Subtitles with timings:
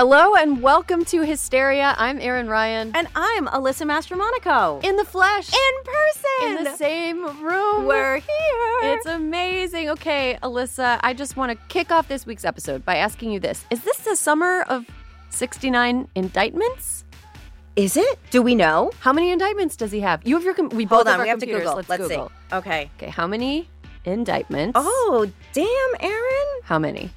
[0.00, 1.94] Hello and welcome to Hysteria.
[1.98, 2.90] I'm Erin Ryan.
[2.94, 4.82] And I'm Alyssa Mastromonaco.
[4.82, 5.52] In the flesh.
[5.52, 6.58] In person.
[6.58, 7.84] In the same room.
[7.84, 8.94] We're here.
[8.94, 9.90] It's amazing.
[9.90, 13.66] Okay, Alyssa, I just want to kick off this week's episode by asking you this
[13.68, 14.86] Is this the summer of
[15.28, 17.04] 69 indictments?
[17.76, 18.18] Is it?
[18.30, 18.92] Do we know?
[19.00, 20.26] How many indictments does he have?
[20.26, 20.54] You have your.
[20.54, 21.64] Com- we both Hold on, have, we have to computers.
[21.64, 21.76] Google.
[21.76, 22.32] Let's, Let's Google.
[22.48, 22.56] see.
[22.56, 22.90] Okay.
[22.96, 23.68] Okay, how many
[24.06, 24.72] indictments?
[24.82, 25.66] Oh, damn,
[26.00, 26.62] Erin.
[26.62, 27.10] How many?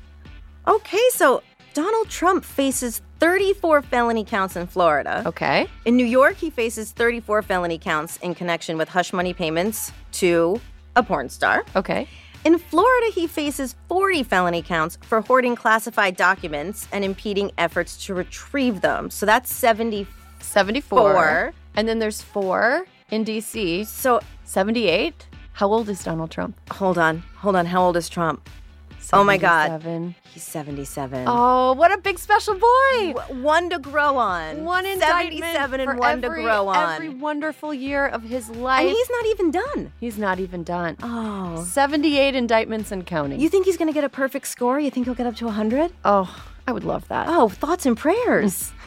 [0.68, 5.23] Okay, so Donald Trump faces 34 felony counts in Florida.
[5.25, 5.67] Okay.
[5.85, 10.61] In New York, he faces 34 felony counts in connection with hush money payments to
[10.95, 11.66] a porn star.
[11.75, 12.07] Okay.
[12.45, 18.13] In Florida, he faces 40 felony counts for hoarding classified documents and impeding efforts to
[18.13, 19.09] retrieve them.
[19.09, 20.05] So that's 70.
[20.41, 20.99] 74.
[20.99, 21.53] Four.
[21.75, 23.85] And then there's four in D.C.
[23.85, 25.27] So 78.
[25.53, 26.59] How old is Donald Trump?
[26.71, 27.23] hold on.
[27.38, 27.66] Hold on.
[27.66, 28.47] How old is Trump?
[29.12, 29.84] Oh my God.
[30.34, 31.26] He's 77.
[31.28, 33.14] Oh, what a big special boy.
[33.16, 34.64] W- One to grow on.
[34.64, 36.94] One indictment 77 and for one every, to grow on.
[36.94, 38.81] Every wonderful year of his life.
[38.81, 39.92] and he's not even done.
[40.00, 40.98] He's not even done.
[41.04, 41.64] Oh.
[41.64, 43.40] 78 indictments and counting.
[43.40, 44.80] You think he's going to get a perfect score?
[44.80, 45.92] You think he'll get up to 100?
[46.06, 47.28] oh, I would love that.
[47.30, 48.72] Oh, thoughts and prayers.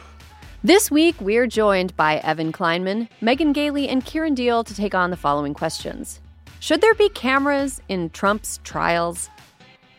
[0.63, 5.11] This week, we're joined by Evan Kleiman, Megan Gailey, and Kiran Deol to take on
[5.11, 6.19] the following questions
[6.59, 9.29] Should there be cameras in Trump's trials?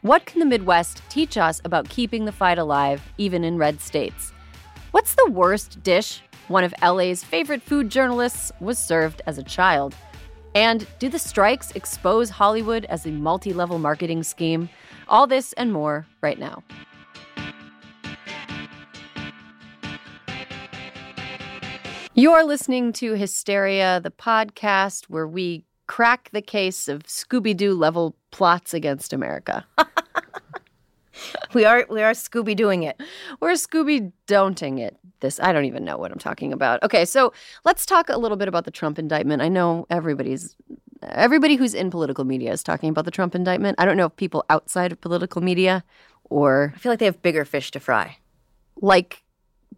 [0.02, 4.32] What can the Midwest teach us about keeping the fight alive, even in red states?
[4.92, 9.96] What's the worst dish one of LA's favorite food journalists was served as a child?
[10.54, 14.68] And do the strikes expose Hollywood as a multi level marketing scheme?
[15.08, 16.62] All this and more right now.
[22.14, 28.14] You're listening to Hysteria, the podcast where we crack the case of Scooby Doo level
[28.30, 29.66] plots against America.
[31.54, 33.00] we are we are Scooby doing it.
[33.40, 34.96] We're Scooby Don'ting it.
[35.20, 36.82] This, I don't even know what I'm talking about.
[36.82, 37.32] Okay, so
[37.64, 39.42] let's talk a little bit about the Trump indictment.
[39.42, 40.54] I know everybody's.
[41.02, 43.76] Everybody who's in political media is talking about the Trump indictment.
[43.78, 45.84] I don't know if people outside of political media
[46.24, 48.18] or I feel like they have bigger fish to fry.
[48.80, 49.22] like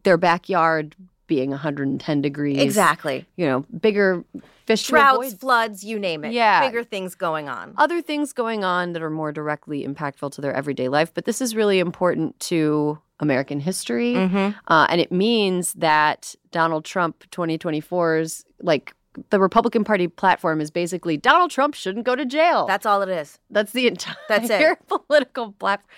[0.03, 0.97] their backyard
[1.31, 2.59] being 110 degrees.
[2.59, 3.25] Exactly.
[3.37, 4.25] You know, bigger
[4.67, 6.33] fish Droughts, floods, you name it.
[6.33, 6.67] Yeah.
[6.67, 7.73] Bigger things going on.
[7.77, 11.15] other things going on that are more directly impactful to their everyday life.
[11.15, 14.15] But this is really important to American history.
[14.15, 14.59] Mm-hmm.
[14.67, 18.93] Uh, and it means that Donald Trump 2024's, like,
[19.31, 22.67] the Republican Party platform is basically Donald Trump shouldn't go to jail.
[22.67, 23.39] That's all it is.
[23.51, 24.79] That's the entire That's it.
[24.89, 25.89] political platform.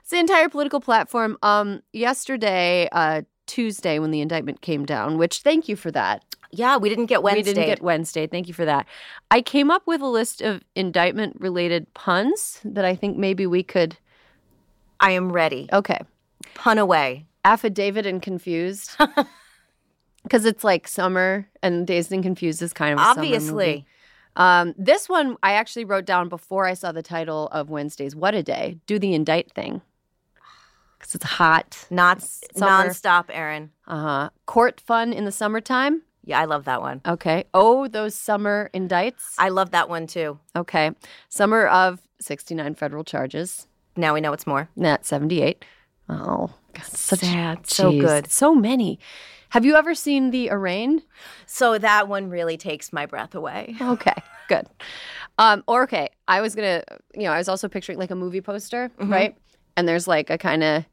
[0.00, 1.38] It's the entire political platform.
[1.42, 6.24] Um, yesterday, uh, Tuesday, when the indictment came down, which thank you for that.
[6.52, 7.50] Yeah, we didn't get Wednesday.
[7.50, 8.26] We didn't get Wednesday.
[8.26, 8.86] Thank you for that.
[9.30, 13.62] I came up with a list of indictment related puns that I think maybe we
[13.62, 13.98] could.
[15.00, 15.68] I am ready.
[15.70, 16.00] Okay.
[16.54, 17.26] Pun away.
[17.44, 18.96] Affidavit and confused.
[20.22, 23.34] Because it's like summer and Dazed and Confused is kind of a summer movie.
[23.34, 23.86] Obviously.
[24.36, 28.32] Um, this one I actually wrote down before I saw the title of Wednesday's What
[28.32, 28.78] a Day.
[28.86, 29.82] Do the indict thing.
[31.02, 31.86] Because it's hot.
[31.90, 32.88] Not Summer.
[32.88, 33.70] nonstop, Erin.
[33.88, 34.30] Uh huh.
[34.46, 36.02] Court fun in the summertime.
[36.24, 37.00] Yeah, I love that one.
[37.04, 37.44] Okay.
[37.52, 39.34] Oh, those summer indicts.
[39.38, 40.38] I love that one too.
[40.54, 40.92] Okay.
[41.28, 43.66] Summer of 69 federal charges.
[43.96, 44.68] Now we know it's more.
[44.76, 45.64] Nat 78.
[46.08, 47.66] Oh, God, such, Sad.
[47.68, 48.30] So good.
[48.30, 49.00] So many.
[49.50, 51.02] Have you ever seen The Arraigned?
[51.46, 53.74] So that one really takes my breath away.
[53.82, 54.14] Okay,
[54.48, 54.66] good.
[55.38, 56.84] Um, or okay, I was gonna,
[57.14, 59.12] you know, I was also picturing like a movie poster, Mm-hmm.
[59.12, 59.36] right?
[59.76, 60.84] And there's like a kind of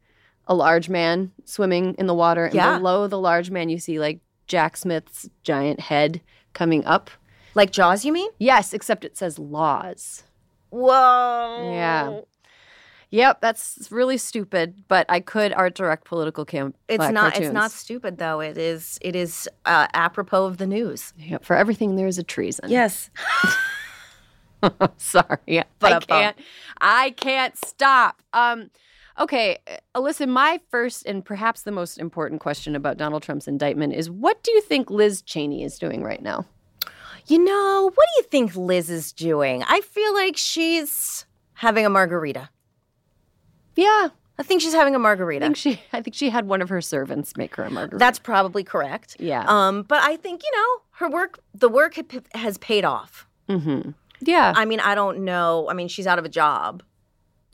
[0.50, 2.78] a large man swimming in the water, and Yeah.
[2.78, 6.20] below the large man, you see like Jack Smith's giant head
[6.54, 7.10] coming up.
[7.56, 8.30] Like Jaws, you mean?
[8.40, 10.24] Yes, except it says laws.
[10.72, 11.72] Whoa.
[11.72, 12.20] Yeah.
[13.12, 14.84] Yep, that's really stupid.
[14.88, 16.76] But I could art direct political camp.
[16.88, 17.38] It's uh, not.
[17.40, 18.40] It's not stupid though.
[18.40, 19.00] It is.
[19.02, 21.14] It is uh, apropos of the news.
[21.18, 22.70] Yep, for everything there is a treason.
[22.70, 23.10] Yes.
[24.98, 26.38] Sorry, I can't.
[26.82, 28.22] I can't stop.
[28.34, 28.70] Um,
[29.20, 29.58] okay,
[29.96, 30.28] Alyssa.
[30.28, 34.52] My first and perhaps the most important question about Donald Trump's indictment is: What do
[34.52, 36.46] you think Liz Cheney is doing right now?
[37.28, 39.64] You know, what do you think Liz is doing?
[39.68, 42.50] I feel like she's having a margarita.
[43.76, 45.46] Yeah, I think she's having a margarita.
[45.46, 45.82] I think she.
[45.94, 47.98] I think she had one of her servants make her a margarita.
[48.00, 49.18] That's probably correct.
[49.20, 49.44] yeah.
[49.48, 51.40] Um, but I think you know her work.
[51.54, 51.98] The work
[52.34, 53.28] has paid off.
[53.48, 53.92] mm-hmm.
[54.22, 54.52] Yeah.
[54.56, 55.68] I mean, I don't know.
[55.70, 56.84] I mean, she's out of a job.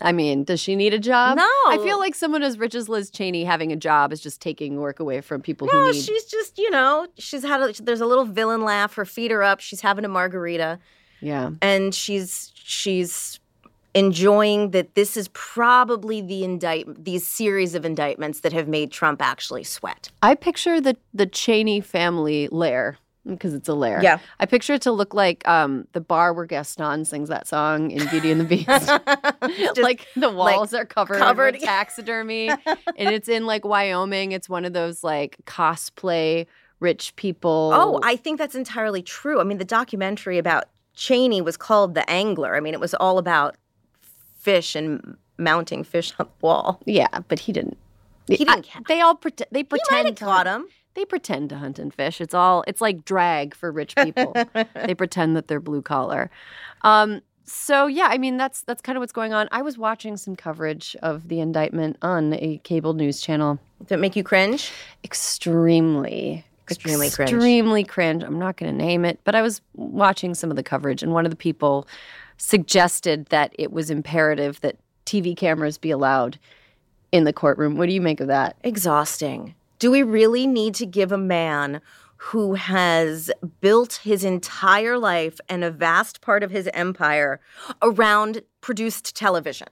[0.02, 1.38] I mean, does she need a job?
[1.38, 1.48] No.
[1.68, 4.78] I feel like someone as rich as Liz Cheney having a job is just taking
[4.82, 6.02] work away from people No, who need.
[6.04, 8.94] she's just you know she's had a, there's a little villain laugh.
[8.96, 9.60] Her feet are up.
[9.62, 10.80] She's having a margarita,
[11.22, 11.52] yeah.
[11.62, 13.40] and she's she's
[13.94, 14.96] enjoying that.
[14.96, 20.10] This is probably the indict these series of indictments that have made Trump actually sweat.
[20.22, 24.00] I picture the the Cheney family lair because it's a lair.
[24.04, 24.20] Yeah.
[24.40, 28.08] I picture it to look like um, the bar where Gaston sings that song in
[28.10, 29.78] Beauty and the Beast.
[29.82, 31.56] Like the walls are covered, covered.
[31.56, 34.32] with taxidermy, and it's in like Wyoming.
[34.32, 36.46] It's one of those like cosplay
[36.80, 37.72] rich people.
[37.74, 39.40] Oh, I think that's entirely true.
[39.40, 42.56] I mean, the documentary about Cheney was called The Angler.
[42.56, 43.56] I mean, it was all about
[44.38, 46.82] fish and mounting fish on the wall.
[46.86, 47.78] yeah, but he didn't.
[48.28, 49.48] He didn't I- they all pretend.
[49.52, 49.90] They pretend.
[49.90, 50.68] He might have caught him.
[50.96, 52.20] They pretend to hunt and fish.
[52.20, 52.64] It's all.
[52.68, 54.34] It's like drag for rich people.
[54.76, 56.30] they pretend that they're blue collar.
[56.82, 59.48] Um, so yeah, I mean that's that's kind of what's going on.
[59.52, 63.60] I was watching some coverage of the indictment on a cable news channel.
[63.86, 64.72] Did it make you cringe?
[65.04, 67.30] Extremely, Extremely cringe.
[67.32, 68.24] extremely cringe.
[68.24, 71.12] I'm not going to name it, but I was watching some of the coverage, and
[71.12, 71.88] one of the people
[72.38, 76.40] suggested that it was imperative that TV cameras be allowed
[77.12, 77.76] in the courtroom.
[77.76, 78.56] What do you make of that?
[78.64, 79.54] Exhausting.
[79.80, 81.82] Do we really need to give a man
[82.18, 83.30] who has
[83.60, 87.40] built his entire life and a vast part of his empire
[87.82, 89.68] around produced television?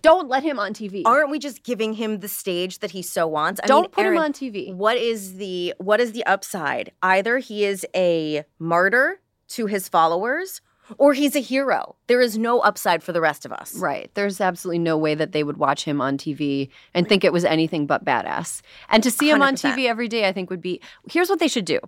[0.00, 1.02] Don't let him on TV.
[1.04, 3.60] Aren't we just giving him the stage that he so wants?
[3.64, 4.72] I Don't mean, put Erin, him on TV.
[4.74, 6.92] What is the what is the upside?
[7.02, 10.60] Either he is a martyr to his followers
[10.98, 11.96] or he's a hero.
[12.06, 13.74] There is no upside for the rest of us.
[13.76, 14.10] Right.
[14.14, 17.44] There's absolutely no way that they would watch him on TV and think it was
[17.44, 18.62] anything but badass.
[18.88, 19.74] And to see him on 100%.
[19.74, 20.80] TV every day, I think would be
[21.10, 21.78] here's what they should do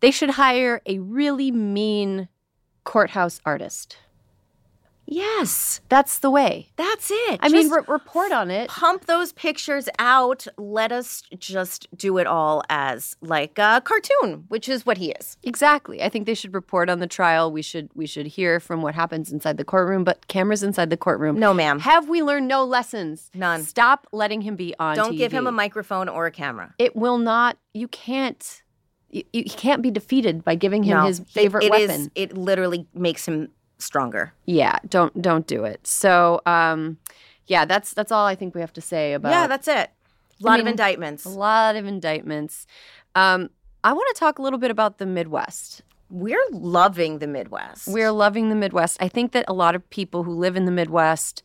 [0.00, 2.28] they should hire a really mean
[2.84, 3.96] courthouse artist.
[5.06, 6.68] Yes, That's the way.
[6.76, 7.40] that's it.
[7.42, 8.68] I mean, re- report on it.
[8.70, 10.46] pump those pictures out.
[10.56, 15.36] Let us just do it all as like a cartoon, which is what he is.
[15.42, 16.02] Exactly.
[16.02, 17.50] I think they should report on the trial.
[17.52, 20.96] We should we should hear from what happens inside the courtroom, but cameras inside the
[20.96, 21.38] courtroom.
[21.38, 21.80] No, ma'am.
[21.80, 23.30] Have we learned no lessons?
[23.34, 23.62] None.
[23.64, 26.74] Stop letting him be on Don't give him a microphone or a camera.
[26.78, 28.62] it will not you can't
[29.10, 32.10] you, you can't be defeated by giving him No, his it- favorite it is- weapon
[32.14, 33.48] it literally makes him
[33.82, 34.32] stronger.
[34.46, 36.96] yeah don't don't do it so um
[37.46, 39.90] yeah that's that's all i think we have to say about yeah, that's it.
[40.40, 41.24] A lot of mean, indictments.
[41.24, 42.66] a lot of indictments
[43.14, 43.50] um
[43.84, 47.88] i want to talk a little bit about the midwest We're loving the Midwest.
[47.88, 50.72] we're loving the midwest i think that a lot of people who live in the
[50.72, 51.42] midwest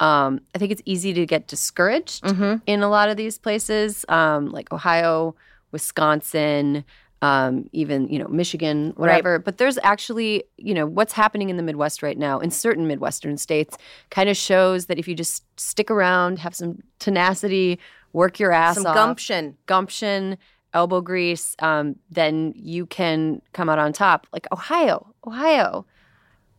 [0.00, 2.62] um, I think it's easy to get discouraged Mhm.
[2.66, 5.36] in a lot of these places, um, like Ohio,
[5.70, 6.84] Wisconsin,
[7.24, 9.38] um, even you know Michigan, whatever.
[9.38, 13.38] But there's actually you know what's happening in the Midwest right now in certain Midwestern
[13.38, 13.78] states
[14.10, 17.78] kind of shows that if you just stick around, have some tenacity,
[18.12, 19.56] work your ass Some off, gumption.
[19.64, 20.36] gumption,
[20.74, 24.26] elbow grease, um, then you can come out on top.
[24.32, 25.86] Like Ohio, Ohio.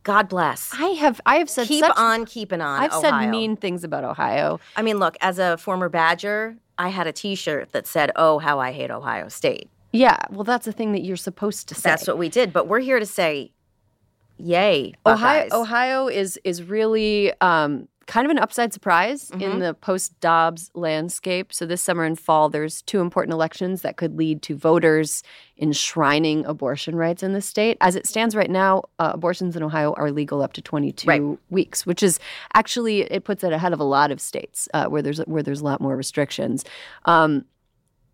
[0.01, 0.71] God bless.
[0.73, 2.81] I have I have said Keep such, on keeping on.
[2.81, 3.01] I've Ohio.
[3.01, 4.59] said mean things about Ohio.
[4.75, 8.59] I mean, look, as a former Badger, I had a T-shirt that said, "Oh, how
[8.59, 11.89] I hate Ohio State." Yeah, well, that's the thing that you're supposed to say.
[11.89, 12.51] That's what we did.
[12.53, 13.51] But we're here to say,
[14.37, 15.43] "Yay, Ohio.
[15.43, 19.41] Buckeyes." Ohio is is really um, kind of an upside surprise Mm-hmm.
[19.41, 21.51] in the post Dobbs landscape.
[21.51, 25.23] So this summer and fall, there's two important elections that could lead to voters
[25.59, 27.77] enshrining abortion rights in the state.
[27.81, 31.21] As it stands right now, uh, abortions in Ohio are legal up to 22 Right.
[31.49, 32.19] weeks, which is
[32.53, 35.61] actually it puts it ahead of a lot of states uh, where there's where there's
[35.61, 36.63] a lot more restrictions.
[37.05, 37.45] Um,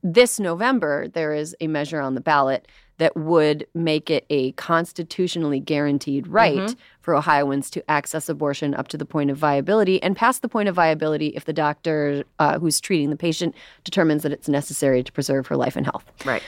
[0.04, 2.68] this November, there is a measure on the ballot
[2.98, 6.74] that would make it a constitutionally guaranteed right Mm-hmm.
[7.02, 10.70] for Ohioans to access abortion up to the point of viability and past the point
[10.70, 15.12] of viability if the doctor uh, who's treating the patient determines that it's necessary to
[15.12, 16.06] preserve her life and health.
[16.26, 16.44] right.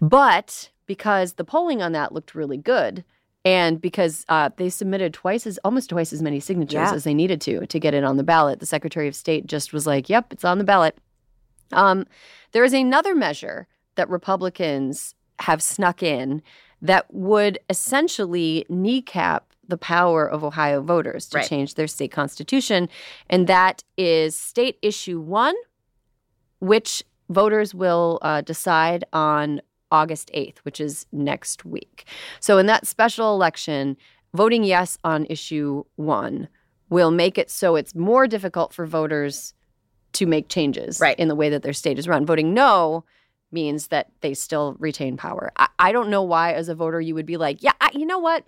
[0.00, 3.04] But because the polling on that looked really good,
[3.44, 6.92] and because uh, they submitted twice as almost twice as many signatures Yeah.
[6.94, 9.72] as they needed to to get it on the ballot, the Secretary of State just
[9.72, 10.96] was like, "Yep, it's on the ballot."
[11.72, 12.06] Um,
[12.52, 16.42] there is another measure that Republicans have snuck in
[16.80, 21.48] that would essentially kneecap the power of Ohio voters to Right.
[21.48, 22.88] change their state constitution,
[23.30, 25.54] and that is State Issue One,
[26.58, 32.04] which voters will uh, decide on August 8th, which is next week.
[32.40, 33.96] So, in that special election,
[34.34, 36.48] voting yes on issue one
[36.88, 39.54] will make it so it's more difficult for voters
[40.14, 41.18] to make changes Right.
[41.18, 42.26] in the way that their state is run.
[42.26, 43.04] Voting no
[43.50, 45.52] means that they still retain power.
[45.56, 48.06] I, I don't know why, as a voter, you would be like, yeah, I, you
[48.06, 48.44] know what?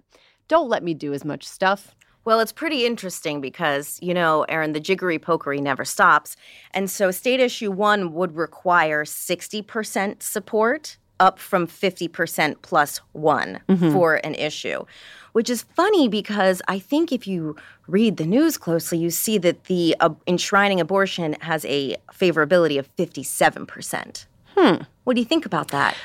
[0.49, 1.95] Don't let me do as much stuff.
[2.25, 6.37] Well, it's pretty interesting because, you know, Erin, the jiggery pokery never stops.
[6.71, 13.61] And so state issue one would require 60% support, up from 50% plus one
[13.93, 14.85] for an issue,
[15.33, 17.57] which is funny because I think if you
[17.87, 22.95] read the news closely, you see that the uh, enshrining abortion has a favorability of
[22.97, 24.27] 57%.
[24.57, 24.75] Hmm.
[25.05, 25.97] What do you think about that?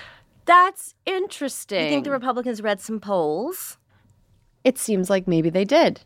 [0.46, 1.84] That's interesting.
[1.84, 3.78] You think the Republicans read some polls?
[4.64, 6.02] It seems like maybe they did.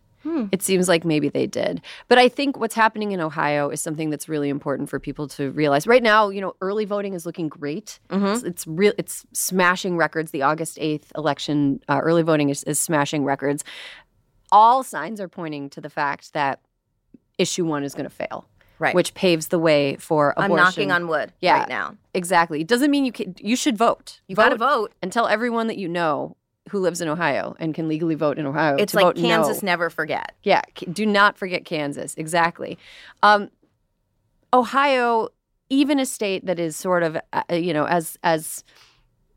[0.51, 1.81] It seems like maybe they did.
[2.07, 5.51] But I think what's happening in Ohio is something that's really important for people to
[5.51, 5.85] realize.
[5.85, 7.99] Right now, you know, early voting is looking great.
[8.09, 10.31] It's, it's real it's smashing records.
[10.31, 13.63] The August 8th election uh, early voting is, is smashing records.
[14.51, 16.59] All signs are pointing to the fact that
[17.37, 18.47] issue 1 is going to fail.
[18.79, 18.95] Right.
[18.95, 20.51] Which paves the way for abortion.
[20.51, 21.59] I'm knocking on wood Yeah.
[21.59, 21.95] right now.
[22.13, 22.61] Exactly.
[22.61, 24.19] It doesn't mean you can you should vote.
[24.27, 24.93] You got to vote.
[25.01, 26.35] and tell everyone that you know
[26.69, 28.75] who lives in Ohio and can legally vote in Ohio.
[28.77, 29.27] It's to like vote no.
[29.27, 30.33] Kansas never forget.
[30.43, 32.13] Yeah, do not forget Kansas.
[32.15, 32.77] Exactly.
[33.21, 33.49] Um,
[34.53, 35.29] Ohio,
[35.69, 38.63] even a state that is sort of uh, you know as as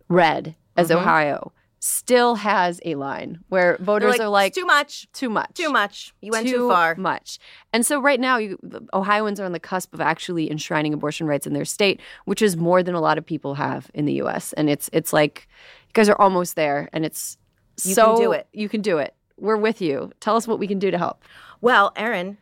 [0.09, 0.97] red as Mhm.
[0.97, 6.13] Ohio, still has a line where voters are like too much, too much, too much.
[6.21, 6.95] You went too, far.
[6.97, 7.39] much.
[7.73, 8.59] And so right now, you,
[8.93, 12.57] Ohioans are on the cusp of actually enshrining abortion rights in their state, which is
[12.57, 14.53] more than a lot of people have in the U.S.
[14.55, 15.49] And it's it's like
[15.97, 17.39] guys are almost there, and it's
[17.85, 18.47] You so can do it.
[18.53, 19.15] You can do it.
[19.39, 20.13] We're with you.
[20.21, 21.23] Tell us what we can do to help.
[21.61, 22.39] Well, Erin,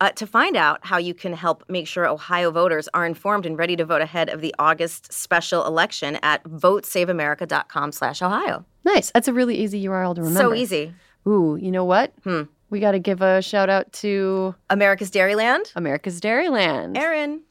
[0.00, 3.56] uh, to find out how you can help make sure Ohio voters are informed and
[3.56, 8.64] ready to vote ahead of the August special election at votesaveamerica.com/ohio.
[8.84, 9.10] Nice.
[9.12, 10.40] That's a really easy URL to remember.
[10.40, 10.94] So easy.
[11.26, 12.12] Ooh, you know what?
[12.24, 12.42] Hmm.
[12.70, 15.70] We got to give a shout out to America's Dairyland.
[15.76, 16.98] America's Dairyland.
[16.98, 17.42] Erin,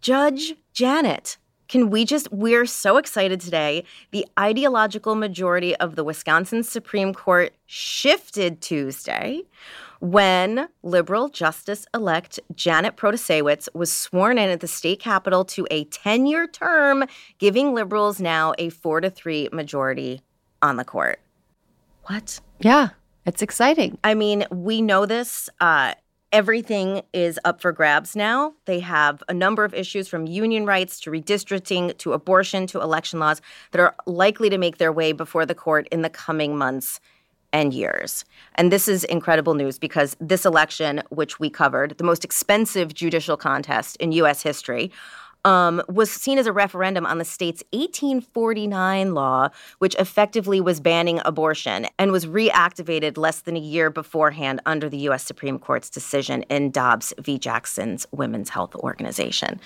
[0.00, 1.36] Judge Janet.
[1.68, 3.84] Can we just, we're so excited today.
[4.10, 9.42] The ideological majority of the Wisconsin Supreme Court shifted Tuesday
[10.00, 15.84] when liberal Justice elect Janet Protasiewicz was sworn in at the state capitol to a
[15.84, 17.04] 10 year term,
[17.38, 20.22] giving liberals now a four to three majority
[20.62, 21.20] on the court.
[22.04, 22.40] What?
[22.60, 22.90] yeah,
[23.26, 23.98] it's exciting.
[24.02, 25.50] I mean, we know this.
[25.60, 25.94] Uh,
[26.32, 28.54] everything is up for grabs now.
[28.66, 33.18] They have a number of issues from union rights to redistricting to abortion to election
[33.18, 33.40] laws
[33.72, 37.00] that are likely to make their way before the court in the coming months
[37.52, 38.26] and years.
[38.56, 43.38] And this is incredible news because this election, which we covered, the most expensive judicial
[43.38, 44.42] contest in U.S.
[44.42, 44.90] history,
[45.48, 51.20] um, was seen as a referendum on the state's 1849 law, which effectively was banning
[51.24, 55.24] abortion and was reactivated less than a year beforehand under the U.S.
[55.24, 57.38] Supreme Court's decision in Dobbs v.
[57.38, 59.58] Jackson's Women's Health Organization.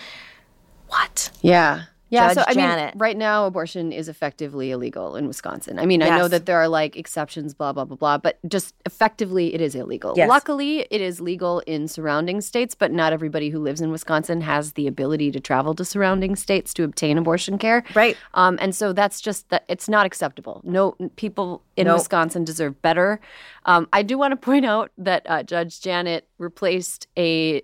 [0.87, 1.31] What?
[1.41, 1.85] Yeah.
[2.13, 2.95] Yeah, Judge so I Janet.
[2.95, 5.79] mean, right now abortion is effectively illegal in Wisconsin.
[5.79, 8.75] I mean, I know that there are like exceptions, blah blah blah blah, but just
[8.85, 10.13] effectively, it is illegal.
[10.15, 10.29] Yes.
[10.29, 14.75] Luckily, it is legal in surrounding states, but not everybody who lives in Wisconsin has
[14.75, 17.83] the ability to travel to surrounding states to obtain abortion care.
[17.95, 18.17] Right.
[18.35, 20.61] Um, and so that's just that it's not acceptable.
[20.65, 21.99] No people in Nope.
[21.99, 23.21] Wisconsin deserve better.
[23.65, 27.63] Um, I do want to point out that uh, Judge Janet replaced a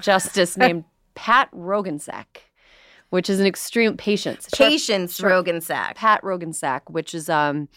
[0.00, 0.84] justice named
[1.14, 2.26] Pat Roggensack,
[3.10, 4.48] which is an extreme patience.
[4.52, 5.94] Patience short- Roggensack.
[5.94, 7.68] Pat Roggensack, which is um,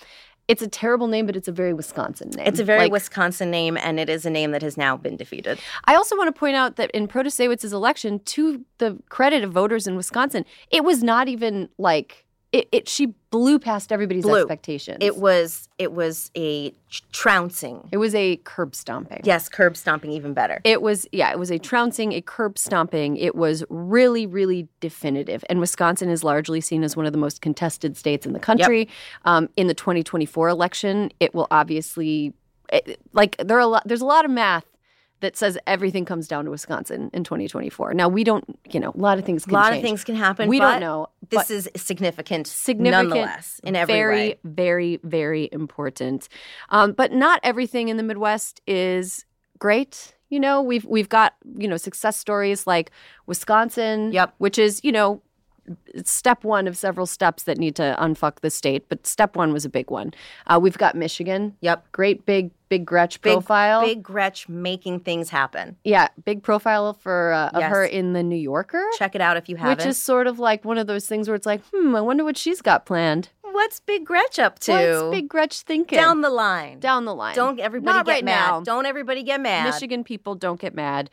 [0.48, 2.48] it's a terrible name, but it's a very Wisconsin name.
[2.48, 5.16] It's a very Like, Wisconsin name, and it is a name that has now been
[5.16, 5.60] defeated.
[5.86, 9.86] I also want to point out that in Protasiewicz's election, to the credit of voters
[9.86, 12.68] in Wisconsin, it was not even like it.
[12.72, 14.38] it she blew past everybody's Blew.
[14.38, 14.98] expectations.
[15.02, 16.74] It was it was a
[17.12, 17.88] trouncing.
[17.92, 19.22] It was a curb stomping.
[19.24, 20.60] Yes, curb stomping even better.
[20.64, 23.18] It was, yeah, it was a trouncing, a curb stomping.
[23.18, 25.44] It was really, really definitive.
[25.50, 28.90] And Wisconsin is largely seen as one of the most contested states in the country.
[29.26, 32.34] Um, in the 2024 election, it will obviously,
[32.74, 34.66] it, like, there are a lot, there's a lot of math
[35.22, 37.94] that says everything comes down to Wisconsin in 2024.
[37.94, 39.78] Now, we don't, you know, a lot of things can a lot change.
[39.78, 40.48] of things can happen.
[40.48, 41.08] We don't know.
[41.30, 44.40] This is significant, significant nonetheless, in every very, way.
[44.44, 46.30] very, very important.
[46.70, 49.26] Um, but not everything in the Midwest is
[49.58, 50.16] great.
[50.30, 52.92] You know, we've we've got you know success stories like
[53.26, 54.36] Wisconsin, Yep.
[54.38, 55.22] which is you know
[56.04, 58.88] step one of several steps that need to unfuck the state.
[58.90, 60.14] But step one was a big one.
[60.48, 61.56] Uh, we've got Michigan.
[61.62, 61.92] Yep.
[61.92, 63.82] Great big big Gretch Big, profile.
[63.84, 65.76] Big Gretch making things happen.
[65.84, 67.70] yeah, big profile for uh, of Yes.
[67.72, 68.84] her in the New Yorker.
[68.98, 69.80] Check it out if you haven't.
[69.80, 72.24] Which is sort of like one of those things where it's like, hmm, I wonder
[72.24, 73.30] what she's got planned.
[73.42, 74.72] What's Big Gretch up to?
[74.72, 75.98] What's Big Gretch thinking?
[75.98, 76.80] Down the line.
[76.80, 77.36] down the line.
[77.36, 78.48] Don't everybody Not get right mad.
[78.48, 78.62] now.
[78.62, 79.66] Don't everybody get mad.
[79.66, 81.10] Michigan people don't get mad.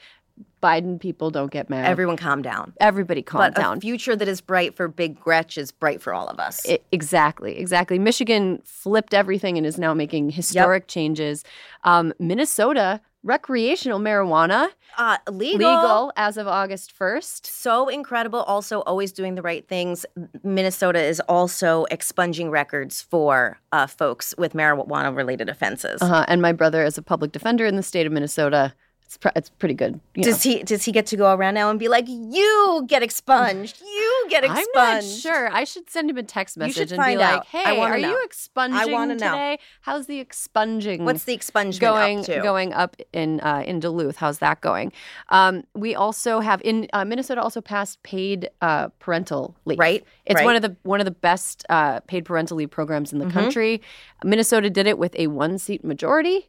[0.62, 1.86] Biden people don't get mad.
[1.86, 2.72] Everyone calm down.
[2.80, 3.78] Everybody calm but down.
[3.78, 6.68] a future that is bright for Big Gretch is bright for all of us.
[6.68, 7.98] I- exactly, exactly.
[7.98, 11.44] Michigan flipped everything and is now making historic changes.
[11.84, 15.58] Um, Minnesota, recreational marijuana, uh, legal.
[15.58, 17.46] legal as of August 1st.
[17.46, 18.40] So incredible.
[18.40, 20.06] Also, always doing the right things.
[20.42, 26.00] Minnesota is also expunging records for uh, folks with marijuana related offenses.
[26.00, 26.24] Uh-huh.
[26.28, 28.74] And my brother is a public defender in the state of Minnesota.
[29.06, 30.00] It's, pr- it's pretty good.
[30.16, 30.30] you know.
[30.30, 33.80] Does he does he get to go around now and be like, "You get expunged,
[33.80, 34.68] you get expunged"?
[34.76, 35.48] I'm not sure.
[35.52, 37.46] I should send him a text message and find be like, out.
[37.54, 38.08] I "Hey, are know.
[38.10, 39.30] you expunging wanna know.
[39.30, 39.58] today?
[39.82, 41.04] How's the expunging?
[41.04, 42.40] What's the expungement going up to?
[42.42, 44.16] going up in uh, in Duluth?
[44.16, 44.92] How's that going?
[45.28, 49.78] Um, we also have in uh, Minnesota also passed paid uh, parental leave.
[49.78, 50.44] Right, It's right.
[50.44, 53.32] one of the one of the best uh, paid parental leave programs in the Mhm.
[53.32, 53.82] country.
[54.24, 56.48] Minnesota did it with a one seat majority.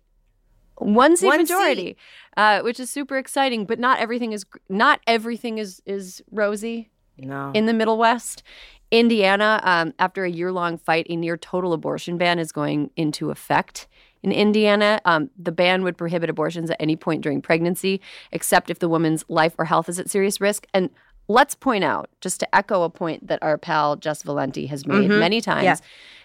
[0.79, 1.97] One seat One majority,
[2.35, 3.65] Uh, which is super exciting.
[3.65, 7.51] But not everything is not everything is is rosy no.
[7.53, 8.43] in the Middle West.
[8.89, 13.31] Indiana, um, after a year long fight, a near total abortion ban is going into
[13.31, 13.87] effect.
[14.23, 17.99] In Indiana, um, the ban would prohibit abortions at any point during pregnancy,
[18.31, 20.65] except if the woman's life or health is at serious risk.
[20.73, 20.89] And
[21.27, 25.09] let's point out, just to echo a point that our pal Jess Valenti has made
[25.09, 25.19] Mhm.
[25.19, 25.75] many times, Yeah.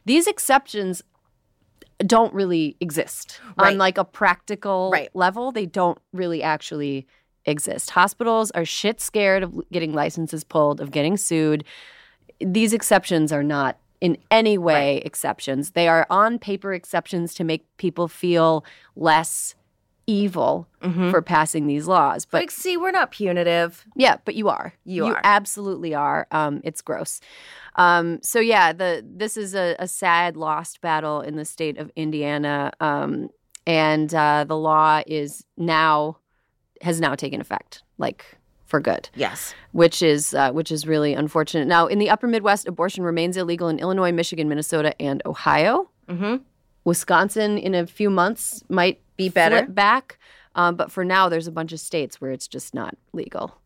[0.04, 1.02] these exceptions
[2.06, 3.72] don't really exist Right.
[3.72, 5.10] on like a practical Right.
[5.14, 5.52] level.
[5.52, 7.06] They don't really actually
[7.44, 7.90] exist.
[7.90, 11.64] Hospitals are shit scared of getting licenses pulled, of getting sued.
[12.40, 15.72] These exceptions are not in any way exceptions.
[15.72, 18.64] They are on paper exceptions to make people feel
[18.96, 19.54] less
[20.06, 21.10] evil Mhm.
[21.10, 22.24] for passing these laws.
[22.26, 23.84] But like, see, we're not punitive.
[23.96, 24.74] yeah, but you are.
[24.84, 25.20] You are.
[25.24, 26.26] absolutely are.
[26.32, 27.20] Um, it's gross.
[27.76, 31.90] Um, so yeah, the this is a, a sad lost battle in the state of
[31.96, 33.28] Indiana, um,
[33.66, 36.18] and uh, the law is now
[36.82, 39.54] has now taken effect, like for good, Yes.
[39.72, 41.68] which is uh, which is really unfortunate.
[41.68, 45.90] Now, in the Upper Midwest, abortion remains illegal in Illinois, Michigan, Minnesota, and Ohio.
[46.08, 46.36] Mm-hmm.
[46.84, 49.58] Wisconsin, in a few months, might Be better.
[49.58, 50.18] flip back.
[50.54, 53.58] Um, but for now, there's a bunch of states where it's just not legal.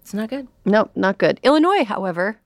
[0.00, 0.48] It's not good.
[0.64, 1.38] Nope, not good.
[1.42, 2.40] Illinois, however,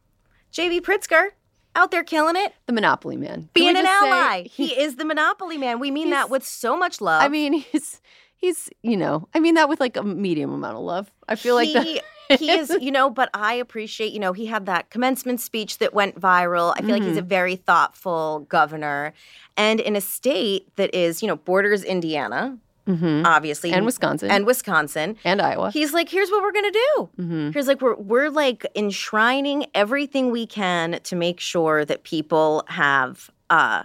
[0.52, 1.28] JB Pritzker
[1.76, 3.48] out there killing it, the monopoly man.
[3.54, 4.42] Being an just say ally.
[4.50, 5.78] He is the monopoly man.
[5.78, 7.22] We mean that with so much love.
[7.22, 8.00] I mean, he's
[8.44, 11.10] he's you know, I mean that with like a medium amount of love.
[11.28, 12.38] I feel like he, that.
[12.40, 15.92] he is, you know, but I appreciate, you know, he had that commencement speech that
[15.94, 16.72] went viral.
[16.76, 17.28] I feel like he's a Mm-hmm.
[17.28, 19.12] very thoughtful governor.
[19.56, 23.24] And in a state that is, you know, borders Indiana, Mhm.
[23.26, 25.16] obviously, and Wisconsin and Wisconsin.
[25.24, 25.70] and Iowa.
[25.70, 27.08] He's like, here's what we're gonna do.
[27.16, 32.64] hmm Here's like we're we're like enshrining everything we can to make sure that people
[32.68, 33.84] have uh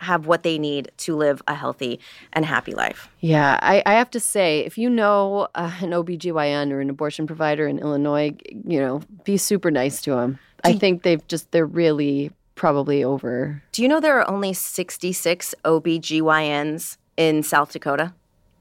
[0.00, 2.00] have what they need to live a healthy
[2.32, 3.08] and happy life.
[3.20, 7.26] Yeah, I, I have to say, if you know uh, an OBGYN or an abortion
[7.26, 10.38] provider in Illinois, you know, be super nice to them.
[10.64, 13.62] I think they've just they're really probably over.
[13.72, 18.12] Do you know there are only 66 OBGYNs in South Dakota?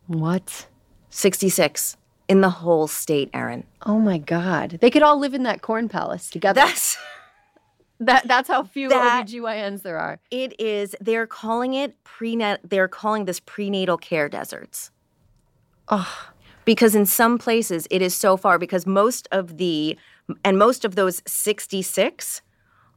[0.08, 0.68] What?
[1.10, 1.98] 66
[2.28, 3.64] in the whole state, Erin.
[3.86, 4.78] Oh my God!
[4.82, 6.62] They could all live in that corn palace together.
[6.62, 6.98] That's
[8.00, 10.20] that that's how few That- OBGYNs there are.
[10.32, 14.92] it is they're calling it prenatal they're calling this prenatal care deserts.
[15.90, 16.30] Oh,
[16.66, 19.98] because in some places it is so far because most of the
[20.46, 22.42] and most of those 66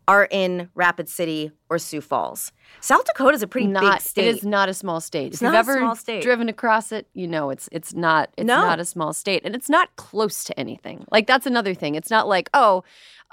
[0.08, 2.50] are in Rapid City or Sioux Falls.
[2.80, 4.26] South Dakota is a pretty not big state.
[4.26, 5.28] it is not a small state.
[5.28, 6.22] It's if you've not a ever small state.
[6.22, 8.56] driven across it, you know it's it's not it's No.
[8.62, 11.04] not a small state, and it's not close to anything.
[11.12, 11.94] Like that's another thing.
[11.94, 12.84] It's not like oh.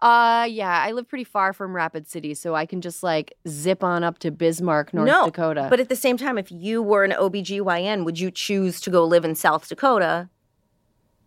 [0.02, 3.84] Uh yeah, I live pretty far from Rapid City, so I can just like zip
[3.84, 5.68] on up to Bismarck, North no, Dakota.
[5.70, 9.04] But at the same time, if you were an OBGYN, would you choose to go
[9.04, 10.30] live in South Dakota?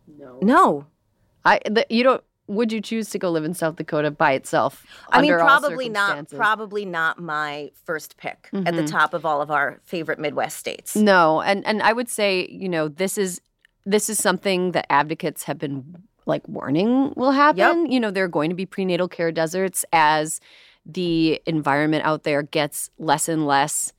[0.07, 0.87] no, No.
[1.45, 2.23] I the, you don't.
[2.53, 4.85] Would you choose to go live in South Dakota by itself?
[5.11, 6.29] I mean, probably not.
[6.31, 8.91] Probably not my first pick at the Mhm.
[8.91, 10.95] top of all of our favorite Midwest states.
[10.95, 13.41] No, and and I would say you know this is
[13.87, 17.91] this is something that advocates have been like warning will happen.
[17.91, 20.41] You know, there are going to be prenatal care deserts as
[20.87, 23.93] the environment out there gets less and less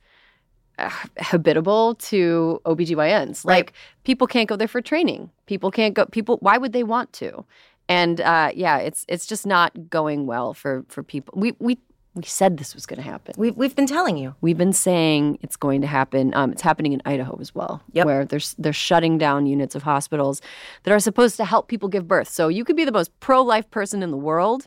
[0.78, 3.44] uh, habitable to OBGYNs.
[3.44, 3.56] Right.
[3.58, 3.72] Like
[4.04, 5.30] people can't go there for training.
[5.46, 7.44] People can't go people why would they want to?
[7.88, 11.34] And uh, yeah, it's it's just not going well for for people.
[11.36, 11.78] We we
[12.14, 13.34] we said this was going to happen.
[13.36, 14.34] We've we've been telling you.
[14.40, 16.32] We've been saying it's going to happen.
[16.34, 18.06] Um, it's happening in Idaho as well, Yep.
[18.06, 20.40] where they're they're shutting down units of hospitals
[20.84, 22.28] that are supposed to help people give birth.
[22.28, 24.66] So you could be the most pro life person in the world,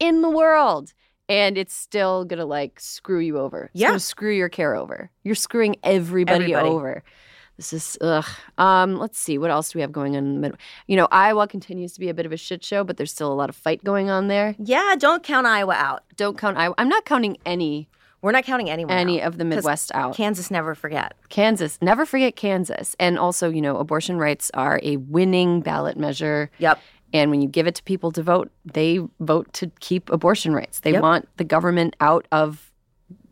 [0.00, 0.92] in the world,
[1.28, 3.64] and it's still gonna like screw you over.
[3.74, 3.96] It's Yeah.
[3.98, 5.10] screw your care over.
[5.22, 6.68] You're screwing everybody, Everybody.
[6.70, 7.02] over.
[7.56, 8.24] This is ugh.
[8.58, 10.54] Um, let's see what else do we have going on in the.
[10.86, 13.32] You know, Iowa continues to be a bit of a shit show, but there's still
[13.32, 14.54] a lot of fight going on there.
[14.58, 16.02] Yeah, don't count Iowa out.
[16.16, 16.74] Don't count Iowa.
[16.76, 17.88] I'm not counting any
[18.20, 19.28] We're not counting anyone any out.
[19.28, 20.14] of the Midwest out.
[20.14, 21.14] Kansas never forget.
[21.30, 21.78] Kansas.
[21.80, 22.94] Never forget Kansas.
[23.00, 26.50] And also, you know, abortion rights are a winning ballot measure.
[26.58, 26.78] Yep.
[27.12, 30.80] And when you give it to people to vote, they vote to keep abortion rights.
[30.80, 31.02] They Yep.
[31.02, 32.65] want the government out of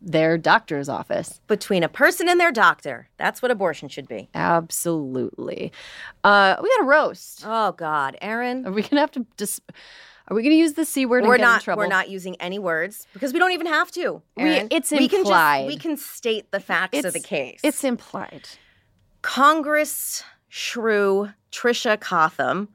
[0.05, 1.41] their doctor's office.
[1.47, 3.09] Between a person and their doctor.
[3.17, 4.29] That's what abortion should be.
[4.35, 5.71] Absolutely.
[6.23, 7.43] Uh, we got a roast.
[7.45, 8.65] Oh God, Erin.
[8.67, 9.61] Are we gonna have to just?
[10.27, 11.19] Are we gonna use the c word?
[11.23, 11.61] and We're not.
[11.63, 11.81] trouble?
[11.81, 14.21] We're not using any words because we don't even have to.
[14.37, 15.65] We- it's we can implied.
[15.65, 17.59] just we can state the facts of the case.
[17.63, 18.47] It's implied.
[19.21, 22.69] Congress shrew Tricia Cotham.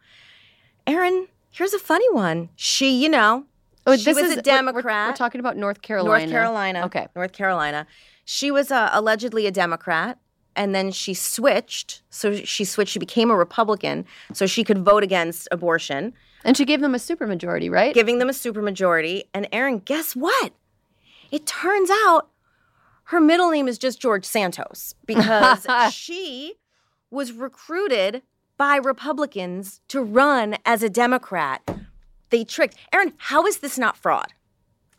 [0.86, 2.48] Erin, here's a funny one.
[2.56, 3.44] She, you know,
[3.86, 5.08] Oh, she this was is a we're- we're- Democrat.
[5.10, 6.26] We're, talking about North Carolina.
[6.26, 6.84] North Carolina.
[6.86, 7.08] Okay.
[7.16, 7.86] North Carolina.
[8.24, 10.18] She was uh, allegedly a Democrat,
[10.54, 12.02] and then she switched.
[12.10, 12.92] So she switched.
[12.92, 16.12] She became a Republican, so she could vote against abortion,
[16.44, 17.94] And she gave them a supermajority, right?
[17.94, 19.22] giving them a supermajority.
[19.34, 20.52] And Erin, guess what?
[21.30, 22.28] It turns out
[23.04, 26.54] her middle name is just George Santos because she
[27.10, 28.22] was recruited
[28.56, 31.62] by Republicans to run as a Democrat.
[32.30, 33.12] They tricked Erin.
[33.18, 34.32] How is this not fraud?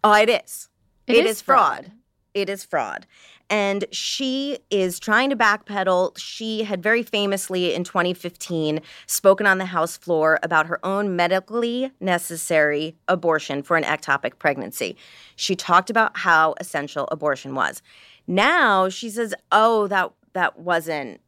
[0.03, 0.69] Oh, it is.
[1.07, 1.91] It is fraud.
[2.33, 3.05] It is fraud.
[3.49, 6.17] And she is trying to backpedal.
[6.17, 11.91] She had very famously in 2015 spoken on the House floor about her own medically
[11.99, 14.95] necessary abortion for an ectopic pregnancy.
[15.35, 17.81] She talked about how essential abortion was.
[18.25, 21.19] Now she says, "Oh, that that wasn't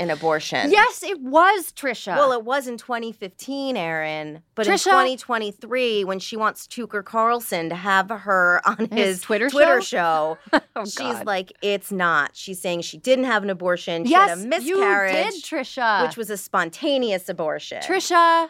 [0.00, 2.16] an abortion." Yes, it was Tricia.
[2.16, 4.42] Well, it was in 2015, Erin.
[4.54, 9.80] But in 2023, when she wants Tucker Carlson to have her on his, His Twitter
[9.80, 11.26] show, oh, she's God.
[11.26, 12.30] like, it's not.
[12.34, 14.04] She's saying she didn't have an abortion.
[14.04, 16.06] She yes, had a miscarriage, you did, Tricia.
[16.06, 17.82] which was a spontaneous abortion.
[17.82, 18.48] Tricia,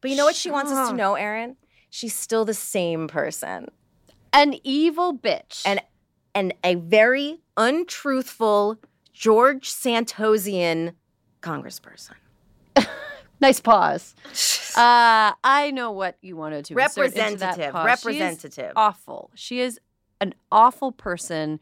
[0.00, 1.56] But you know what she wants us to know, Erin?
[1.90, 3.68] She's still the same person.
[4.32, 5.62] an evil bitch.
[5.66, 5.80] And
[6.32, 8.76] and a very untruthful
[9.20, 10.94] George Santosian
[11.42, 12.14] congressperson.
[13.40, 14.16] nice pause.
[14.76, 17.74] Uh, I know what you wanted to insert into that Representative.
[17.74, 18.72] She is representative.
[18.76, 19.30] awful.
[19.34, 19.80] She is
[20.20, 21.58] an awful person.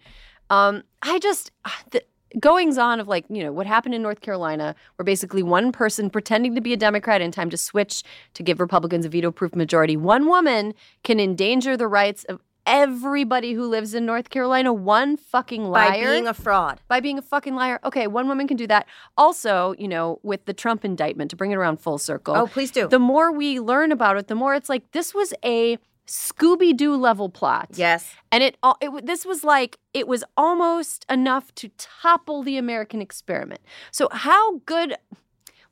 [0.50, 1.50] Um, I just
[1.90, 2.02] the
[2.38, 6.10] goings on of like you know what happened in North Carolina, where basically one person
[6.10, 8.02] pretending to be a Democrat in time to switch
[8.34, 13.66] to give Republicans a veto-proof majority, one woman can endanger the rights of everybody who
[13.66, 14.72] lives in North Carolina.
[14.72, 16.80] One fucking liar By being a fraud.
[16.86, 17.80] by being a fucking liar.
[17.82, 18.86] Okay, one woman can do that.
[19.16, 22.36] Also, you know, with the Trump indictment, to bring it around full circle.
[22.36, 22.86] Oh, please do.
[22.86, 26.94] The more we learn about it, the more it's like this was a Scooby Doo
[26.96, 27.68] level plot.
[27.74, 28.14] yes.
[28.30, 33.00] And it, all- it this was like it was almost enough to topple the American
[33.02, 33.60] experiment.
[33.90, 34.94] So how good?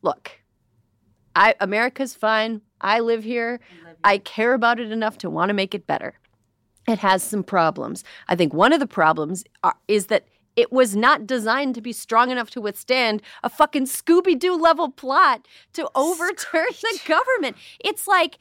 [0.02, 0.40] Look,
[1.34, 2.62] I America's fine.
[2.80, 3.60] I live here.
[4.04, 6.14] I care about it enough to want to make it better.
[6.86, 8.04] It has some problems.
[8.28, 11.92] I think one of the problems are, is that it was not designed to be
[11.92, 17.56] strong enough to withstand a fucking Scooby Doo level plot to overturn the government.
[17.80, 18.38] It's like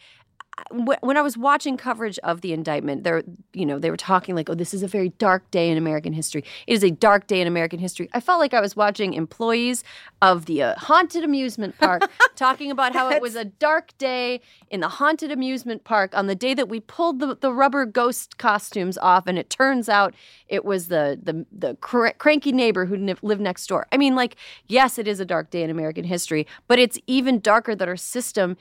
[0.71, 4.49] when I was watching coverage of the indictment, there, you know, they were talking like,
[4.49, 6.43] "Oh, this is a very dark day in American history.
[6.65, 9.83] It is a dark day in American history." I felt like I was watching employees
[10.21, 14.39] of the uh, haunted amusement park talking about how it was a dark day
[14.69, 18.37] in the haunted amusement park on the day that we pulled the, the rubber ghost
[18.37, 20.13] costumes off, and it turns out
[20.47, 23.87] it was the the the cr- cranky neighbor who n- lived next door.
[23.91, 24.37] I mean, like,
[24.67, 27.97] yes, it is a dark day in American history, but it's even darker that our
[27.97, 28.55] system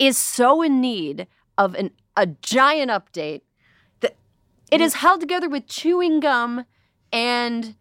[0.00, 3.42] is so in need of an a giant update
[4.00, 4.16] that
[4.72, 6.64] it is held together with chewing gum
[7.12, 7.76] and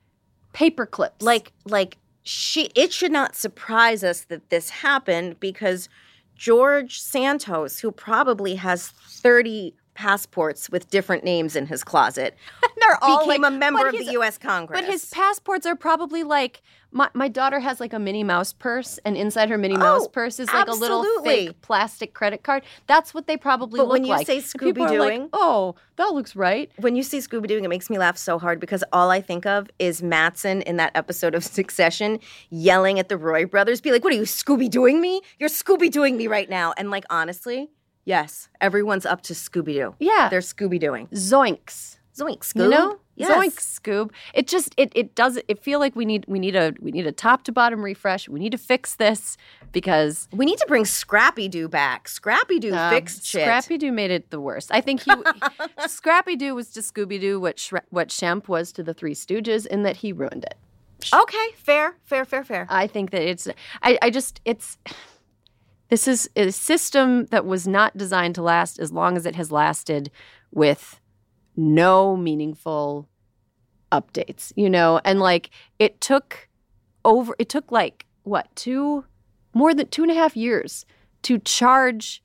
[0.53, 1.23] paper clips.
[1.23, 5.89] like like she it should not surprise us that this happened because
[6.35, 12.37] George Santos who probably has 30 passports with different names in his closet
[12.79, 14.79] they're all became like- a member of the US Congress.
[14.79, 18.97] But his passports are probably like my, my daughter has like a Minnie Mouse purse,
[19.05, 21.47] and inside her Minnie Mouse Oh, purse is like a little absolutely.
[21.47, 22.63] fake plastic credit card.
[22.87, 24.25] That's what they probably But look when you like.
[24.25, 26.71] say And people are like, oh, that looks right.
[26.79, 29.45] when you see Scooby Dooing, it makes me laugh so hard because all I think
[29.45, 32.17] of is Matsson in that episode of Succession
[32.49, 35.21] yelling at the Roy brothers, be like, What are you, Scooby Dooing me?
[35.37, 36.73] You're Scooby Dooing me right now.
[36.75, 37.69] And like, honestly,
[38.09, 39.93] Yes, everyone's up to Scooby Doo.
[39.99, 40.29] Yeah.
[40.29, 41.11] They're Scooby Dooing.
[41.11, 41.99] Zoinks.
[42.17, 42.53] Zoinks.
[42.53, 42.63] Scoob.
[42.63, 42.99] You know?
[43.15, 43.31] Yes.
[43.31, 44.09] Zoinks, Scoob.
[44.33, 47.05] It just it it does it feel like we need we need a we need
[47.05, 48.27] a top to bottom refresh.
[48.27, 49.37] We need to fix this
[49.71, 52.07] because We need to bring Scrappy Doo back.
[52.07, 53.43] Scrappy Doo um, fixed shit.
[53.43, 54.71] Scrappy Doo made it the worst.
[54.73, 55.11] I think he
[55.87, 59.67] Scrappy Doo was to Scooby Doo what Shre- what Shemp was to the Three Stooges
[59.67, 60.55] in that he ruined it.
[61.13, 62.65] Okay, fair, fair, fair, fair.
[62.69, 63.47] I think that it's
[63.83, 64.79] I, I just it's
[65.89, 69.51] this is a system that was not designed to last as long as it has
[69.51, 70.09] lasted
[70.51, 70.99] with
[71.55, 73.07] no meaningful
[73.91, 75.01] updates, you know?
[75.03, 75.49] And like
[75.79, 76.47] it took
[77.05, 79.05] over it took like what, two
[79.53, 80.85] more than two and a half years
[81.23, 82.23] to charge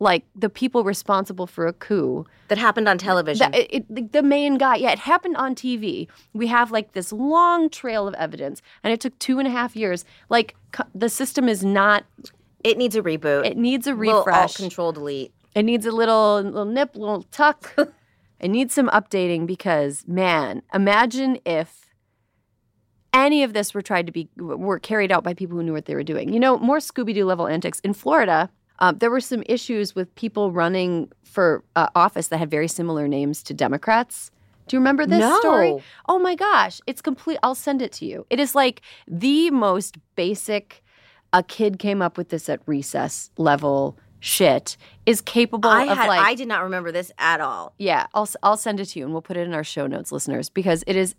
[0.00, 3.50] like the people responsible for a coup that happened on television.
[3.52, 6.08] the, it, it- the main guy, yeah, it happened on TV.
[6.32, 9.76] We have like this long trail of evidence, and it took two and a half
[9.76, 10.04] years.
[10.28, 10.56] Like
[10.94, 12.04] the system is not.
[12.64, 13.46] It needs a reboot.
[13.46, 14.36] It needs a Little refresh.
[14.40, 15.32] Alt Control Delete.
[15.54, 17.74] It needs a little little nip, little tuck.
[18.40, 21.92] it needs some updating because man, imagine if
[23.12, 25.84] any of this were tried to be were carried out by people who knew what
[25.84, 26.32] they were doing.
[26.32, 28.50] You know, more Scooby Doo level antics in Florida.
[28.80, 33.06] Uh, there were some issues with people running for uh, office that had very similar
[33.06, 34.32] names to Democrats.
[34.66, 35.38] Do you remember this No.
[35.38, 35.78] story?
[36.08, 37.38] Oh my gosh, it's complete.
[37.42, 38.26] I'll send it to you.
[38.30, 40.82] It is like the most basic.
[41.34, 46.08] A kid came up with this at recess level shit is capable I of had
[46.08, 47.74] like I did not remember this at all.
[47.76, 50.10] yeah, I'll I'll send it to you and we'll put it in our show notes,
[50.12, 51.14] listeners, because it is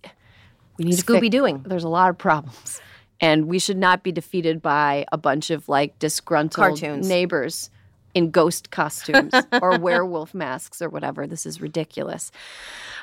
[0.77, 1.67] we need to Scooby Dooing.
[1.67, 2.81] There's a lot of problems,
[3.19, 7.07] and we should not be defeated by a bunch of like disgruntled Cartoons.
[7.07, 7.69] neighbors
[8.15, 11.27] in ghost costumes or werewolf masks or whatever.
[11.27, 12.31] This is ridiculous.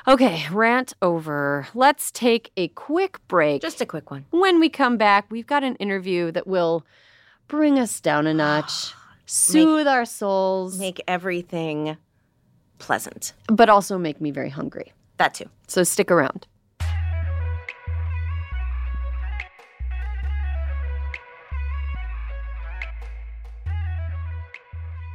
[0.07, 1.67] Okay, rant over.
[1.73, 3.61] Let's take a quick break.
[3.61, 4.25] Just a quick one.
[4.31, 6.85] when we come back, we've got an interview that will
[7.47, 8.93] bring us down a notch,
[9.25, 11.95] soothe our souls, Make everything
[12.79, 13.33] pleasant.
[13.47, 14.91] but also make me very hungry.
[15.17, 15.45] That too.
[15.67, 16.47] So stick around.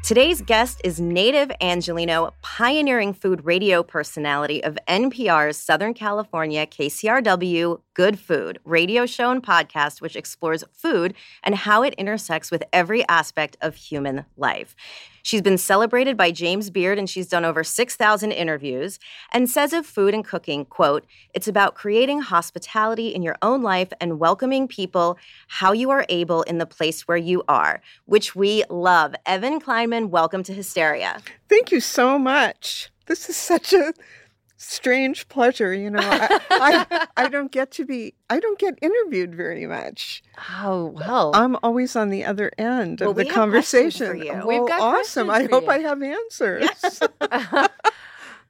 [0.09, 8.17] Today's guest is native Angelino, pioneering food radio personality of NPR's Southern California KCRW Good
[8.17, 13.57] Food radio show and podcast, which explores food and how it intersects with every aspect
[13.61, 14.77] of human life.
[15.25, 19.01] She's been celebrated by James Beard and she's done over 6,000 interviews
[19.33, 23.93] and says of food and cooking, quote, it's about creating hospitality in your own life
[24.01, 28.63] and welcoming people how you are able in the place where you are, which we
[28.71, 29.17] love.
[29.27, 31.19] Evan Kleiman, welcome to Hysteria.
[31.49, 32.91] Thank you so much.
[33.07, 33.93] This is such a
[34.59, 35.73] strange pleasure.
[35.73, 40.23] You know, I, I, I don't get to be, I don't get interviewed very much.
[40.61, 41.31] Oh, well.
[41.35, 44.18] I'm always on the other end Well, of the conversation.
[44.18, 45.31] Well, We've got awesome.
[45.31, 45.71] I hope you.
[45.71, 47.01] I have answers.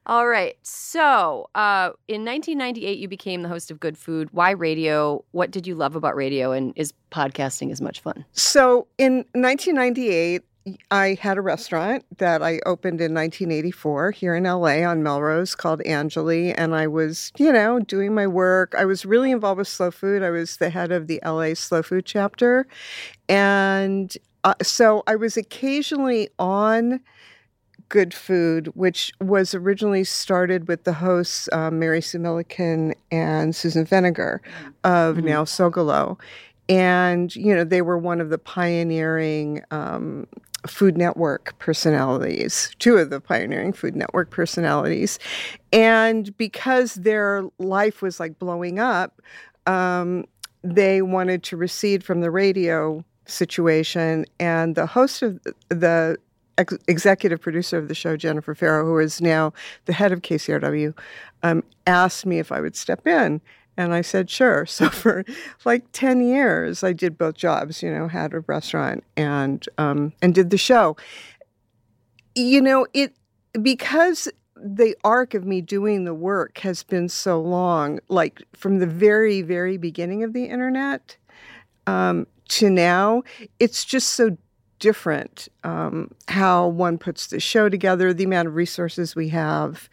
[0.07, 0.57] All right.
[0.63, 4.31] So, uh, in 1998, you became the host of Good Food.
[4.33, 5.23] Why radio?
[5.33, 6.51] What did you love about radio?
[6.53, 8.25] And is podcasting as much fun?
[8.33, 10.43] So in 1998,
[10.91, 15.81] I had a restaurant that I opened in 1984 here in LA on Melrose called
[15.87, 16.53] Angeli.
[16.53, 18.75] And I was, you know, doing my work.
[18.77, 20.23] I was really involved with slow food.
[20.23, 22.67] I was the head of the LA slow food chapter.
[23.29, 27.01] And uh, so I was occasionally on
[27.89, 33.87] Good Food, which was originally started with the hosts um, Mary Sue Milliken and Susan
[33.87, 34.41] Feniger
[34.85, 35.25] of Mhm.
[35.25, 36.19] Now Socalo.
[36.69, 40.27] And, you know, they were one of the pioneering um,
[40.67, 45.19] Food Network personalities, two of the pioneering Food Network personalities.
[45.73, 49.23] And because their life was like blowing up,
[49.67, 50.25] um,
[50.63, 54.25] they wanted to recede from the radio situation.
[54.41, 56.19] And the host of the
[56.59, 59.53] ex- executive producer of the show, Jennifer Ferro, who is now
[59.87, 60.97] the head of KCRW,
[61.43, 63.41] um, asked me if I would step in.
[63.79, 64.67] And I said, sure.
[64.79, 65.25] So for
[65.65, 70.35] like 10 years, I did both jobs, you know, had a restaurant and, um, and
[70.35, 70.97] did the show.
[72.35, 73.15] You know, it,
[73.63, 78.87] because the arc of me doing the work has been so long, like from the
[78.87, 81.17] very, very beginning of the internet
[81.87, 83.23] um, to now,
[83.61, 84.37] it's just so
[84.79, 89.89] different um, how one puts the show together, the amount of resources we have.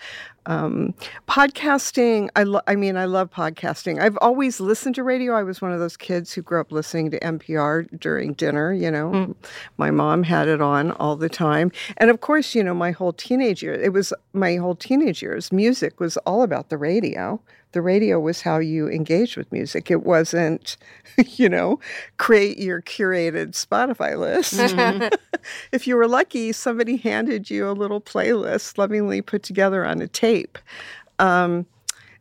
[0.48, 0.94] Um,
[1.28, 4.00] podcasting, I, lo- I mean, I love podcasting.
[4.00, 5.34] I've always listened to radio.
[5.34, 8.92] I was one of those kids who grew up listening to NPR during dinner, you
[8.92, 9.34] know.
[9.78, 11.72] My mom had it on all the time.
[11.98, 15.52] And of course, you know, my whole teenage year, it was my whole teenage years,
[15.52, 17.42] music was all about the radio.
[17.76, 19.92] The radio was how you engaged with music.
[19.92, 20.78] It wasn't,
[21.18, 21.82] you know,
[22.16, 24.54] create your curated Spotify list.
[25.74, 30.08] if you were lucky, somebody handed you a little playlist lovingly put together on a
[30.08, 30.58] tape.
[31.20, 31.66] Um,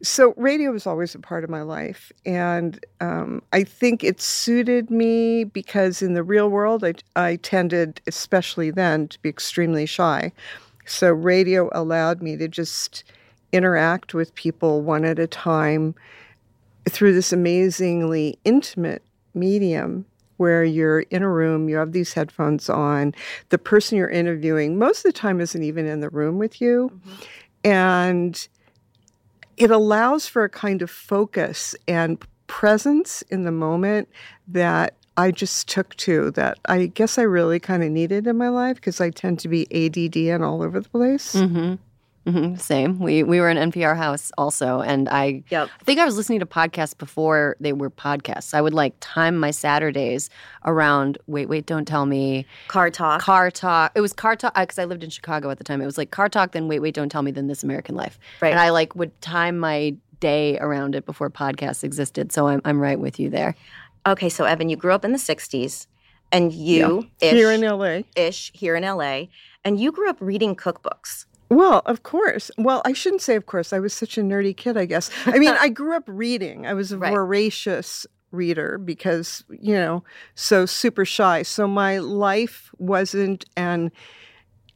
[0.02, 4.90] so radio was always a part of my life and um, i think it suited
[4.90, 10.30] me because in the real world I, I tended especially then to be extremely shy
[10.84, 13.04] so radio allowed me to just
[13.54, 15.94] interact with people one at a time
[16.88, 20.04] through this amazingly intimate medium
[20.36, 23.14] where you're in a room, you have these headphones on,
[23.50, 26.90] the person you're interviewing most of the time isn't even in the room with you.
[26.92, 27.22] Mm-hmm.
[27.64, 28.48] And
[29.56, 34.08] it allows for a kind of focus and presence in the moment
[34.48, 38.48] that I just took to that I guess I really kind of needed in my
[38.48, 41.34] life because I tend to be ADD and all over the place.
[41.34, 41.74] Mm-hmm.
[42.26, 42.98] Mm-hmm, same.
[43.00, 45.68] We we were in NPR house also, and I yep.
[45.80, 48.54] I think I was listening to podcasts before they were podcasts.
[48.54, 50.30] I would like time my Saturdays
[50.64, 51.18] around.
[51.26, 52.46] Wait, wait, don't tell me.
[52.68, 53.20] Car talk.
[53.20, 53.92] Car talk.
[53.94, 55.82] It was car talk because I lived in Chicago at the time.
[55.82, 58.18] It was like car talk, then wait, wait, don't tell me, then This American Life.
[58.40, 58.50] Right.
[58.50, 62.32] And I like would time my day around it before podcasts existed.
[62.32, 63.54] So I'm I'm right with you there.
[64.06, 65.87] Okay, so Evan, you grew up in the '60s,
[66.32, 67.30] and you yeah.
[67.30, 69.24] here in LA, ish here in LA,
[69.62, 71.26] and you grew up reading cookbooks.
[71.50, 72.50] Well, of course.
[72.59, 73.72] Well, I shouldn't say of course.
[73.72, 75.11] I was such a nerdy kid, I guess.
[75.26, 76.66] I mean, I grew up reading.
[76.66, 77.12] I was a right.
[77.12, 80.04] voracious reader because, you know,
[80.35, 81.42] so super shy.
[81.42, 83.92] So my life wasn't an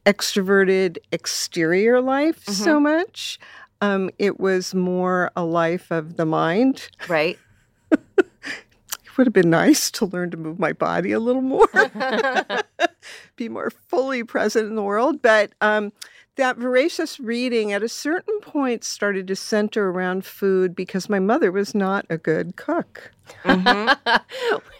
[0.05, 2.63] extroverted exterior life mm-hmm.
[2.63, 3.39] so much.
[3.81, 6.89] Um, it was more a life of the mind.
[7.07, 7.37] Right.
[7.91, 11.69] it would have been nice to learn to move my body a little more,
[13.35, 15.21] be more fully present in the world.
[15.21, 15.93] But um,
[16.39, 21.51] that voracious reading at a certain point started to center around food because my mother
[21.51, 23.11] was not a good cook.
[23.43, 24.15] Mm-hmm.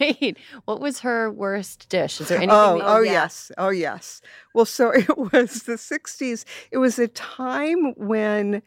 [0.00, 2.20] Wait, what was her worst dish?
[2.20, 2.50] Is there anything?
[2.50, 4.22] Oh, oh yes, oh yes.
[4.54, 6.44] Well, so it was the '60s.
[6.70, 8.62] It was a time when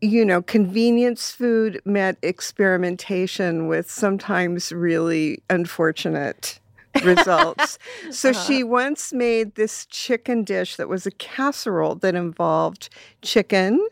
[0.00, 6.60] you know, convenience food met experimentation with sometimes really unfortunate
[7.02, 7.78] results.
[8.10, 8.44] so uh-huh.
[8.44, 12.88] she once made this chicken dish that was a casserole that involved
[13.22, 13.86] chicken,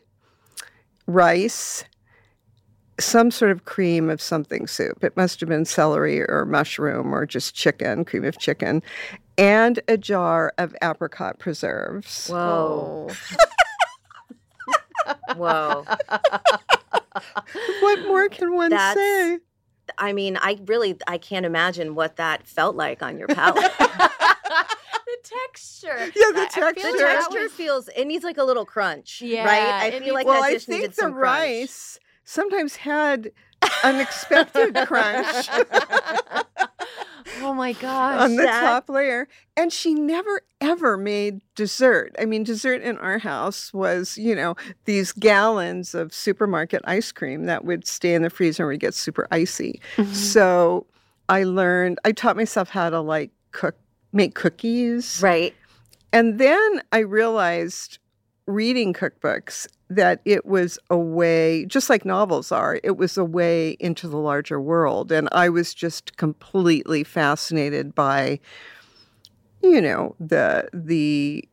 [1.06, 1.84] rice,
[3.00, 5.02] some sort of cream of something soup.
[5.02, 8.82] It must have been celery or mushroom or just chicken, cream of chicken,
[9.38, 12.28] and a jar of apricot preserves.
[12.28, 13.08] Whoa.
[15.36, 15.84] Whoa.
[17.80, 19.38] what more can one That's, say?
[19.98, 23.72] I mean, I really I can't imagine what that felt like on your palate.
[23.78, 26.12] the texture.
[26.14, 26.92] Yeah, the texture.
[26.92, 29.22] The texture feels it needs like a little crunch.
[29.22, 29.94] Yeah, right.
[29.94, 33.33] I feel like well, that dish I think the rice sometimes had
[33.85, 35.48] unexpected crunch.
[37.40, 38.20] Oh my gosh.
[38.20, 38.61] On the that...
[38.61, 39.29] top layer.
[39.57, 42.14] And she never ever made dessert.
[42.18, 47.44] I mean, dessert in our house was, you know, these gallons of supermarket ice cream
[47.46, 49.81] that would stay in the freezer and would get super icy.
[49.96, 50.12] Mm-hmm.
[50.12, 50.87] So
[51.29, 53.77] I learned, I taught myself how to like cook,
[54.12, 55.20] make cookies.
[55.22, 55.55] Right.
[56.12, 57.98] And then I realized
[58.46, 63.76] reading cookbooks that it was a way, just like novels are, it was a way
[63.78, 65.12] into the larger world.
[65.12, 68.40] And I was just completely fascinated by,
[69.62, 71.48] you know, the the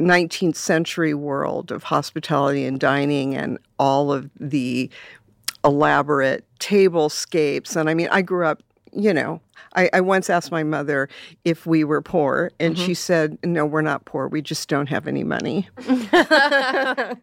[0.00, 4.90] 19th century world of hospitality and dining and all of the
[5.64, 7.76] elaborate tablescapes.
[7.76, 9.40] And I mean, I grew up, you know,
[9.74, 11.08] I, I once asked my mother
[11.44, 12.86] if we were poor, and mm-hmm.
[12.86, 14.28] she said, No, we're not poor.
[14.28, 15.68] We just don't have any money.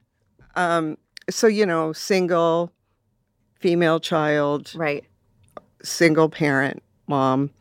[0.56, 0.98] um,
[1.30, 2.72] so, you know, single,
[3.60, 5.04] female child, right?
[5.84, 7.52] Single parent, mom.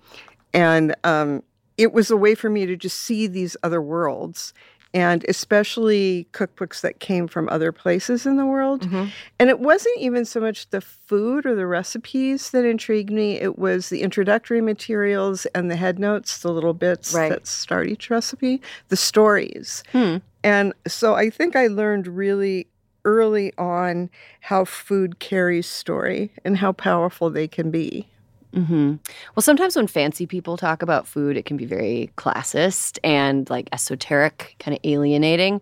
[0.52, 1.42] And um,
[1.76, 4.54] it was a way for me to just see these other worlds
[4.96, 8.80] and especially cookbooks that came from other places in the world.
[8.80, 9.08] Mm-hmm.
[9.38, 13.58] And it wasn't even so much the food or the recipes that intrigued me, it
[13.58, 17.28] was the introductory materials and the head notes, the little bits right.
[17.28, 19.82] that start each recipe, the stories.
[19.92, 20.16] Hmm.
[20.42, 22.66] And so I think I learned really
[23.04, 24.08] early on
[24.40, 28.08] how food carries story and how powerful they can be.
[28.56, 28.94] Mm-hmm.
[29.34, 33.68] Well, sometimes when fancy people talk about food, it can be very classist and like
[33.72, 35.60] esoteric, kind of alienating.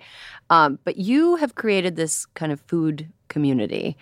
[0.49, 3.97] Um, but you have created this kind of food community,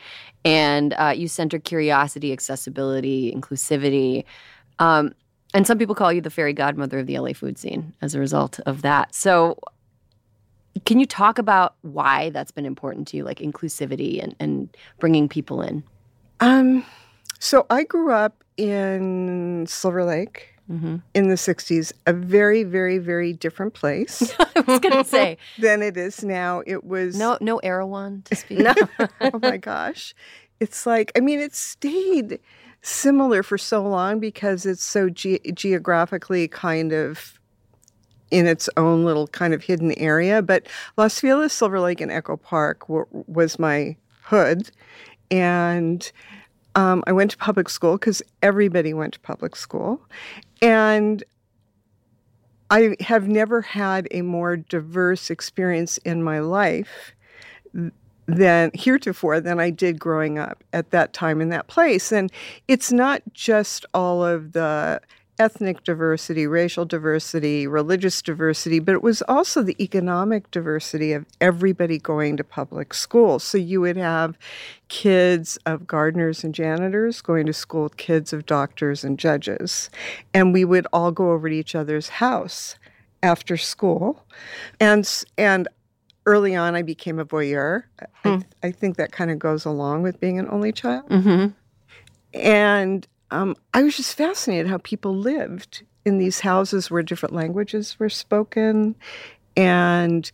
[0.44, 4.24] and uh, you center curiosity, accessibility, inclusivity.
[4.78, 5.14] Um,
[5.54, 8.20] and some people call you the fairy godmother of the LA food scene as a
[8.20, 9.14] result of that.
[9.14, 9.58] So,
[10.84, 15.28] can you talk about why that's been important to you, like inclusivity and, and bringing
[15.28, 15.82] people in?
[16.40, 16.84] Um,
[17.38, 20.98] so I grew up in Silver Lake, Mm-hmm.
[21.12, 25.82] in the 60s a very, very, very different place I was going to say than
[25.82, 26.62] it is now.
[26.64, 28.58] It was no, no Erewhon to speak.
[28.60, 28.72] No.
[29.20, 30.14] oh my gosh.
[30.60, 32.38] It's like, I mean, it stayed
[32.80, 37.38] similar for so long because it's so ge- geographically kind of
[38.30, 40.42] in its own little kind of hidden area.
[40.42, 44.70] But Los Feliz, Silver Lake, and Echo Park w- was my hood.
[45.30, 46.10] And
[46.74, 50.00] um, I went to public school because everybody went to public school.
[50.60, 51.22] And
[52.70, 57.14] I have never had a more diverse experience in my life
[58.26, 62.12] than heretofore than I did growing up at that time in that place.
[62.12, 62.32] And
[62.68, 65.00] it's not just all of the
[65.38, 71.98] ethnic diversity, racial diversity, religious diversity, but it was also the economic diversity of everybody
[71.98, 73.38] going to public school.
[73.38, 74.38] So you would have
[74.88, 79.90] kids of gardeners and janitors going to school with kids of doctors and judges.
[80.34, 82.76] And we would all go over to each other's house
[83.22, 84.24] after school.
[84.80, 85.08] And
[85.38, 85.66] and
[86.26, 87.84] early on I became a voyeur.
[88.24, 91.08] I, I think that kind of goes along with being an only child.
[91.08, 91.48] Mm-hmm.
[92.38, 97.98] And um, I was just fascinated how people lived in these houses where different languages
[97.98, 98.94] were spoken.
[99.56, 100.30] And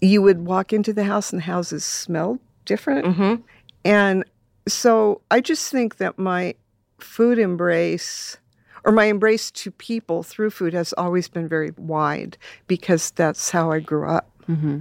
[0.00, 3.16] you would walk into the house and the houses smelled different.
[3.16, 3.36] hmm
[3.84, 4.24] And
[4.68, 6.54] so I just think that my
[6.98, 8.36] food embrace
[8.84, 13.70] or my embrace to people through food has always been very wide because that's how
[13.70, 14.30] I grew up.
[14.48, 14.80] Mm-hmm.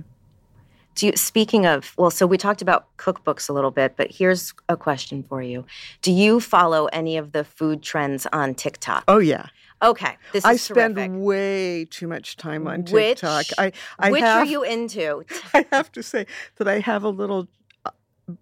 [0.95, 4.53] Do you, speaking of, well, so we talked about cookbooks a little bit, but here's
[4.69, 5.65] a question for you.
[6.01, 9.05] Do you follow any of the food trends on TikTok?
[9.07, 9.45] Oh yeah.
[9.83, 11.11] Okay, this is I spend terrific.
[11.15, 13.45] way too much time on Which- TikTok.
[13.57, 15.23] I I Which have are you into?
[15.53, 16.27] I have to say
[16.57, 17.47] that I have a little
[17.85, 17.91] uh,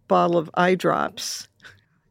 [0.07, 1.47] bottle of eye drops.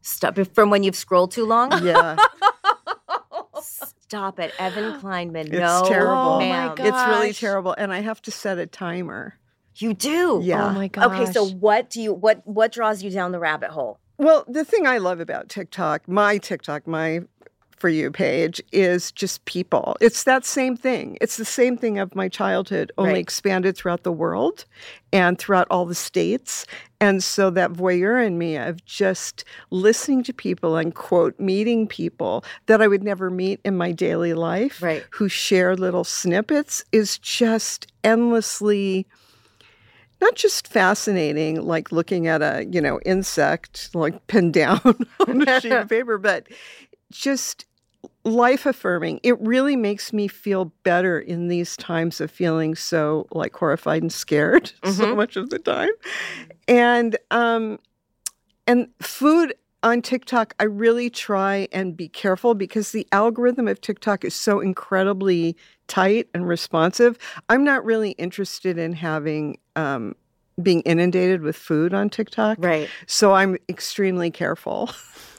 [0.01, 1.71] Stop from when you've scrolled too long.
[1.85, 2.15] Yeah,
[3.61, 5.47] Stop it, Evan Kleiman.
[5.47, 6.13] It's no, it's terrible.
[6.13, 6.75] Oh my ma'am.
[6.79, 9.35] It's really terrible, and I have to set a timer.
[9.75, 10.37] You do.
[10.37, 10.67] Oh yeah.
[10.67, 11.05] Oh my gosh.
[11.21, 13.99] Okay, so what do you what what draws you down the rabbit hole?
[14.17, 17.21] Well, the thing I love about TikTok, my TikTok, my
[17.77, 19.95] for you page is just people.
[20.01, 21.17] It's that same thing.
[21.21, 23.19] It's the same thing of my childhood, only Right.
[23.19, 24.65] expanded throughout the world
[25.13, 26.65] and throughout all the states.
[26.99, 32.43] And so that voyeur in me of just listening to people and quote meeting people
[32.65, 35.05] that I would never meet in my daily life Right.
[35.11, 39.07] who share little snippets is just endlessly
[40.21, 44.79] not just fascinating like looking at a you know insect like pinned down
[45.27, 46.47] on a sheet of paper but
[47.11, 47.65] just
[48.23, 53.55] life affirming it really makes me feel better in these times of feeling so like
[53.55, 55.15] horrified and scared so Mhm.
[55.15, 55.89] much of the time
[56.67, 57.79] and um
[58.67, 59.53] and food
[59.83, 64.59] on TikTok, I really try and be careful because the algorithm of TikTok is so
[64.59, 65.55] incredibly
[65.87, 67.17] tight and responsive.
[67.49, 70.15] I'm not really interested in having um,
[70.61, 72.89] being inundated with food on TikTok, Right.
[73.07, 74.89] so I'm extremely careful.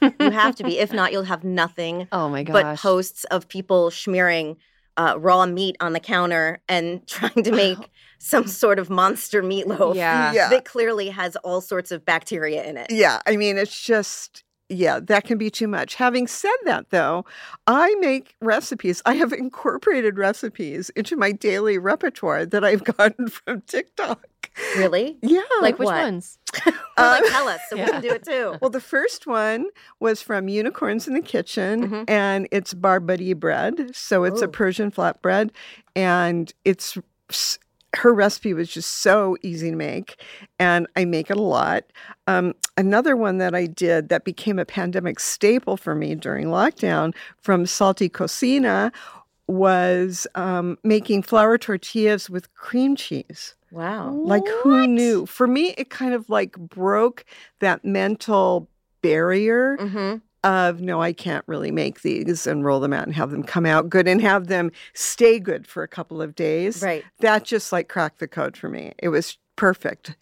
[0.00, 0.78] You have to be.
[0.78, 2.54] If not, you'll have nothing Oh my gosh.
[2.54, 4.56] but posts of people smearing
[4.96, 7.78] uh, raw meat on the counter and trying to make
[8.18, 10.32] some sort of monster meatloaf Yeah.
[10.32, 10.48] Yeah.
[10.50, 12.88] that clearly has all sorts of bacteria in it.
[12.90, 15.96] Yeah, I mean, it's just, yeah, that can be too much.
[15.96, 17.24] Having said that, though,
[17.66, 19.02] I make recipes.
[19.04, 24.24] I have incorporated recipes into my daily repertoire that I've gotten from TikTok.
[24.76, 25.16] Really?
[25.22, 25.42] Yeah.
[25.60, 26.02] like which what?
[26.02, 26.38] ones?
[26.98, 28.56] Well, like, Um, tell us so we can do it too.
[28.60, 29.66] Well, the first one
[30.00, 32.04] was from Unicorns in the Kitchen, Mhm.
[32.10, 33.94] and it's barbari bread.
[33.96, 34.48] So it's a Ooh.
[34.48, 35.50] Persian flatbread,
[35.96, 36.98] and it's
[37.96, 40.22] her recipe was just so easy to make,
[40.58, 41.84] and I make it a lot.
[42.26, 47.14] Um, another one that I did that became a pandemic staple for me during lockdown
[47.38, 48.92] from Salty Cocina
[49.48, 53.56] was um, making flour tortillas with cream cheese.
[53.72, 54.10] Wow.
[54.10, 55.26] Like who knew?
[55.26, 57.24] For me, it kind of like broke
[57.58, 58.68] that mental
[59.02, 63.30] barrier hmm of no, I can't really make these and roll them out and have
[63.30, 66.82] them come out good and have them stay good for a couple of days.
[66.82, 67.04] Right.
[67.20, 68.92] That just like cracked the code for me.
[68.98, 70.16] It was perfect.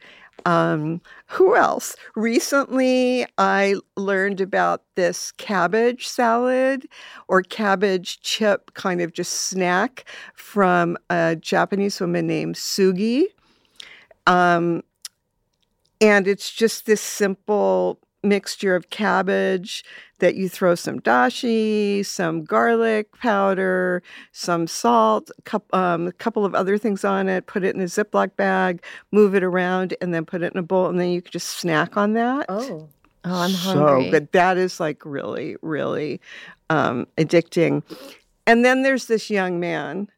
[0.46, 1.96] Um, who else?
[2.14, 6.86] Recently, I learned about this cabbage salad
[7.28, 10.04] or cabbage chip kind of just snack
[10.34, 13.24] from a Japanese woman named Sugi.
[14.26, 14.82] Um,
[16.00, 19.84] and it's just this simple mixture of cabbage
[20.18, 24.02] that you throw some dashi, some garlic powder,
[24.32, 27.84] some salt, a um, a couple of other things on it, put it in a
[27.84, 31.22] Ziploc bag, move it around, and then put it in a bowl, and then you
[31.22, 32.46] can just snack on that.
[32.48, 32.88] Oh.
[33.24, 33.82] Oh, I'm hungry.
[33.82, 34.10] so hungry.
[34.10, 34.32] good.
[34.32, 36.20] That is like really, really
[36.70, 37.82] um, addicting.
[38.46, 40.08] And then there's this young man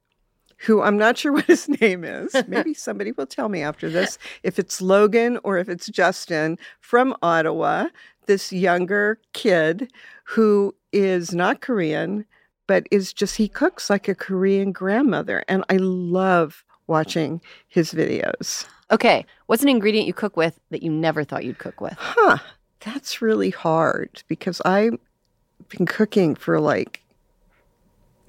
[0.66, 2.34] who I'm not sure what his name is.
[2.48, 7.14] Maybe somebody will tell me after this if it's Logan or if it's Justin from
[7.22, 7.86] Ottawa,
[8.26, 9.90] this younger kid
[10.24, 12.24] who is not Korean,
[12.66, 15.44] but is just, he cooks like a Korean grandmother.
[15.48, 18.66] And I love watching his videos.
[18.90, 21.94] Okay, what's an ingredient you cook with that you never thought you'd cook with?
[21.98, 22.38] Huh,
[22.80, 24.98] that's really hard because I've
[25.68, 27.02] been cooking for like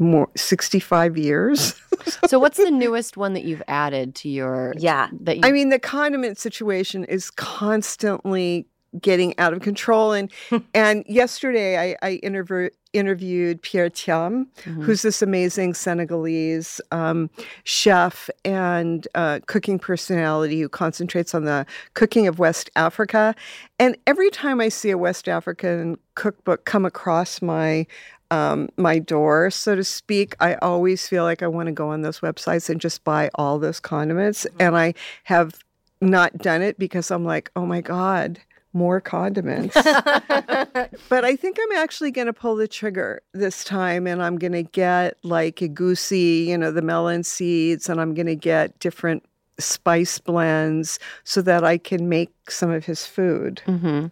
[0.02, 1.76] more 65 years.
[2.28, 4.74] so, what's the newest one that you've added to your?
[4.78, 5.08] Yeah.
[5.22, 8.68] That you, I mean, the condiment situation is constantly
[9.00, 10.12] getting out of control.
[10.12, 10.30] And
[10.74, 14.84] and yesterday I, I interview, interviewed Pierre Thiam, Mhm.
[14.84, 17.30] who's this amazing Senegalese um,
[17.64, 23.34] chef and uh, cooking personality who concentrates on the cooking of West Africa.
[23.80, 27.88] And every time I see a West African cookbook come across my
[28.32, 32.02] um, my door, so to speak, I always feel like I want to go on
[32.02, 34.48] those websites and just buy all those condiments.
[34.60, 34.94] And I
[35.26, 35.60] have
[36.00, 38.40] not done it because I'm like, oh my God,
[38.74, 39.76] more condiments.
[39.84, 44.54] but I think I'm actually going to pull the trigger this time and I'm going
[44.54, 49.24] to get like egusi, you know, the melon seeds, and I'm going to get different
[49.60, 53.62] spice blends so that I can make some of his food.
[53.68, 54.10] Mhm.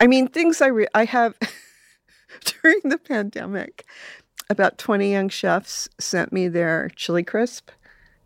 [0.00, 1.34] I mean, things I re- I have
[2.62, 3.84] during the pandemic.
[4.50, 7.70] About 20 young chefs sent me their chili crisp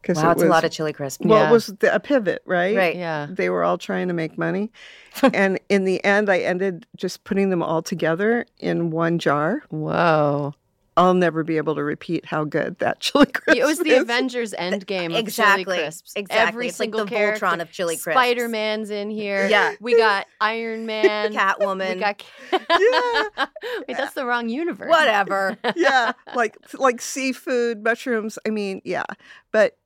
[0.02, 1.24] because wow, it it's was a lot of chili crisp.
[1.24, 1.48] well, Yeah.
[1.48, 2.76] it was the, a pivot, right?
[2.76, 2.96] Right.
[2.96, 3.26] Yeah.
[3.30, 4.70] They were all trying to make money,
[5.34, 9.62] and in the end, I ended just putting them all together in one jar.
[9.70, 10.54] Whoa.
[10.98, 14.02] I'll never be able to repeat how good that chili crisp It was the is.
[14.02, 15.64] Avengers Endgame of Exactly.
[15.64, 16.12] chili crisps.
[16.16, 16.48] Exactly.
[16.48, 17.44] Every It's like single the character.
[17.46, 18.18] Voltron of chili crisps.
[18.18, 19.46] Spider Man's in here.
[19.48, 19.74] Yeah.
[19.80, 21.32] We got Iron Man.
[21.34, 21.94] Catwoman.
[21.96, 22.22] We got.
[22.70, 23.46] Yeah.
[23.88, 24.88] Wait, that's the wrong universe.
[24.90, 25.56] Whatever.
[25.76, 28.38] yeah, like like seafood, mushrooms.
[28.46, 29.04] I mean, yeah,
[29.52, 29.76] but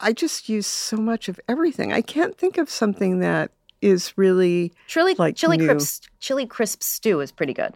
[0.00, 1.92] I just use so much of everything.
[1.92, 3.50] I can't think of something that
[3.80, 5.66] is really Chili, Like chili new.
[5.66, 7.74] crisp, chili crisp stew is pretty good.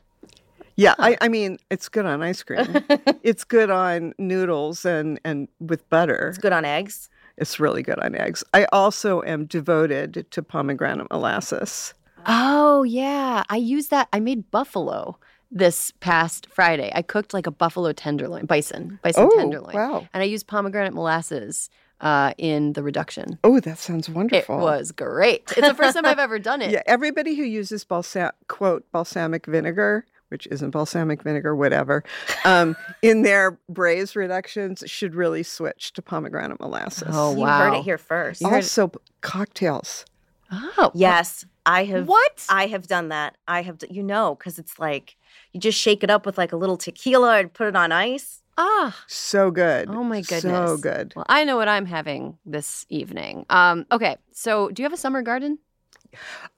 [0.77, 0.95] Yeah.
[0.99, 2.67] I, I mean, it's good on ice cream.
[3.23, 6.29] it's good on noodles and and with butter.
[6.29, 7.09] It's good on eggs.
[7.37, 8.45] It's really good on eggs.
[8.55, 11.95] I also am devoted to pomegranate molasses.
[12.27, 14.09] Oh yeah, I used that.
[14.13, 15.19] I made buffalo
[15.51, 16.91] this past Friday.
[16.95, 20.09] I cooked like a buffalo tenderloin, bison, bison Oh, tenderloin, wow.
[20.13, 21.71] and I used pomegranate molasses
[22.01, 23.39] uh, in the reduction.
[23.45, 24.59] Oh, that sounds wonderful.
[24.59, 25.53] It was great.
[25.57, 26.71] It's the first time I've ever done it.
[26.73, 32.03] Yeah, everybody who uses balsam quote balsamic vinegar, which isn't balsamic vinegar, whatever,
[32.45, 37.09] um, in their braise reductions should really switch to pomegranate molasses.
[37.13, 38.41] Oh, You heard it here first.
[38.41, 40.05] You heard- also cocktails.
[40.53, 42.07] Oh Yes, I have.
[42.07, 42.45] What?
[42.49, 43.37] I have done that.
[43.49, 43.79] I have.
[43.91, 45.17] You know, because it's like
[45.53, 48.43] you just shake it up with like a little tequila and put it on ice.
[48.59, 48.97] ah.
[49.09, 49.89] So good.
[49.91, 50.43] Oh my goodness.
[50.71, 51.13] So good.
[51.17, 53.47] Well, I know what I'm having this evening.
[53.51, 55.59] Um, okay, so do you have a summer garden?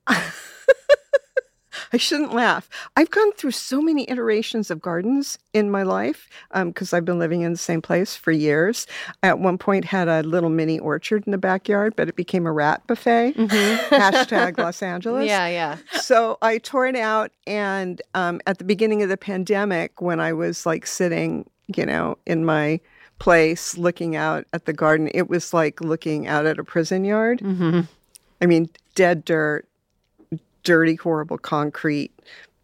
[1.93, 2.68] I shouldn't laugh.
[2.97, 7.43] I've gone through so many iterations of gardens in my life because I've been living
[7.43, 8.87] in the same place for years.
[9.22, 12.47] I at one point had a little mini orchard in the backyard, but it became
[12.47, 13.34] a rat buffet.
[13.34, 15.26] Hashtag Los Angeles.
[15.26, 15.76] Yeah, yeah.
[16.01, 20.32] So I tore it out, and um, at the beginning of the pandemic, when I
[20.32, 22.80] was like sitting, you know, in my
[23.18, 27.41] place looking out at the garden, it was like looking out at a prison yard.
[27.41, 27.80] hmm
[28.41, 29.66] I mean, dead dirt,
[30.67, 32.12] dirty, horrible concrete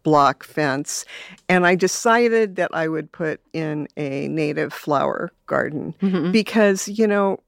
[0.03, 1.05] block fence.
[1.47, 7.07] And I decided that I would put in a native flower garden hmm because, you
[7.07, 7.39] know,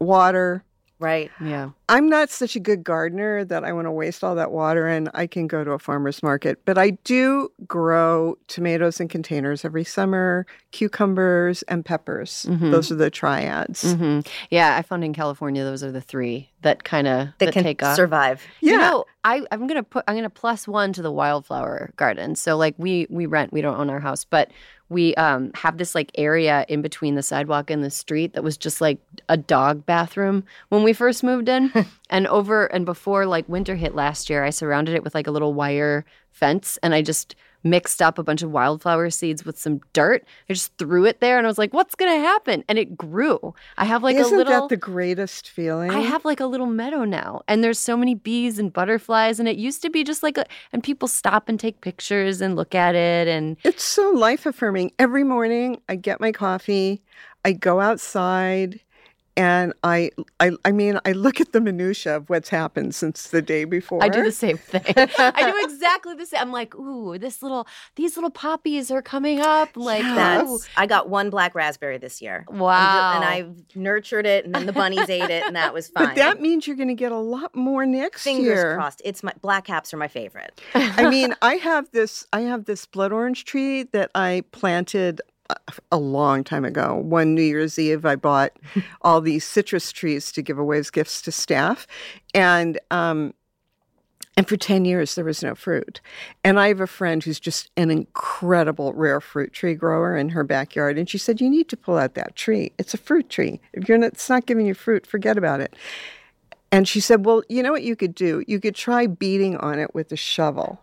[0.00, 0.64] water.
[1.00, 1.30] Right.
[1.40, 1.70] Yeah.
[1.88, 5.08] I'm not such a good gardener that I want to waste all that water and
[5.14, 6.58] I can go to a farmer's market.
[6.64, 12.46] But I do grow tomatoes in containers every summer, cucumbers and peppers.
[12.48, 12.70] Mhm.
[12.70, 13.92] Those are the triads.
[13.94, 14.20] hmm
[14.50, 17.62] Yeah, I found in California those are the three that kind of That, that, can
[17.62, 17.94] take off.
[17.94, 18.42] survive.
[18.60, 18.72] Yeah.
[18.72, 22.34] You know, I, I'm gonna put I'm gonna plus one to the wildflower garden.
[22.34, 24.50] So like we we rent, we don't own our house, but
[24.88, 28.56] we um have this like area in between the sidewalk and the street that was
[28.56, 31.72] just like a dog bathroom when we first moved in.
[32.10, 35.30] and over and before like winter hit last year, I surrounded it with like a
[35.30, 37.34] little wire fence and I just
[37.70, 40.24] mixed up a bunch of wildflower seeds with some dirt.
[40.48, 42.64] I just threw it there and I was like, what's gonna happen?
[42.68, 43.54] And it grew.
[43.76, 45.90] I have like Isn't a little that the greatest feeling?
[45.90, 49.48] I have like a little meadow now, and there's so many bees and butterflies, and
[49.48, 52.74] it used to be just like a, and people stop and take pictures and look
[52.74, 54.92] at it, and It's so life affirming.
[54.98, 57.02] Every morning I get my coffee,
[57.44, 58.80] I go outside,
[59.38, 60.10] and I,
[60.40, 64.02] I, I mean, I look at the minutia of what's happened since the day before.
[64.02, 64.82] I do the same thing.
[64.96, 66.40] I do exactly the same.
[66.40, 69.76] I'm like, ooh, this little, these little poppies are coming up.
[69.76, 70.14] Like, ooh.
[70.16, 72.46] That's I got one black raspberry this year.
[72.50, 73.12] wow.
[73.14, 76.08] And I nurtured it and then the bunnies ate it and that was fine.
[76.08, 78.74] But that means you're going to get a lot more next Fingers year.
[78.74, 79.02] crossed.
[79.04, 80.60] It's my black caps are my favorite.
[80.74, 85.20] I mean, I have this I have this blood orange tree that I planted
[85.92, 86.96] a- long time ago.
[86.96, 88.52] One New Year's Eve, I bought
[89.02, 91.86] all these citrus trees to give away as gifts to staff,
[92.34, 93.34] and um,
[94.36, 96.00] and for ten years there was no fruit.
[96.44, 100.44] And I have a friend who's just an incredible rare fruit tree grower in her
[100.44, 102.72] backyard, and she said, "You need to pull out that tree.
[102.78, 103.60] It's a fruit tree.
[103.72, 105.74] If you're not, it's not giving you fruit, forget about it."
[106.70, 108.44] And she said, Well, you know what you could do?
[108.46, 110.80] You could try beating on it with a shovel.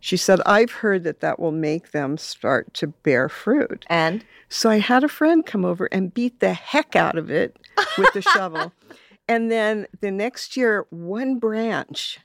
[0.00, 3.84] She said, I've heard that that will make them start to bear fruit.
[3.88, 7.56] And So I had a friend come over and beat the heck out of it
[7.98, 8.72] with the shovel.
[9.28, 12.18] And then the next year, one branch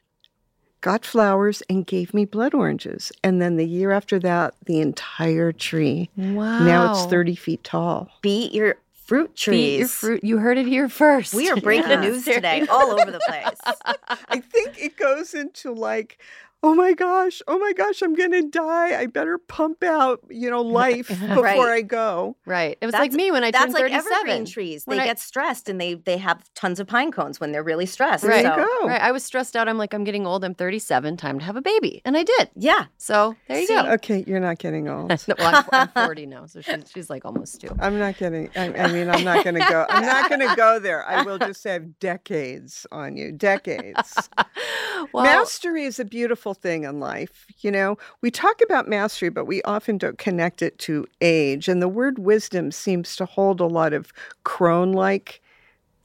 [0.82, 3.11] got flowers and gave me blood oranges.
[3.24, 6.09] And then the year after that, the entire tree.
[6.15, 6.59] wow.
[6.59, 8.09] Now it's 30 feet tall.
[8.21, 9.57] beat your fruit trees.
[9.57, 10.24] Beat your fruit.
[10.24, 11.34] You heard it here first.
[11.34, 12.01] We are breaking Yeah.
[12.01, 13.59] news today all over the place.
[14.30, 16.19] I think it goes into like,
[16.64, 18.99] oh my gosh, oh my gosh, I'm gonna die.
[18.99, 21.59] I better pump out, you know, life before Right.
[21.59, 22.38] I go.
[22.45, 22.78] Right.
[22.82, 24.11] It was like me when I That's turned like 37.
[24.14, 24.86] evergreen trees.
[24.86, 27.86] They I- get stressed and they they have tons of pine cones when they're really
[27.86, 28.24] stressed.
[28.24, 28.43] Right.
[28.43, 28.88] There So, you go.
[28.88, 29.01] Right.
[29.01, 29.68] I was stressed out.
[29.68, 30.43] I'm like, I'm getting old.
[30.43, 31.18] I'm 37.
[31.18, 32.01] Time to have a baby.
[32.05, 32.49] And I did.
[32.55, 32.86] Yeah.
[32.97, 33.74] So there you See?
[33.76, 33.91] go.
[33.93, 35.11] Okay, you're not getting old.
[35.28, 36.45] No, well, I'm, I'm 40 now.
[36.45, 37.70] So she's, she's like almost two.
[37.80, 38.49] I'm not getting.
[38.55, 39.86] I, I mean, I'm not going to go.
[39.89, 41.05] I'm not going to go there.
[41.05, 43.32] I will just have decades on you.
[43.32, 44.30] Decades.
[45.11, 47.45] Well, mastery is a beautiful thing in life.
[47.60, 51.68] You know, we talk about mastery, but we often don't connect it to age.
[51.68, 54.12] And the word wisdom seems to hold a lot of
[54.43, 55.41] crone-like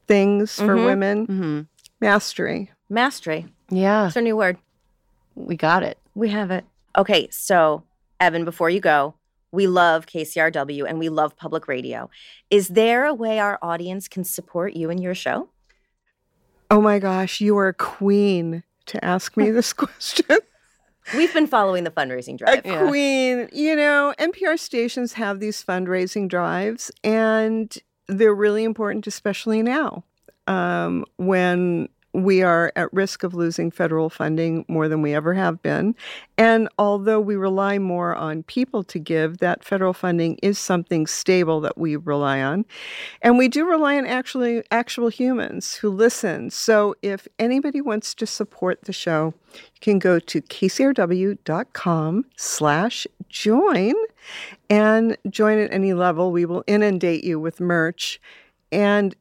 [0.06, 0.84] things for Mhm.
[0.84, 1.26] women.
[1.26, 1.66] mhm.
[2.00, 2.70] Mastery.
[2.88, 3.46] Mastery.
[3.70, 4.56] yeah, That's our new word.
[5.34, 5.98] we got it.
[6.14, 6.64] We have it.
[6.96, 7.84] Okay, so
[8.20, 9.14] Evan, before you go,
[9.52, 12.10] we love KCRW and we love public radio.
[12.50, 15.48] Is there a way our audience can support you and your show?
[16.70, 20.36] Oh my gosh, you are a queen to ask me this question.
[21.16, 22.66] We've been following the fundraising a drive.
[22.66, 22.86] Yeah.
[22.86, 23.48] queen.
[23.52, 27.74] You know, NPR stations have these fundraising drives, and
[28.08, 30.04] they're really important, especially now
[30.46, 31.88] um, when
[32.24, 35.94] we are at risk of losing federal funding more than we ever have been.
[36.36, 41.60] And although we rely more on people to give, that federal funding is something stable
[41.62, 42.64] that we rely on.
[43.22, 46.50] And we do rely on actually actual humans who listen.
[46.50, 53.94] So if anybody wants to support the show, you can go to kcrw.com slash join
[54.70, 56.30] and join at any level.
[56.30, 58.20] We will inundate you with merch.
[58.70, 59.14] And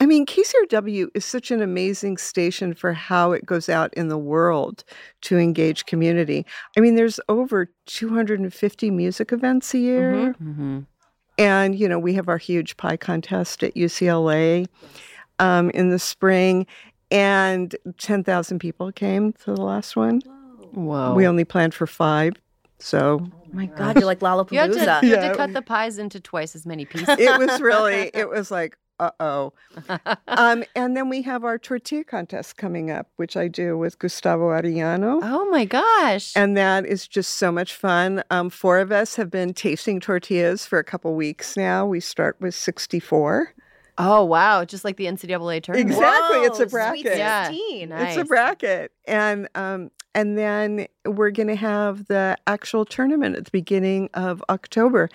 [0.00, 4.16] I mean, KCRW is such an amazing station for how it goes out in the
[4.18, 4.84] world
[5.22, 6.46] to engage community.
[6.76, 10.34] I mean, there's over 250 music events a year.
[10.42, 10.80] Mm-hmm.
[11.36, 14.66] And, you know, we have our huge pie contest at UCLA
[15.38, 16.66] um, in the spring.
[17.10, 20.20] And 10,000 people came to the last one.
[20.72, 21.14] Whoa.
[21.14, 22.34] We only planned for five.
[22.78, 25.02] So Oh my God, you're like you had, to, Lollapalooza.
[25.02, 25.28] you had Yeah.
[25.28, 27.16] to cut the pies into twice as many pieces.
[27.18, 29.52] it was really, it was like, uh oh.
[30.26, 34.48] Um, and then we have our tortilla contest coming up, which I do with Gustavo
[34.48, 35.20] Arellano.
[35.22, 36.32] oh my gosh.
[36.36, 38.22] And that is just so much fun.
[38.30, 41.86] Um, four of us have been tasting tortillas for a couple weeks now.
[41.86, 43.54] We start with 64.
[43.98, 44.64] oh wow.
[44.64, 45.90] Just like the NCAA tournament.
[45.90, 47.00] Exactly, it's a bracket.
[47.02, 47.50] Sweet Yeah.
[47.88, 48.16] Nice.
[48.16, 48.92] It's a bracket.
[49.06, 54.42] And um, and then we're going to have the actual tournament at the beginning of
[54.48, 55.10] October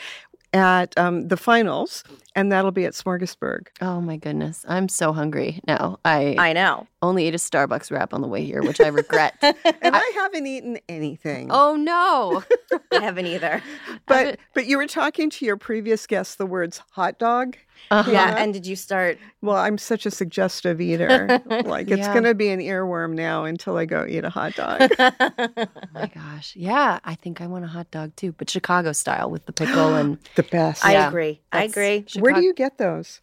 [0.54, 2.04] at um, the finals,
[2.36, 3.68] and that'll be at Smorgasburg.
[3.82, 4.66] Oh my goodness.
[4.68, 6.00] I'm so hungry now.
[6.06, 6.88] I, I know.
[7.02, 9.36] only ate a Starbucks wrap on the way here, which I regret.
[9.82, 11.48] And I, haven't eaten anything.
[11.52, 12.44] oh no.
[12.92, 13.62] I haven't either.
[14.08, 17.56] but but you were talking to your previous guest the words hot dog.
[17.92, 18.12] Uh-huh.
[18.12, 18.30] Yeah.
[18.36, 18.44] Yeah.
[18.44, 19.18] And did you start?
[19.42, 21.42] Well, I'm such a suggestive eater.
[21.66, 22.14] like it's Yeah.
[22.14, 24.92] going to be an earworm now until I go eat a hot dog.
[25.00, 26.56] Oh my gosh.
[26.56, 29.96] Yeah, I think I want a hot dog too, but Chicago style with the pickle
[30.00, 30.86] and the best.
[30.86, 31.42] I Yeah, agree.
[31.52, 32.22] I that's- agree.
[32.22, 33.22] Where do you get those?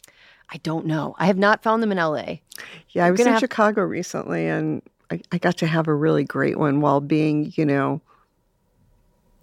[0.49, 1.15] I don't know.
[1.17, 2.37] I have not found them in LA.
[2.89, 4.81] Yeah, I We're was in have- Chicago recently and
[5.11, 8.01] I, I got to have a really great one while being, you know,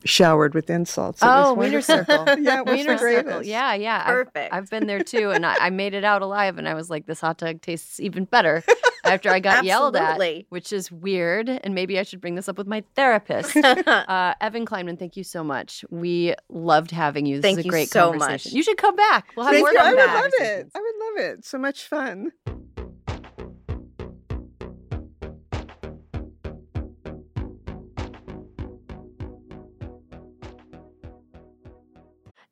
[0.04, 1.22] showered with insults.
[1.22, 1.80] It oh, was Wiener.
[1.80, 2.24] Circle.
[2.40, 3.22] yeah, it was Wiener the Circle.
[3.22, 3.48] greatest.
[3.48, 4.02] Yeah, yeah.
[4.04, 4.54] I've- Perfect.
[4.54, 7.06] I've, been there too, and I, I made it out alive, and I was like,
[7.06, 8.62] this hot dog tastes even better
[9.04, 12.58] after I got yelled at, which is weird, and maybe I should bring this up
[12.58, 13.56] with my therapist.
[13.56, 15.84] uh, Evan Kleiman, thank you so much.
[15.90, 17.36] We loved having you.
[17.36, 18.50] This Thank is a you so conversation.
[18.50, 18.54] much.
[18.54, 19.32] You should come back.
[19.36, 19.78] We'll have Thank more you.
[19.78, 20.70] I would love it.
[20.74, 21.44] I would love it.
[21.44, 22.32] So much fun.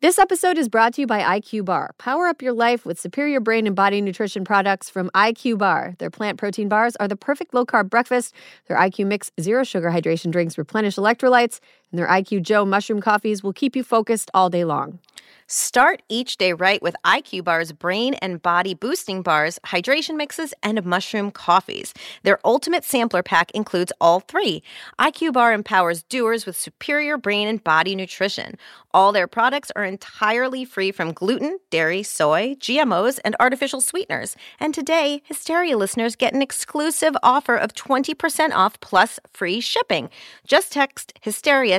[0.03, 1.95] This episode is brought to you by IQ Bar.
[1.97, 5.95] Power up your life with superior brain and body nutrition products from IQ Bar.
[6.01, 8.35] Their plant protein bars are the perfect low carb breakfast.
[8.67, 11.61] Their IQ Mix zero sugar hydration drinks replenish electrolytes,
[11.93, 14.99] and their IQ Joe mushroom coffees will keep you focused all day long.
[15.47, 20.83] Start each day right with IQ Bar's brain and body boosting bars, hydration mixes, and
[20.83, 21.93] mushroom coffees.
[22.23, 24.63] Their ultimate sampler pack includes all three.
[24.99, 28.57] IQ Bar empowers doers with superior brain and body nutrition.
[28.95, 34.37] All their products are entirely free from gluten, dairy, soy, GMOs, and artificial sweeteners.
[34.59, 40.09] And today, Hysteria listeners get an exclusive offer of 20% off plus free shipping.
[40.47, 41.79] Just text Hysteria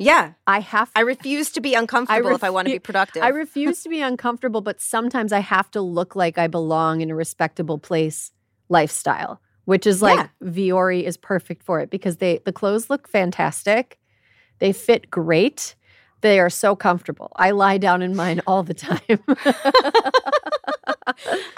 [0.00, 3.22] Yeah, I have I refuse to be uncomfortable if I want to be productive.
[3.22, 7.10] I refuse to be uncomfortable, but sometimes I have to look like I belong in
[7.10, 8.32] a respectable place
[8.70, 13.98] lifestyle, which is like Vuori is perfect for it because they the clothes look fantastic.
[14.58, 15.74] They fit great.
[16.22, 17.32] They are so comfortable.
[17.36, 19.00] I lie down in mine all the time.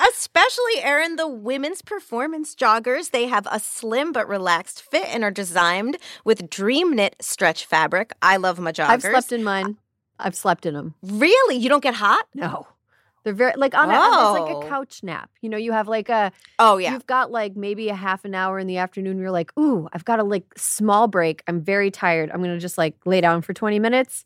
[0.08, 3.10] Especially, Erin, the women's performance joggers.
[3.10, 8.12] They have a slim but relaxed fit and are designed with dream knit stretch fabric.
[8.22, 8.88] I love my joggers.
[8.88, 9.76] I've slept in mine.
[10.18, 10.94] I've slept in them.
[11.02, 11.56] Really?
[11.56, 12.26] You don't get hot?
[12.34, 12.66] No.
[13.24, 14.62] They're very like on a, it's like Oh.
[14.62, 15.30] a couch nap.
[15.42, 16.92] You know, you have like a Oh, yeah.
[16.92, 19.18] You've got like maybe a half an hour in the afternoon.
[19.18, 21.42] You're like, ooh, I've got a like small break.
[21.46, 22.30] I'm very tired.
[22.32, 24.24] I'm gonna just like lay down for 20 minutes.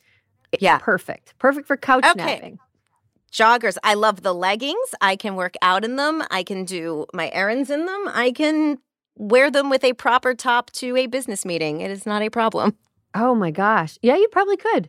[0.52, 0.78] It- Yeah.
[0.78, 1.34] perfect.
[1.38, 2.24] Perfect for couch Okay.
[2.24, 2.58] napping.
[3.32, 3.76] Joggers.
[3.84, 4.94] I love the leggings.
[5.00, 6.22] I can work out in them.
[6.30, 8.04] I can do my errands in them.
[8.08, 8.78] I can
[9.16, 11.80] wear them with a proper top to a business meeting.
[11.80, 12.76] It is not a problem.
[13.14, 13.98] Oh my gosh.
[14.02, 14.88] Yeah, you probably could.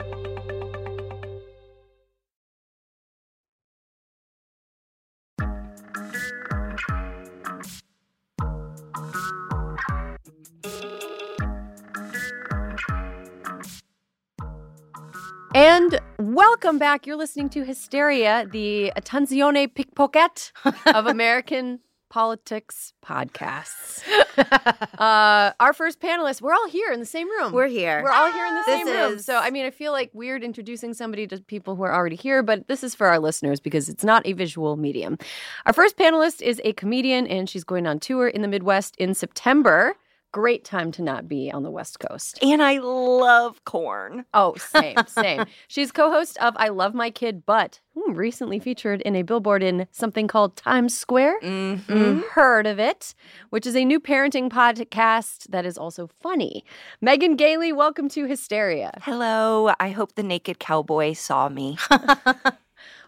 [16.35, 17.05] Welcome back.
[17.05, 20.53] You're listening to Hysteria, the attenzione pickpocket
[20.85, 21.79] of American
[22.09, 24.03] politics podcasts.
[24.99, 27.51] uh, our first panelist, we're all here in the same room.
[27.51, 28.01] We're here.
[28.03, 29.19] We're all here in the This same room.
[29.19, 32.43] So, I mean, I feel like weird introducing somebody to people who are already here,
[32.43, 35.17] but this is for our listeners because it's not a visual medium.
[35.65, 39.13] Our first panelist is a comedian, and she's going on tour in the Midwest in
[39.13, 39.95] September.
[40.33, 42.39] Great time to not be on the West Coast.
[42.41, 44.23] And I love corn.
[44.33, 45.43] Oh, same, same.
[45.67, 49.87] She's co-host of I Love My Kid, but hmm, recently featured in a billboard in
[49.91, 51.41] something called Times Square.
[51.41, 52.21] Mm-hmm.
[52.31, 53.13] Heard of it,
[53.49, 56.63] which is a new parenting podcast that is also funny.
[57.01, 58.91] Megan Gailey, welcome to Hysteria.
[59.01, 59.73] Hello.
[59.81, 61.77] I hope the naked cowboy saw me.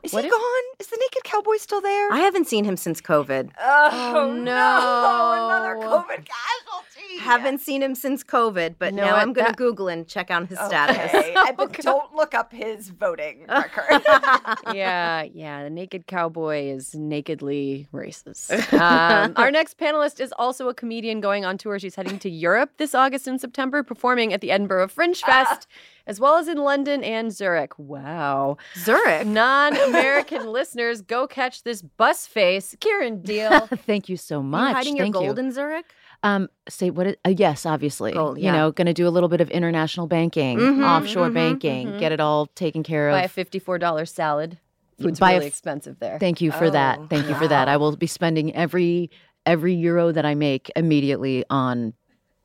[0.03, 0.63] Is What he if- gone?
[0.81, 2.11] Is the naked cowboy still there?
[2.11, 3.51] I haven't seen him since COVID.
[3.57, 4.43] Oh, no.
[5.45, 6.92] Another COVID casualty.
[7.19, 9.21] Haven't seen him since COVID, but know now what?
[9.21, 10.97] I'm going to That- Google and check on his status.
[11.13, 11.33] Okay.
[11.37, 14.01] I- but don't look up his voting record.
[14.73, 15.63] yeah, yeah.
[15.63, 18.51] The naked cowboy is nakedly racist.
[18.73, 21.79] Um, our next panelist is also a comedian going on tour.
[21.79, 25.67] She's heading to Europe this August and September, performing at the Edinburgh Fringe Fest,
[26.07, 27.77] as well as in London and Zurich.
[27.79, 28.57] Wow.
[28.77, 29.25] Zurich.
[29.27, 32.75] Non American listeners, go catch this bus face.
[32.79, 33.79] Kiran Deol.
[33.79, 34.75] Thank you so You much.
[34.75, 35.43] hiding your gold you.
[35.45, 35.85] in Zurich?
[36.23, 37.05] Um, say what?
[37.07, 38.13] It, uh, yes, obviously.
[38.13, 41.33] Gold, You know, going to do a little bit of international banking, Mhm, offshore mhm,
[41.33, 41.99] banking, mhm.
[41.99, 43.13] get it all taken care of.
[43.15, 44.57] Buy a $54 salad.
[45.01, 46.17] Food's Buy really f- expensive there.
[46.19, 46.99] Thank you for that.
[47.01, 47.67] Oh, Thank you for that.
[47.67, 49.09] I will be spending every
[49.45, 51.93] every euro that I make immediately on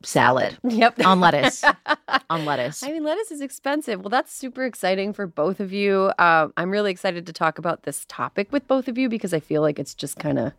[0.03, 1.05] salad, Yep.
[1.05, 1.64] on lettuce,
[2.30, 2.82] on lettuce.
[2.82, 4.01] I mean, lettuce is expensive.
[4.01, 6.12] Well, that's super exciting for both of you.
[6.18, 9.40] Uh, I'm really excited to talk about this topic with both of you because I
[9.40, 10.53] feel like it's just kind of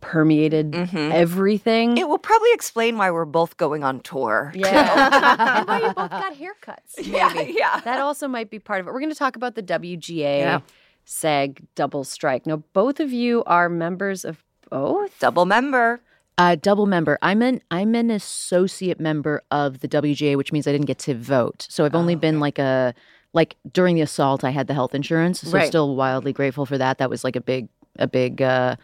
[0.00, 1.12] permeated Mhm.
[1.12, 1.96] everything.
[1.96, 4.52] It will probably explain why we're both going on tour.
[4.54, 5.56] yeah.
[5.58, 6.98] and why you both got haircuts.
[7.00, 7.80] Yeah, yeah.
[7.80, 8.92] That also might be part of it.
[8.92, 10.60] We're going to talk about the WGA Yeah.
[11.04, 12.46] SAG double strike.
[12.46, 15.18] Now, both of you are members of both.
[15.18, 16.00] Double member.
[16.42, 17.18] Uh, double member.
[17.22, 21.14] I'm an I'm an associate member of the WGA, which means I didn't get to
[21.14, 21.66] vote.
[21.70, 22.94] So I've only been like a
[23.32, 25.40] like during the assault, I had the health insurance.
[25.42, 25.68] So Right.
[25.68, 26.98] still wildly grateful for that.
[26.98, 27.68] That was like a big
[27.98, 28.42] a big.
[28.42, 28.74] uh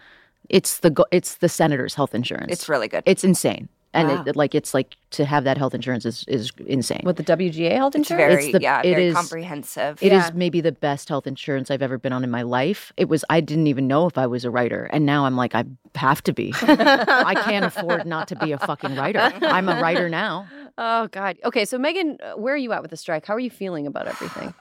[0.49, 2.53] It's the go- it's the senator's health insurance.
[2.53, 3.03] It's really good.
[3.07, 4.25] it's insane, and Wow.
[4.27, 7.01] it, like it's like to have that health insurance is is insane.
[7.05, 8.33] With the WGA health It's insurance?
[8.35, 9.99] very, It's the- yeah, it very is- comprehensive.
[10.03, 10.31] It is Yeah.
[10.35, 12.93] maybe the best health insurance I've ever been on in my life.
[12.97, 15.55] It was I didn't even know if I was a writer, and now I'm like
[15.55, 15.65] I
[15.95, 16.53] have to be.
[16.63, 19.33] I can't afford not to be a fucking writer.
[19.43, 20.47] I'm a writer now.
[20.77, 21.39] Oh God.
[21.45, 23.27] Okay, so Megan, uh, where are you at with the strike?
[23.27, 24.55] How are you feeling about everything?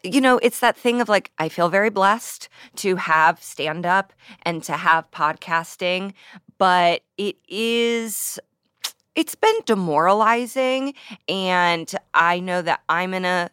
[0.03, 4.13] you know, it's that thing of like, I feel very blessed to have stand up
[4.43, 6.13] and to have podcasting,
[6.65, 8.39] but it is,
[9.15, 10.95] it's been demoralizing.
[11.29, 13.51] And I know that I'm in a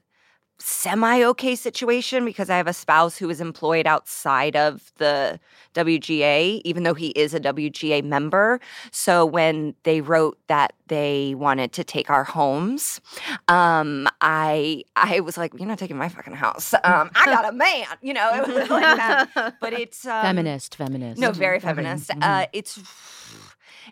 [0.64, 5.40] semi okay situation because I have a spouse who is employed outside of the
[5.74, 8.60] WGA, even though he is a WGA member.
[8.92, 13.02] So when they wrote that they wanted to take our homes,
[13.48, 16.74] um, I I was like, you're not taking my fucking house.
[16.84, 18.34] Um, I got a man, you know.
[18.34, 19.56] It was like that.
[19.62, 21.22] But it's um, Feminist, feminist.
[21.22, 21.68] no, very Okay.
[21.68, 22.10] feminist.
[22.10, 22.24] Mhm.
[22.24, 22.80] Uh, it's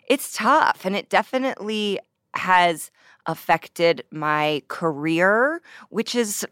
[0.08, 1.98] it's tough, and it definitely
[2.34, 2.90] has
[3.26, 6.46] affected my career, which is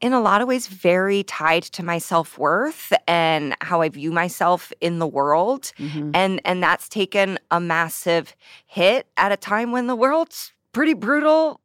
[0.00, 4.72] in a lot of ways very tied to my self-worth and how I view myself
[4.80, 5.72] in the world.
[5.78, 6.10] Mhm.
[6.14, 8.34] And and that's taken a massive
[8.66, 11.60] hit at a time when the world's pretty brutal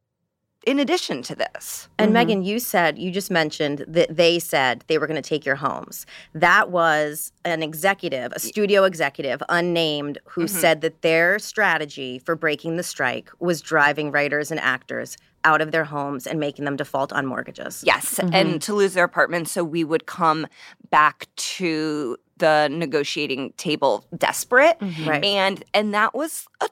[0.65, 1.87] in addition to this.
[1.97, 2.13] And Mhm.
[2.13, 5.55] Megan, you said, you just mentioned that they said they were going to take your
[5.57, 6.05] homes.
[6.33, 10.49] That was an executive, a studio executive, unnamed, who Mhm.
[10.49, 15.71] said that their strategy for breaking the strike was driving writers and actors out of
[15.71, 17.83] their homes and making them default on mortgages.
[17.85, 18.33] Yes, Mhm.
[18.33, 19.51] and to lose their apartments.
[19.51, 20.47] so we would come
[20.89, 24.77] back to the negotiating table desperate.
[25.05, 25.23] Right.
[25.23, 26.67] and and that was a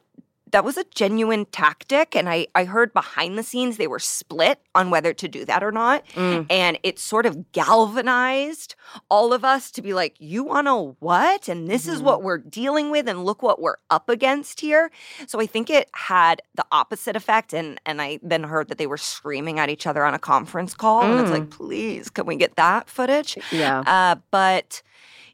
[0.52, 4.60] that was a genuine tactic and I, I heard behind the scenes they were split
[4.76, 6.06] on whether to do that or not.
[6.16, 6.46] Mm.
[6.50, 8.76] and it sort of galvanized
[9.10, 11.48] all of us to be like you want to what?
[11.48, 14.92] And this is what we're dealing with and look what we're up against here.
[15.28, 18.88] So i think it had the opposite effect and and i then heard that they
[18.88, 22.36] were screaming at each other on a conference call and it's like please can we
[22.36, 23.38] get that footage?
[23.52, 23.80] Yeah.
[23.86, 24.82] uh, but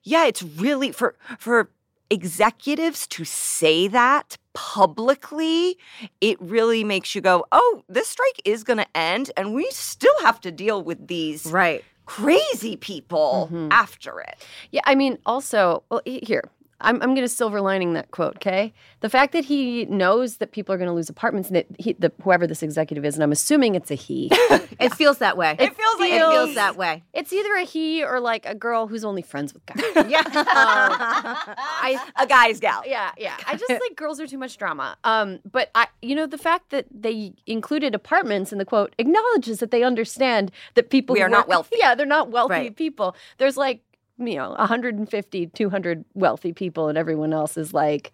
[0.03, 1.69] yeah, it's really for for
[2.09, 5.77] executives to say that publicly,
[6.21, 10.19] it really makes you go, "Oh, this strike is going to end and we still
[10.21, 11.83] have to deal with these Right.
[12.05, 13.67] crazy people Mhm.
[13.71, 14.35] after it."
[14.71, 16.49] Yeah, I mean, also, well, here,
[16.81, 18.73] I'm, I'm going to silver lining that quote, okay?
[18.99, 21.93] The fact that he knows that people are going to lose apartments, and that he,
[21.93, 24.31] the, whoever this executive is, and I'm assuming it's a he.
[24.79, 25.55] It feels that way.
[25.57, 27.03] It feels like it feels that way.
[27.11, 29.81] it's either a he or like a girl who's only friends with guys.
[30.07, 30.21] Yeah.
[30.25, 32.83] I, A guy's gal.
[32.85, 33.35] yeah, yeah.
[33.47, 34.97] I just think girls are too much drama.
[35.03, 39.59] Um, but I, you know, the fact that they included apartments in the quote acknowledges
[39.59, 41.77] that they understand that people We are not wealthy.
[41.79, 42.75] Yeah, they're not wealthy Right.
[42.75, 43.15] people.
[43.37, 43.81] There's like
[44.17, 48.13] you know 150, 200 wealthy people, and everyone else is like,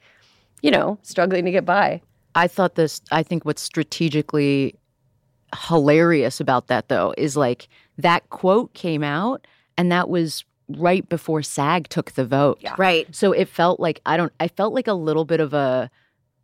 [0.61, 2.01] you know, struggling to get by.
[2.35, 4.75] I thought this, I think what's strategically
[5.67, 9.45] hilarious about that, though, is like that quote came out
[9.77, 12.57] and that was right before SAG took the vote.
[12.61, 12.75] Yeah.
[12.77, 13.13] right.
[13.13, 15.91] So it felt like, I don't, I felt like a little bit of a,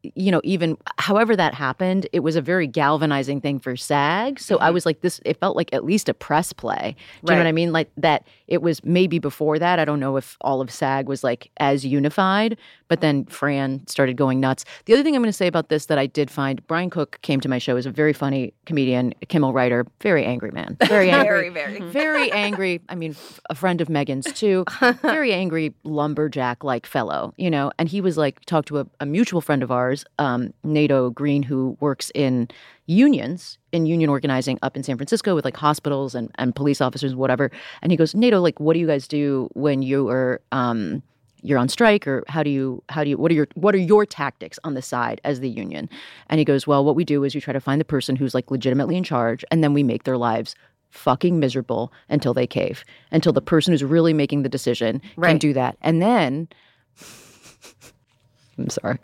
[0.03, 4.39] you know, even however that happened, it was a very galvanizing thing for SAG.
[4.39, 4.73] So I mm-hmm.
[4.73, 6.95] was like, this, it felt like at least a press play.
[7.23, 7.71] Do you know what I mean?
[7.71, 9.79] Like that it was maybe before that.
[9.79, 14.15] I don't know if all of SAG was like as unified, but then Fran started
[14.15, 14.65] going nuts.
[14.85, 17.19] The other thing I'm going to say about this that I did find Brian Cook
[17.21, 21.11] came to my show is a very funny comedian, Kimmel writer, very angry man, very
[21.11, 21.49] angry.
[21.49, 21.79] Very, very.
[21.91, 22.81] Very angry.
[22.89, 23.15] I mean,
[23.49, 24.65] a friend of Megan's too.
[25.01, 27.71] Very angry lumberjack like fellow, you know.
[27.77, 31.43] And he was like, talked to a, a mutual friend of ours, um, Nato Green,
[31.43, 32.47] who works in
[32.85, 37.15] unions, in union organizing up in San Francisco with like hospitals and, and police officers,
[37.15, 37.51] whatever.
[37.81, 41.03] And he goes, Nato, like, what do you guys do when you are um,
[41.41, 42.07] you're on strike?
[42.07, 44.73] Or how do you how do you what are your what are your tactics on
[44.73, 45.89] the side as the union?
[46.27, 48.33] And he goes well what we do is we try to find the person who's
[48.33, 50.55] like legitimately in charge and then we make their lives
[50.89, 55.53] fucking miserable until they cave until the person who's really making the decision can do
[55.53, 55.77] that.
[55.81, 56.47] And then
[58.59, 58.99] I'm sorry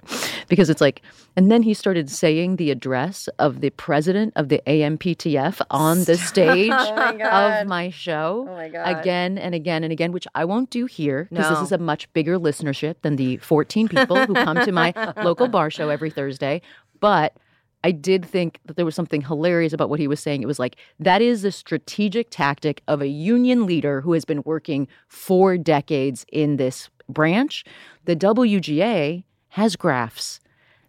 [0.47, 1.01] because it's like
[1.35, 6.17] and then he started saying the address of the president of the AMPTP on the
[6.31, 10.85] stage of my show Oh my again and again and again, which I won't do
[10.85, 11.55] here because No.
[11.55, 14.93] this is a much bigger listenership than the 14 people who come to my
[15.23, 16.61] local bar show every Thursday.
[16.99, 17.35] But
[17.83, 20.41] I did think that there was something hilarious about what he was saying.
[20.41, 24.41] It was like, that is a strategic tactic of a union leader who has been
[24.43, 27.63] working for decades in this branch.
[28.05, 29.23] The WGA
[29.55, 30.39] has graphs.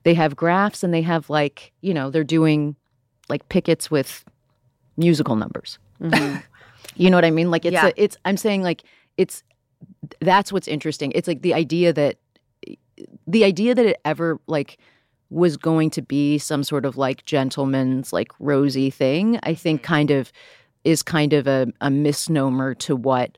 [0.03, 2.77] They have graphs and they have, like, you know, they're doing
[3.29, 4.25] like pickets with
[4.97, 5.79] musical numbers.
[6.01, 6.39] Mm-hmm.
[6.99, 7.51] You know what I mean?
[7.51, 7.89] Like it's Yeah.
[7.89, 8.83] a, it's I'm saying like
[9.19, 9.43] it's
[10.21, 11.13] that's what's interesting.
[11.15, 12.17] It's like the idea that
[13.27, 14.79] the idea that it ever like
[15.29, 19.93] was going to be some sort of like gentleman's like rosy thing, I think mm-hmm.
[19.93, 20.33] kind of
[20.85, 23.37] is kind of a, a misnomer to what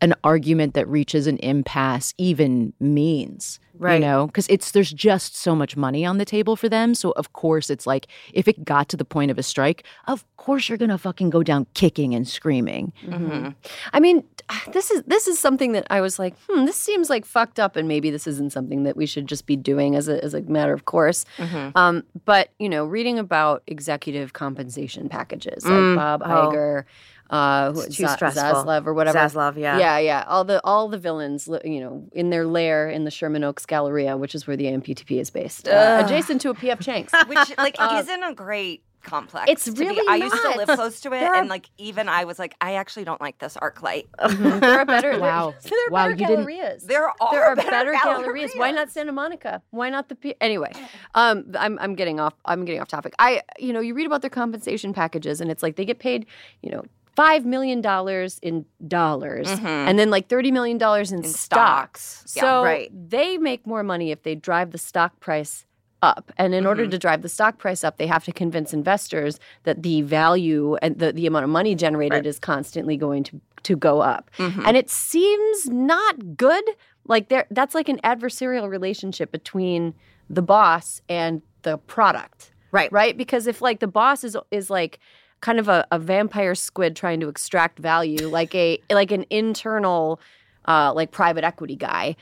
[0.00, 3.58] an argument that reaches an impasse even means.
[3.74, 4.00] You Right.
[4.00, 6.94] know, because it's there's just so much money on the table for them.
[6.94, 10.24] So of course it's like if it got to the point of a strike, of
[10.38, 12.94] course you're gonna fucking go down kicking and screaming.
[13.04, 13.50] Mm-hmm.
[13.92, 14.24] I mean,
[14.72, 17.76] this is this is something that I was like, hmm, this seems like fucked up,
[17.76, 20.40] and maybe this isn't something that we should just be doing as a as a
[20.40, 21.26] matter of course.
[21.36, 21.76] Mm-hmm.
[21.76, 26.28] Um, but you know, reading about executive compensation packages like Mm, Bob oh.
[26.50, 26.84] Iger,
[27.30, 28.42] uh, It's too Za- stressful.
[28.42, 29.18] Zaslav or whatever.
[29.18, 29.78] Zaslav, yeah.
[29.78, 30.24] yeah, yeah.
[30.26, 34.16] All the all the villains, you know, in their lair in the Sherman Oaks Galleria,
[34.16, 37.10] which is where the AMPTP is based, uh, adjacent to a PF Chang's.
[37.26, 39.48] Which like Uh, isn't a great complex.
[39.48, 42.08] it's to be- really I used to live close to it, are- and like even
[42.08, 44.06] I was like, I actually don't like this ArcLight.
[44.60, 45.18] there are better.
[45.20, 45.54] Wow.
[45.62, 46.82] There, there are Wow, better gallerias.
[46.86, 48.50] There are there are better better, gallerias.
[48.50, 48.58] gallerias.
[48.58, 49.62] Why not Santa Monica?
[49.70, 50.72] Why not the P- anyway?
[51.14, 52.34] Um, I'm I'm getting off.
[52.44, 53.14] I'm getting off topic.
[53.20, 56.26] I you know you read about their compensation packages and it's like they get paid
[56.62, 56.84] you know
[57.16, 59.64] five million dollars in dollars, Mhm.
[59.88, 62.02] and then like thirty million dollars in, In stocks.
[62.02, 62.34] stocks.
[62.36, 62.90] Yeah, So right.
[63.10, 65.64] they make more money if they drive the stock price
[66.02, 66.30] up.
[66.36, 66.90] And in order Mhm.
[66.90, 70.98] to drive the stock price up, they have to convince investors that the value and
[70.98, 72.26] the, the amount of money generated Right.
[72.26, 74.30] is constantly going to, to go up.
[74.36, 74.62] Mhm.
[74.66, 76.62] And it seems not good.
[77.08, 79.94] Like there that's like an adversarial relationship between
[80.28, 82.52] the boss and the product.
[82.72, 82.92] Right.
[82.92, 83.16] Right?
[83.16, 84.98] Because if like the boss is is like
[85.40, 90.20] kind of a, a vampire squid trying to extract value, like a like an internal
[90.66, 92.16] uh, like private equity guy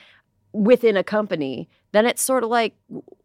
[0.53, 2.75] within a company, then it's sort of like,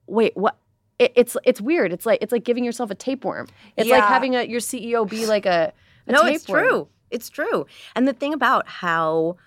[0.08, 0.58] wait, what?
[0.98, 1.94] It, it's it's weird.
[1.94, 3.48] It's like it's like giving yourself a tapeworm.
[3.78, 5.72] It's like having a your CEO be like a,
[6.08, 6.88] a no, it's true.
[7.10, 7.66] It's true.
[7.96, 9.38] And the thing about how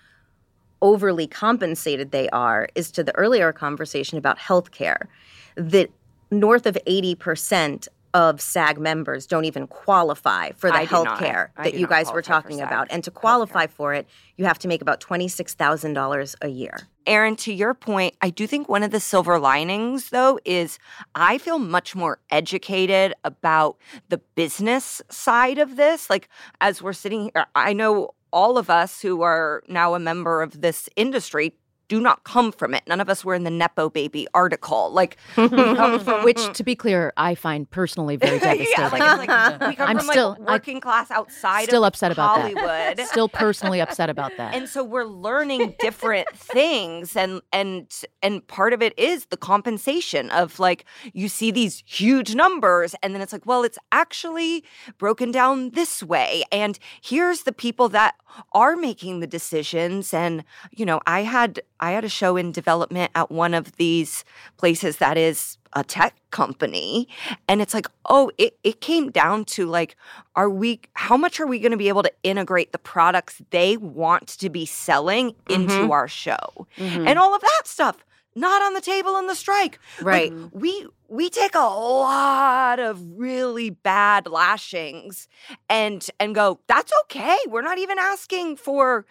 [0.80, 5.06] overly compensated they are is to the earlier conversation about healthcare,
[5.54, 5.90] that
[6.30, 11.74] north of 80% of SAG members don't even qualify for the health healthcare I that
[11.74, 12.88] you guys were talking about.
[12.90, 14.06] And to qualify for it,
[14.36, 16.88] you have to make about $26,000 a year.
[17.06, 20.78] Erin, to your point, I do think one of the silver linings, though, is
[21.14, 23.76] I feel much more educated about
[24.08, 26.08] the business side of this.
[26.08, 26.28] Like,
[26.60, 30.60] as we're sitting here, I know all of us who are now a member of
[30.60, 31.54] this industry
[31.92, 32.82] do not come from it.
[32.86, 34.90] None of us were in the Nepo Baby article.
[34.92, 36.24] Like, come from.
[36.28, 38.72] Which, to be clear, I find personally very devastating.
[38.78, 41.88] yeah, like, like we come I'm from still- like I- working class outside still of
[41.88, 42.98] upset about that.
[43.08, 44.54] Still personally upset about that.
[44.54, 50.30] and so we're learning different things and and and part of it is the compensation
[50.30, 54.64] of like you see these huge numbers and then it's like well it's actually
[54.98, 58.14] broken down this way and here's the people that
[58.52, 63.10] are making the decisions and you know i had i had a show in development
[63.14, 64.24] at one of these
[64.56, 67.08] places that is a tech company.
[67.48, 69.96] And it's like oh it, it came down to like
[70.36, 73.76] are we how much are we going to be able to integrate the products they
[73.76, 75.90] want to be selling into mm-hmm.
[75.90, 76.66] our show?
[76.76, 77.06] Mm-hmm.
[77.06, 78.04] And all of that stuff
[78.34, 79.78] not on the table in the strike.
[80.00, 80.32] Like, Right.
[80.52, 85.28] we we take a lot of really bad lashings
[85.68, 87.36] and and go that's okay.
[87.48, 89.04] We're not even asking for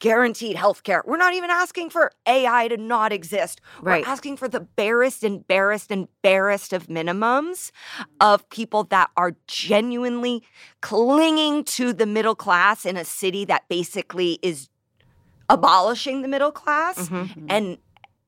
[0.00, 4.02] guaranteed health care we're not even asking for ai to not exist Right.
[4.04, 7.70] we're asking for the barest and barest and barest of minimums
[8.20, 10.42] of people that are genuinely
[10.80, 14.68] clinging to the middle class in a city that basically is
[15.48, 17.46] abolishing the middle class Mm-hmm.
[17.48, 17.78] and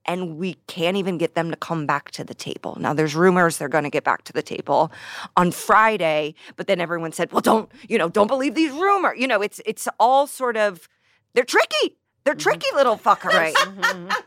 [0.04, 2.76] and we can't even get them to come back to the table.
[2.80, 4.90] Now there's rumors they're going to get back to the table
[5.36, 9.28] on Friday, but then everyone said, "Well, don't, you know, don't believe these rumors." You
[9.28, 10.88] know, it's it's all sort of
[11.34, 11.96] they're tricky.
[12.24, 12.40] They're mm-hmm.
[12.40, 13.32] tricky little fuckers.
[13.34, 13.54] Right.
[13.54, 14.20] Mm-hmm, mm-hmm.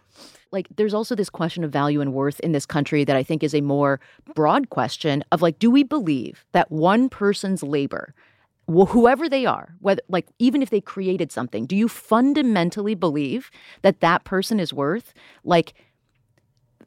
[0.51, 3.43] like there's also this question of value and worth in this country that I think
[3.43, 3.99] is a more
[4.33, 8.13] broad question of like do we believe that one person's labor
[8.67, 13.51] wh- whoever they are whether like even if they created something do you fundamentally believe
[13.81, 15.73] that that person is worth like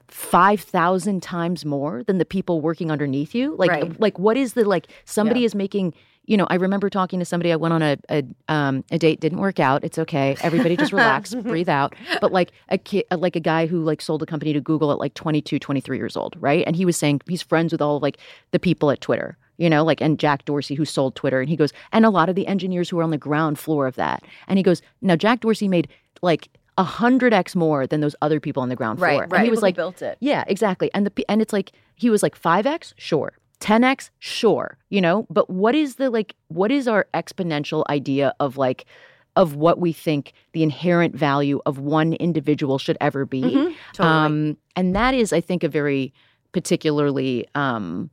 [0.08, 4.00] 5000 times more than the people working underneath you like Right.
[4.00, 5.94] like what is the like somebody is making
[6.28, 7.52] you know, I remember talking to somebody.
[7.52, 9.82] I went on a a, um, a date, didn't work out.
[9.82, 10.36] It's okay.
[10.42, 11.94] Everybody just relax, breathe out.
[12.20, 14.98] But like a kid, like a guy who like sold a company to Google at
[14.98, 16.62] like 22, 23 years old, right?
[16.66, 18.18] And he was saying he's friends with all of, like
[18.50, 21.56] the people at Twitter, you know, like and Jack Dorsey who sold Twitter, and he
[21.56, 24.22] goes, and a lot of the engineers who are on the ground floor of that.
[24.46, 25.88] And he goes, now Jack Dorsey made
[26.22, 29.08] like a hundred x more than those other people on the ground floor.
[29.08, 29.32] right.
[29.32, 30.16] And he was People like, built it.
[30.20, 30.90] yeah, exactly.
[30.94, 33.32] And the and it's like he was like five x, sure.
[33.60, 34.78] 10x, sure.
[34.90, 36.34] You know, but what is the like?
[36.48, 38.84] What is our exponential idea of like?
[39.36, 43.72] Of what we think the inherent value of one individual should ever be, Mm-hmm.
[43.92, 44.08] Totally.
[44.08, 46.12] um, and that is, I think, a very
[46.50, 48.10] particularly um,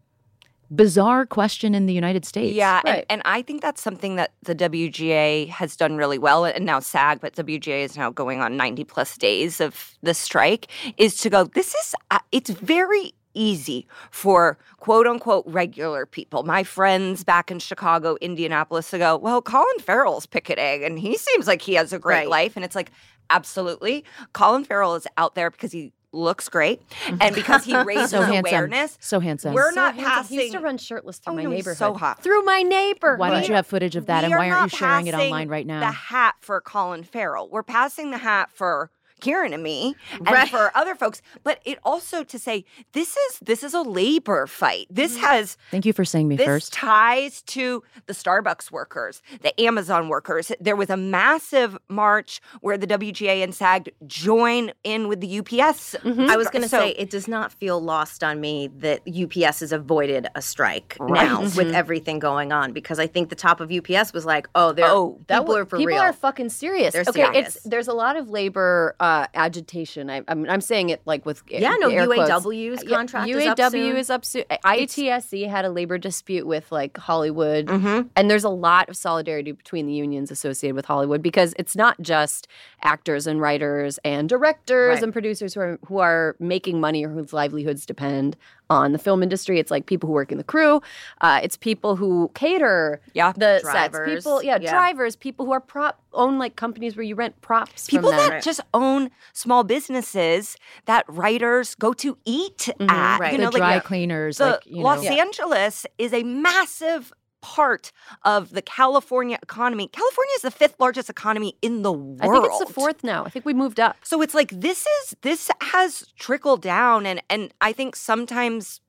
[0.70, 2.56] bizarre question in the United States.
[2.56, 2.98] Yeah, Right.
[2.98, 6.80] and, and I think that's something that the WGA has done really well, and now
[6.80, 10.68] SAG, but WGA is now going on 90 plus days of the strike,
[10.98, 16.64] is to go, this is, uh, it's very easy for quote unquote regular people, my
[16.64, 21.62] friends back in Chicago, Indianapolis, to go, well, Colin Farrell's picketing, and he seems like
[21.62, 22.30] he has a great Right.
[22.30, 22.56] life.
[22.56, 22.92] And it's like,
[23.30, 24.04] absolutely.
[24.34, 27.18] Colin Farrell is out there because he looks great mm-hmm.
[27.20, 28.98] and because he raises so handsome, awareness.
[29.02, 29.54] so handsome.
[29.54, 30.34] We're So not handsome.
[30.38, 31.78] He used to run shirtless through Oh, my no, neighborhood.
[31.78, 32.24] so hot.
[32.24, 33.20] Through my neighborhood.
[33.20, 35.68] why don't you have footage of that, and why aren't you sharing it online right
[35.68, 35.82] now?
[35.82, 37.50] The hat for Colin Farrell.
[37.50, 38.92] We're passing the hat for
[39.26, 40.50] Kiran and me and Right.
[40.50, 44.88] for other folks, but it also to say this is this is a labor fight.
[44.90, 45.22] This mm.
[45.22, 46.74] has Thank you for saying me this first.
[46.74, 50.52] ties to the Starbucks workers, the Amazon workers.
[50.60, 55.96] There was a massive march where the WGA and SAG join in with the UPS.
[56.04, 56.30] Mm-hmm.
[56.30, 59.60] I was going to So- say it does not feel lost on me that UPS
[59.62, 61.56] has avoided a strike now Right.
[61.56, 64.86] with everything going on because I think the top of UPS was like, oh, they're
[64.86, 66.02] Oh, people wa- are for people real.
[66.02, 66.94] are fucking serious.
[66.94, 67.56] They're okay, serious.
[67.56, 70.10] it's there's a lot of labor uh, agitation.
[70.10, 72.30] I, I'm I'm saying it like with yeah, no, air quotes.
[72.30, 73.96] UAW's Yeah, contract UAW is up soon.
[73.98, 74.44] is up soon.
[74.64, 78.10] IATSE had a labor dispute with like Hollywood, Mhm.
[78.16, 82.00] and there's a lot of solidarity between the unions associated with Hollywood because it's not
[82.02, 82.48] just
[82.84, 85.04] actors and writers and directors Right.
[85.04, 88.36] and producers who are who are making money or whose livelihoods depend
[88.70, 89.60] on the film industry.
[89.60, 90.82] It's like people who work in the crew.
[91.22, 93.32] Uh, it's people who cater Yeah.
[93.34, 94.24] the Drivers.
[94.24, 94.26] sets.
[94.26, 94.72] People, yeah, Yeah.
[94.72, 95.16] drivers.
[95.16, 97.88] People who are prop own like companies where you rent props.
[97.88, 98.30] People from them.
[98.30, 103.20] that just own small businesses that writers go to eat at.
[103.20, 103.32] right.
[103.34, 103.80] You the know, like dry yeah.
[103.82, 105.10] cleaners, the like you Los know.
[105.12, 107.12] Angeles is a massive
[107.46, 107.92] part
[108.24, 109.88] of the California economy.
[109.88, 112.20] California is the fifth largest economy in the world.
[112.20, 113.24] I think it's the fourth now.
[113.24, 113.98] I think we moved up.
[114.04, 118.82] So it's like this is this has trickled down and and I think sometimes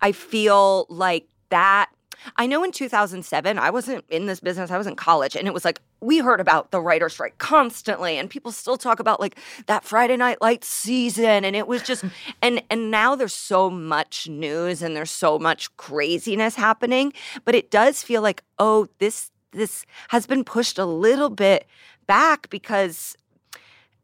[0.00, 1.90] I feel like that
[2.36, 5.54] I know in 2007 I wasn't in this business I was in college and it
[5.54, 9.38] was like we heard about the writer strike constantly and people still talk about like
[9.66, 12.04] that Friday night lights season and it was just
[12.42, 17.12] and and now there's so much news and there's so much craziness happening
[17.44, 21.66] but it does feel like oh this this has been pushed a little bit
[22.06, 23.16] back because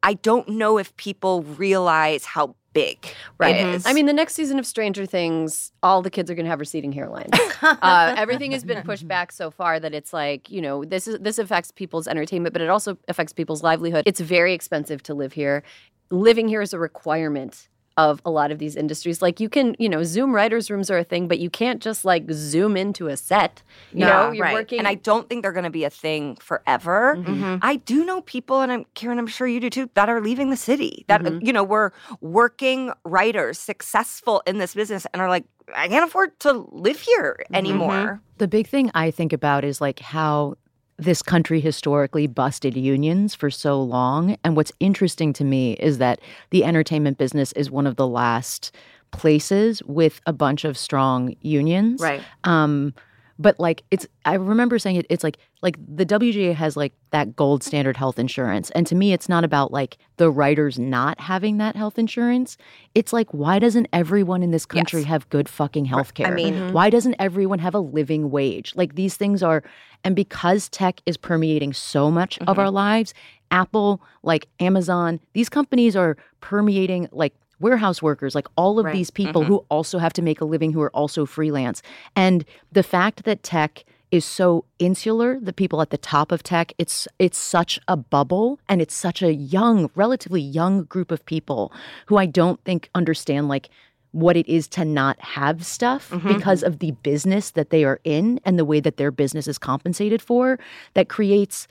[0.02, 2.98] I don't know if people realize how big
[3.38, 3.56] Right.
[3.56, 3.86] it is.
[3.86, 6.60] I mean, the next season of Stranger Things, all the kids are going to have
[6.60, 7.30] receding hairlines.
[7.62, 11.18] uh, everything has been pushed back so far that it's like, you know, this is
[11.20, 14.02] this affects people's entertainment, but it also affects people's livelihood.
[14.06, 15.62] It's very expensive to live here.
[16.10, 19.22] Living here is a requirement of a lot of these industries.
[19.22, 22.04] Like you can, you know, Zoom writers' rooms are a thing, but you can't just
[22.04, 23.62] like zoom into a set.
[23.92, 24.54] You No, know, you're right.
[24.54, 24.78] working.
[24.80, 27.16] and I don't think they're going to be a thing forever.
[27.18, 27.56] Mm-hmm.
[27.62, 29.18] I do know people, and I'm Kiran.
[29.18, 31.04] I'm sure you do too, that are leaving the city.
[31.08, 31.46] That Mm-hmm.
[31.46, 31.90] you know we're
[32.20, 35.44] working writers, successful in this business, and are like,
[35.74, 37.54] I can't afford to live here Mm-hmm.
[37.54, 38.20] anymore.
[38.38, 40.56] The big thing I think about is like how
[40.96, 44.36] this country historically busted unions for so long.
[44.44, 48.74] And what's interesting to me is that the entertainment business is one of the last
[49.10, 52.00] places with a bunch of strong unions.
[52.00, 52.22] Right.
[52.44, 52.94] Um,
[53.38, 57.34] but like it's I remember saying it it's like like the WGA has like that
[57.34, 58.70] gold standard health insurance.
[58.70, 62.56] And to me it's not about like the writers not having that health insurance.
[62.94, 65.08] It's like why doesn't everyone in this country Yes.
[65.08, 66.28] have good fucking health care?
[66.28, 66.72] I mean- mm-hmm.
[66.72, 68.72] why doesn't everyone have a living wage?
[68.76, 69.62] Like these things are
[70.04, 72.60] and because tech is permeating so much of mm-hmm.
[72.60, 73.14] our lives,
[73.50, 78.94] Apple, like Amazon, these companies are permeating like warehouse workers, like all of Right.
[78.94, 79.52] these people mm-hmm.
[79.52, 81.82] who also have to make a living who are also freelance.
[82.14, 82.44] And
[82.78, 87.08] the fact that tech is so insular, the people at the top of tech, it's
[87.18, 91.72] it's such a bubble and it's such a young, relatively young group of people
[92.06, 93.70] who I don't think understand like
[94.12, 96.72] what it is to not have stuff mm-hmm, because mm-hmm.
[96.72, 100.22] of the business that they are in and the way that their business is compensated
[100.22, 100.58] for
[100.94, 101.66] that creates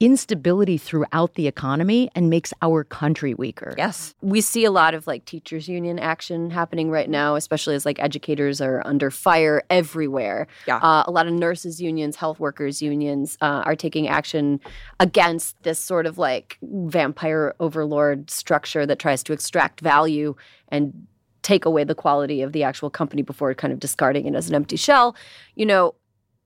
[0.00, 3.74] instability throughout the economy and makes our country weaker.
[3.78, 4.14] Yes.
[4.20, 8.00] we see a lot of like teachers union action happening right now especially as like
[8.00, 10.78] educators are under fire everywhere Yeah.
[10.78, 14.60] uh, a lot of nurses unions health workers unions uh, are taking action
[14.98, 20.34] against this sort of like vampire overlord structure that tries to extract value
[20.68, 21.06] and
[21.42, 24.54] take away the quality of the actual company before kind of discarding it as an
[24.54, 25.14] empty shell
[25.54, 25.94] you know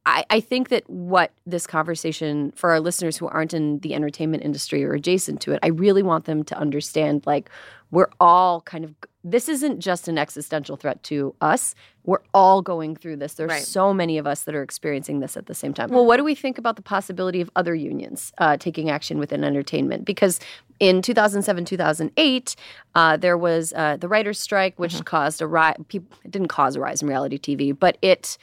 [0.07, 4.45] I, I think that what this conversation for our listeners who aren't in the entertainment
[4.45, 7.51] industry or adjacent to it, I really want them to understand like
[7.91, 11.75] we're all kind of this isn't just an existential threat to us.
[12.05, 13.35] We're all going through this.
[13.35, 13.63] There's Right.
[13.63, 15.91] so many of us that are experiencing this at the same time.
[15.91, 19.43] Well, what do we think about the possibility of other unions uh, taking action within
[19.43, 20.05] entertainment?
[20.05, 20.39] Because
[20.79, 22.55] in 2007, 2008,
[22.95, 25.75] uh, there was uh, the writers' strike, which caused a rise.
[25.89, 28.39] People, it didn't cause a rise in reality TV, but it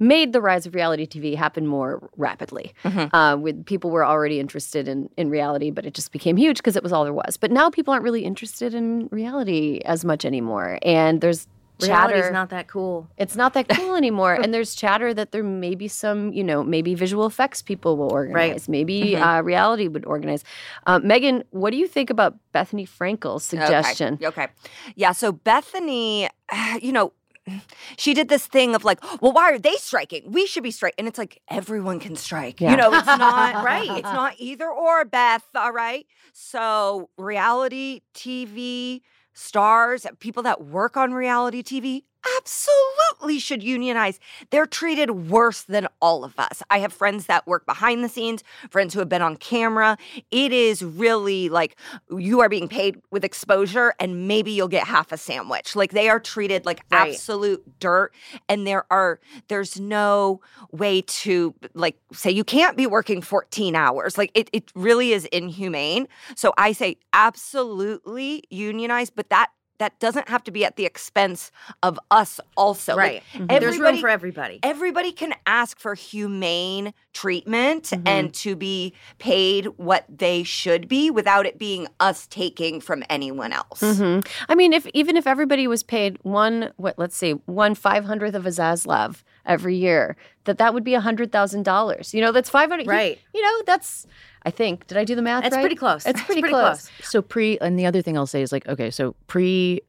[0.00, 2.72] made the rise of reality TV happen more rapidly.
[2.84, 6.74] Uh, with people were already interested in in reality, but it just became huge because
[6.74, 7.36] it was all there was.
[7.36, 11.46] But now people aren't really interested in reality as much anymore, and there's
[11.82, 12.32] Reality's chatter.
[12.32, 13.08] not that cool.
[13.16, 16.62] it's not that cool anymore, and there's chatter that there may be some, you know,
[16.62, 20.44] maybe visual effects people will organize, maybe uh, reality would organize.
[20.86, 24.14] Uh, Megan, what do you think about Bethenny Frankel's suggestion?
[24.14, 24.26] Okay.
[24.26, 24.46] okay.
[24.94, 25.12] Yeah.
[25.12, 26.28] So Bethenny,
[26.82, 27.12] you know,
[27.98, 30.30] she did this thing of like, well, why are they striking?
[30.30, 30.96] We should be striking.
[30.98, 32.60] And it's like everyone can strike.
[32.60, 32.72] Yeah.
[32.72, 33.90] You know, it's not Right.
[33.90, 35.44] It's not either or, Beth.
[35.54, 36.06] All right.
[36.32, 39.00] So reality TV
[39.32, 42.04] stars, people that work on reality TV.
[42.38, 44.20] Absolutely should unionize.
[44.50, 46.62] They're treated worse than all of us.
[46.70, 49.96] I have friends that work behind the scenes, friends who have been on camera.
[50.30, 51.76] It is really like
[52.16, 55.74] you are being paid with exposure and maybe you'll get half a sandwich.
[55.76, 57.10] Like they are treated like Right.
[57.10, 58.12] absolute dirt
[58.48, 60.40] and there are there's no
[60.72, 64.18] way to like say you can't be working 14 hours.
[64.18, 66.06] Like it it really is inhumane.
[66.36, 69.50] So I say absolutely unionize, but that
[69.80, 71.50] that doesn't have to be at the expense
[71.82, 72.94] of us also.
[72.94, 73.60] Like, right.
[73.60, 74.60] There's room for everybody.
[74.62, 78.06] everybody can ask for humane treatment Mm-hmm.
[78.06, 83.52] and to be paid what they should be without it being us taking from anyone
[83.52, 83.80] else.
[83.80, 88.04] hmm I mean, if even if everybody was paid one, what let's say one five
[88.04, 92.14] hundredth of a Zaslav every year, that that would be a hundred thousand dollars.
[92.14, 92.86] You know, that's five hundred.
[92.86, 93.18] Right.
[93.34, 94.06] You know, that's.
[94.44, 94.86] I think.
[94.86, 95.62] Did I do the math It's right?
[95.62, 96.06] pretty close.
[96.06, 96.90] It's It's pretty, pretty close.
[97.02, 99.80] So pre, and the other thing I'll say is like, okay, so pre,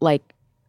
[0.00, 0.22] like,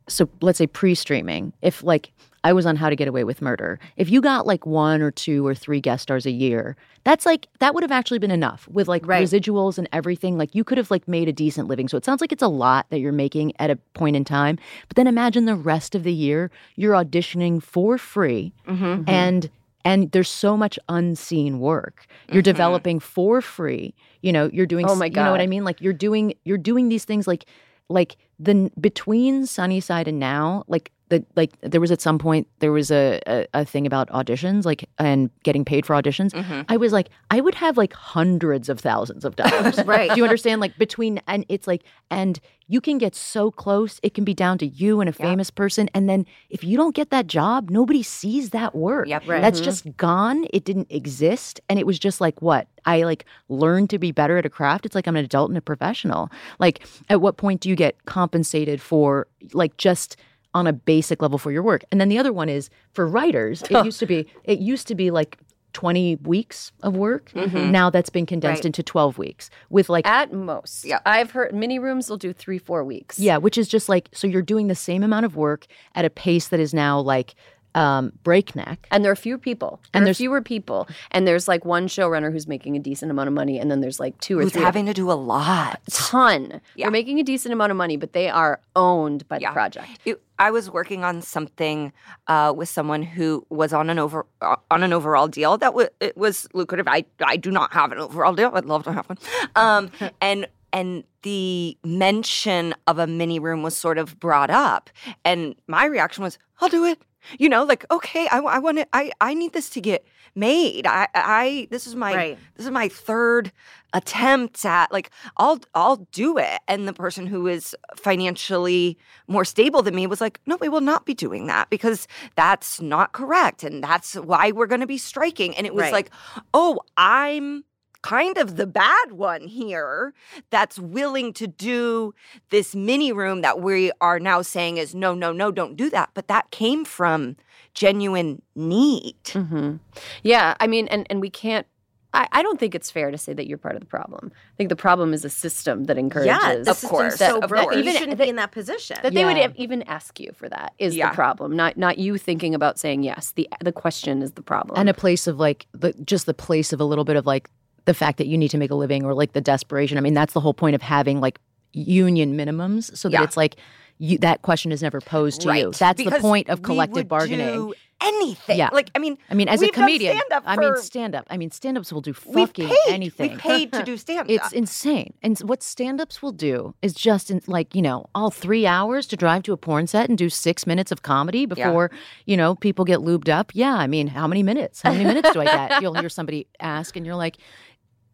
[0.07, 1.53] so let's say pre-streaming.
[1.61, 2.11] If like
[2.43, 5.11] I was on How to Get Away with Murder, if you got like one or
[5.11, 8.67] two or three guest stars a year, that's like that would have actually been enough
[8.69, 9.23] with like Right.
[9.23, 10.37] residuals and everything.
[10.37, 11.87] Like you could have like made a decent living.
[11.87, 14.57] So it sounds like it's a lot that you're making at a point in time.
[14.87, 19.03] But then imagine the rest of the year you're auditioning for free Mm-hmm.
[19.07, 19.49] and
[19.85, 22.05] and there's so much unseen work.
[22.27, 22.51] You're mm-hmm.
[22.51, 25.63] developing for free you know you're doing Oh my you know what i mean?
[25.63, 27.45] Like you're doing you're doing these things like
[27.89, 32.71] like the between sunnyside and now like the like there was at some point there
[32.71, 36.31] was a, a, a thing about auditions like and getting paid for auditions.
[36.31, 36.61] Mm-hmm.
[36.69, 39.79] i was like i would have like hundreds of thousands of dollars.
[39.89, 40.11] Right.
[40.11, 40.61] do you understand?
[40.61, 44.57] Like between and it's like and you can get so close it can be down
[44.59, 48.03] to you and a famous person and then if you don't get that job nobody
[48.03, 49.07] sees that work.
[49.07, 49.23] Yep.
[49.27, 49.41] Right.
[49.41, 50.45] that's just gone.
[50.53, 52.67] It didn't exist and it was just like what?
[52.85, 54.85] I like learned to be better at a craft.
[54.85, 56.29] It's like i'm an adult and a professional.
[56.59, 60.15] Like at what point do you get compensated for like just
[60.53, 63.61] on a basic level for your work and then the other one is for writers
[63.69, 65.37] it used to be it used to be like
[65.73, 67.71] 20 weeks of work mm-hmm.
[67.71, 68.65] now that's been condensed Right.
[68.65, 70.83] into 12 weeks with like At most.
[70.83, 70.99] Yeah.
[71.05, 73.19] I've heard mini rooms will do three, four weeks.
[73.19, 76.09] yeah, which is just like so you're doing the same amount of work at a
[76.09, 77.35] pace that is now like
[77.75, 78.87] um, breakneck.
[78.91, 79.79] And there are fewer people.
[79.93, 80.87] And And there's- fewer people.
[81.11, 83.99] And there's like one showrunner who's making a decent amount of money, and then there's
[83.99, 84.63] like two or Who's three.
[84.63, 85.79] having to do a lot.
[85.91, 86.61] ton.
[86.75, 86.85] Yeah.
[86.85, 89.49] They're making a decent amount of money, but they are owned by Yeah.
[89.49, 89.87] the project.
[90.05, 91.91] It- I was working on something
[92.27, 95.89] uh, with someone who was on an over uh, on an overall deal that was
[95.99, 96.87] it was lucrative.
[96.87, 98.49] I I do not have an overall deal.
[98.53, 99.17] I'd love to have one.
[99.55, 99.91] Um,
[100.21, 104.89] and and the mention of a mini room was sort of brought up,
[105.25, 107.01] and my reaction was, "I'll do it."
[107.37, 108.87] You know, like okay, I, I want to.
[108.93, 110.05] I I need this to get
[110.35, 110.87] made.
[110.87, 112.37] I I this is my Right.
[112.55, 113.51] this is my third
[113.93, 116.59] attempt at like I'll I'll do it.
[116.67, 118.97] And the person who is financially
[119.27, 122.79] more stable than me was like, no, we will not be doing that because that's
[122.81, 123.63] not correct.
[123.63, 125.55] And that's why we're gonna be striking.
[125.55, 125.93] And it was Right.
[125.93, 126.11] like,
[126.53, 127.63] oh, I'm
[128.01, 130.13] kind of the bad one here
[130.49, 132.13] that's willing to do
[132.49, 136.09] this mini room that we are now saying is no, no, no, don't do that.
[136.13, 137.35] But that came from
[137.73, 139.15] genuine need.
[139.33, 139.75] hmm
[140.23, 141.65] Yeah, I mean, and and we can't.
[142.11, 144.31] I, I don't think it's fair to say that you're part of the problem.
[144.33, 146.25] I think the problem is a system that encourages.
[146.41, 147.65] Yeah, the Of system's course, so of broken.
[147.65, 147.75] course.
[147.75, 148.97] You Even- shouldn't that- be in that position.
[149.03, 149.49] that they would Yeah.
[149.57, 151.09] even ask you for that is Yeah.
[151.11, 153.33] the problem, not not you thinking about saying yes.
[153.35, 154.79] The the question is the problem.
[154.79, 157.47] and a place of like the just the place of a little bit of like
[157.85, 159.97] the fact that you need to make a living or like the desperation.
[159.97, 161.39] I mean, that's the whole point of having like
[161.73, 163.23] union minimums so that Yeah.
[163.23, 163.55] it's like
[163.99, 165.65] you that question is never posed to you.
[165.67, 165.75] Right.
[165.75, 167.47] That's the point of collective bargaining.
[167.47, 168.57] do anything.
[168.57, 168.69] Yeah.
[168.71, 171.27] Like, I mean, I mean, as a comedian, stand-up I mean, stand up.
[171.29, 172.77] I mean, stand ups will do we've fucking paid.
[172.87, 173.31] anything.
[173.31, 174.25] We paid to do stand up.
[174.29, 175.13] It's insane.
[175.21, 179.05] And what stand ups will do is just in, like, you know, all three hours
[179.07, 181.91] to drive to a porn set and do six minutes of comedy before,
[182.25, 183.51] you know, people get lubed up.
[183.53, 183.75] Yeah.
[183.75, 184.81] I mean, how many minutes?
[184.81, 185.81] How many minutes do I get?
[185.81, 187.35] You'll hear somebody ask and you're like,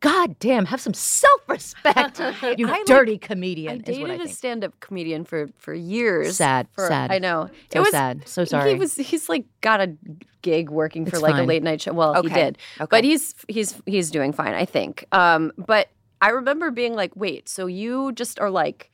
[0.02, 2.20] God damn, have some self respect,
[2.58, 3.82] you I like- dirty I comedian.
[3.82, 6.36] is what I dated a stand-up comedian for for years.
[6.38, 7.12] Sad, for- sad.
[7.12, 7.50] I know.
[7.74, 8.28] So sad.
[8.28, 8.74] So sorry.
[8.74, 9.96] He was he's like got a
[10.42, 11.94] gig working for It's like a late night show.
[11.94, 12.88] Well, he did, Okay.
[12.90, 15.06] but he's he's he's doing fine, I think.
[15.12, 15.90] Um, but
[16.22, 18.92] I remember being like, wait, so you just are like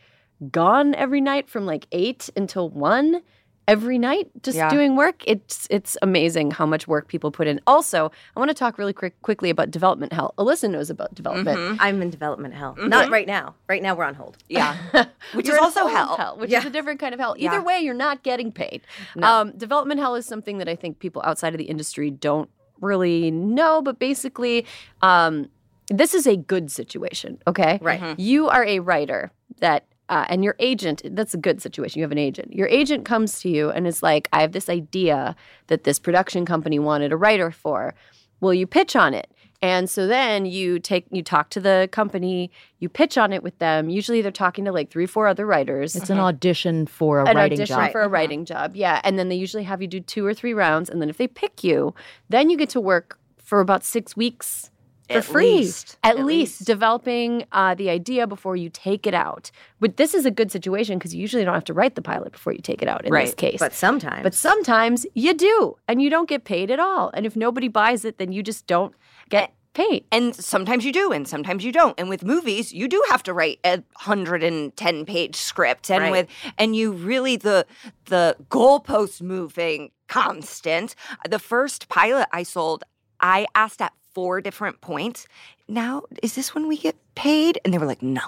[0.50, 3.22] gone every night from like eight until one?
[3.68, 4.70] Every night just Yeah.
[4.70, 5.24] doing work.
[5.28, 7.62] It's it's amazing how much work people put in.
[7.68, 10.34] Also, I want to talk really quick quickly about development hell.
[10.38, 11.78] Alyssa knows about development.
[11.80, 12.76] I'm in development hell.
[12.80, 13.56] Not right now.
[13.70, 14.38] Right now we're on hold.
[14.50, 14.76] Yeah.
[15.34, 16.38] Which You're is also old hell.
[16.38, 16.60] which Yeah.
[16.60, 17.36] is a different kind of hell.
[17.38, 17.50] Yeah.
[17.54, 18.82] Either way, you're not getting paid.
[19.22, 22.50] Um, development hell is something that I think people outside of the industry don't
[22.82, 24.66] really know, but basically,
[25.02, 25.50] um,
[25.88, 27.38] this is a good situation.
[27.48, 28.18] Okay, Right.
[28.20, 29.86] You are a writer that.
[30.12, 31.98] Uh, and your agent, that's a good situation.
[31.98, 32.54] You have an agent.
[32.54, 36.46] Your agent comes to you and is like, I have this idea that this production
[36.46, 37.96] company wanted a writer for.
[38.42, 39.32] Will you pitch on it?
[39.62, 43.58] And so then you take you talk to the company, you pitch on it with
[43.60, 43.90] them.
[43.90, 45.96] Usually they're talking to like three, four other writers.
[45.96, 47.92] It's an audition for a an writing audition job.
[47.92, 48.76] for a writing job.
[48.76, 49.00] Yeah.
[49.04, 50.90] And then they usually have you do two or three rounds.
[50.90, 51.94] And then if they pick you,
[52.28, 54.72] then you get to work for about six weeks
[55.12, 55.52] for At free.
[55.58, 55.98] least.
[56.04, 56.66] At, At least, least.
[56.66, 59.52] developing uh, the idea before you take it out.
[59.80, 62.32] But this is a good situation because you usually don't have to write the pilot
[62.32, 63.60] before you take it out in this case.
[63.60, 64.24] But sometimes.
[64.24, 67.12] But sometimes you do, and you don't get paid at all.
[67.14, 68.94] And if nobody buys it, then you just don't
[69.30, 70.04] get paid.
[70.12, 71.98] And sometimes you do, and sometimes you don't.
[71.98, 76.02] And with movies, you do have to write a hundred and ten page script, and
[76.04, 76.12] Right.
[76.12, 76.28] with
[76.58, 77.66] and you really the
[78.06, 80.94] the goalpost moving constant.
[81.30, 82.84] The first pilot I sold,
[83.22, 85.28] I asked at four different points.
[85.68, 87.60] Now, is this when we get paid?
[87.64, 88.22] And they were like, no.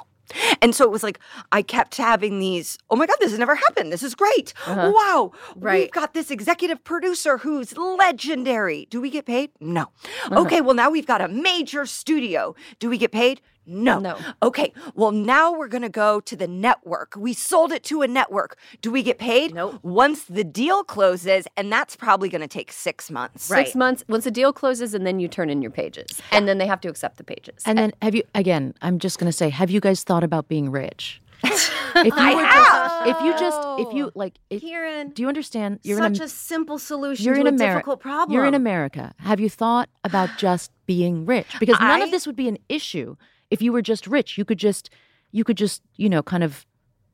[0.62, 1.20] And so it was like
[1.52, 2.78] I kept having these.
[2.90, 3.92] Oh my god, this has never happened.
[3.92, 4.54] This is great.
[4.66, 4.92] Uh-huh.
[4.96, 5.82] Wow, Right.
[5.82, 8.88] We've got this executive producer who's legendary.
[8.90, 9.52] Do we get paid?
[9.60, 9.82] No.
[10.26, 10.42] Uh-huh.
[10.42, 12.56] Okay, well now we've got a major studio.
[12.80, 13.42] Do we get paid?
[13.66, 14.00] No.
[14.00, 14.18] No.
[14.42, 17.16] Okay, well now we're gonna go to the network.
[17.18, 18.58] We sold it to a network.
[18.82, 19.54] Do we get paid?
[19.54, 19.80] Nope.
[19.84, 23.50] Once the deal closes, and that's probably gonna take six months.
[23.50, 23.66] Right.
[23.66, 26.22] Six months, once the deal closes, and then you turn in your pages.
[26.32, 27.64] And then they have to accept the pages.
[27.66, 28.74] And then have you again?
[28.82, 31.22] I'm just going to say, have you guys thought about being rich?
[31.44, 33.06] if you I were have.
[33.06, 34.12] just, if you just, if you oh.
[34.16, 35.80] like, if, Kiran, do you understand?
[35.84, 37.80] You're such in a simple solution you're to in a America.
[37.80, 38.34] difficult problem.
[38.34, 39.14] You're in America.
[39.18, 41.48] Have you thought about just being rich?
[41.60, 43.18] Because none I- of this would be an issue
[43.54, 44.38] if you were just rich.
[44.38, 44.90] You could just,
[45.32, 46.66] you could just, you know, kind of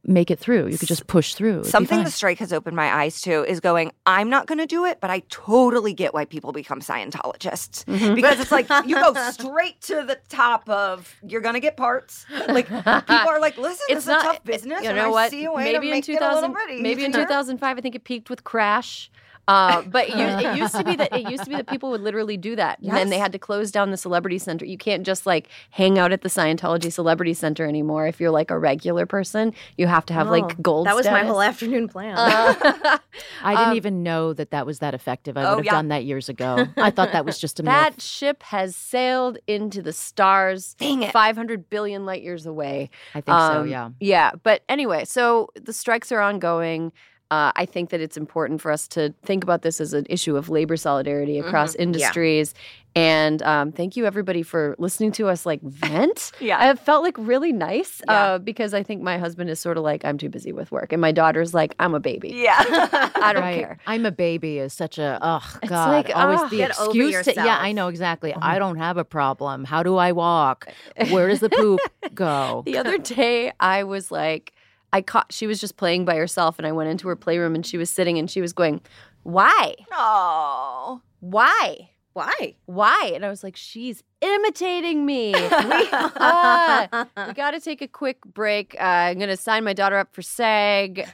[0.05, 0.67] make it through.
[0.67, 1.59] You could just push through.
[1.59, 4.65] It'd Something the strike has opened my eyes to is going, I'm not going to
[4.65, 7.83] do it, but I totally get why people become Scientologists.
[7.83, 8.15] Mm-hmm.
[8.15, 12.25] Because it's like you go straight to the top of, you're going to get parts.
[12.47, 14.83] Like people are like, listen, it's not a tough business.
[14.83, 15.31] You know I what?
[15.31, 17.95] see a way maybe in make it a 2000, little maybe in 2005, I think
[17.95, 19.11] it peaked with Crash.
[19.49, 22.01] Uh, but you, it used to be that it used to be that people would
[22.01, 24.63] literally do that, and then they had to close down the Celebrity Center.
[24.65, 28.05] You can't just like hang out at the Scientology Celebrity Center anymore.
[28.07, 30.85] If you're like a regular person, you have to have Oh, like gold.
[30.87, 32.15] That was my whole afternoon plan.
[32.17, 32.53] Uh,
[33.43, 35.35] I didn't Um, even know that that was that effective.
[35.37, 35.71] I Oh, would have yeah.
[35.71, 36.67] done that years ago.
[36.77, 38.03] I thought that was just a that myth.
[38.03, 40.75] ship has sailed into the stars.
[40.79, 41.11] Dang it.
[41.11, 42.89] 500 billion light years away.
[43.15, 43.61] I think so.
[43.61, 43.89] Um, Yeah.
[43.99, 44.31] Yeah.
[44.43, 46.91] But anyway, so the strikes are ongoing.
[47.31, 50.35] Uh, I think that it's important for us to think about this as an issue
[50.35, 52.55] of labor solidarity across industries.
[52.95, 56.31] And um, thank you, everybody, for listening to us like vent.
[56.41, 56.71] Yeah.
[56.71, 58.13] It felt like really nice Yeah.
[58.13, 60.91] uh, because I think my husband is sort of like, I'm too busy with work.
[60.91, 62.29] And my daughter's like, I'm a baby.
[62.33, 62.55] Yeah.
[63.15, 63.59] I don't right.
[63.59, 63.77] care.
[63.85, 65.89] I'm a baby is such a oh It's god.
[65.89, 67.59] like, always ah, the get over excuse to yeah.
[67.59, 68.33] I know exactly.
[68.33, 69.65] I don't have a problem.
[69.65, 70.67] How do I walk?
[71.11, 71.81] Where does the poop
[72.15, 72.63] go?
[72.65, 74.53] The other day, I was like,
[74.91, 77.65] I caught, she was just playing by herself, and I went into her playroom and
[77.65, 78.81] she was sitting and she was going,
[79.23, 79.75] Why?
[79.91, 81.01] Oh.
[81.19, 81.91] Why?
[82.13, 82.55] Why?
[82.65, 83.11] Why?
[83.13, 85.33] And I was like, She's imitating me.
[85.33, 88.75] we uh, we got to take a quick break.
[88.79, 90.99] Uh, I'm going to sign my daughter up for SAG.
[90.99, 91.07] Uh,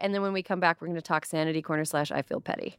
[0.00, 2.40] and then when we come back, we're going to talk Sanity Corner slash I Feel
[2.40, 2.78] Petty.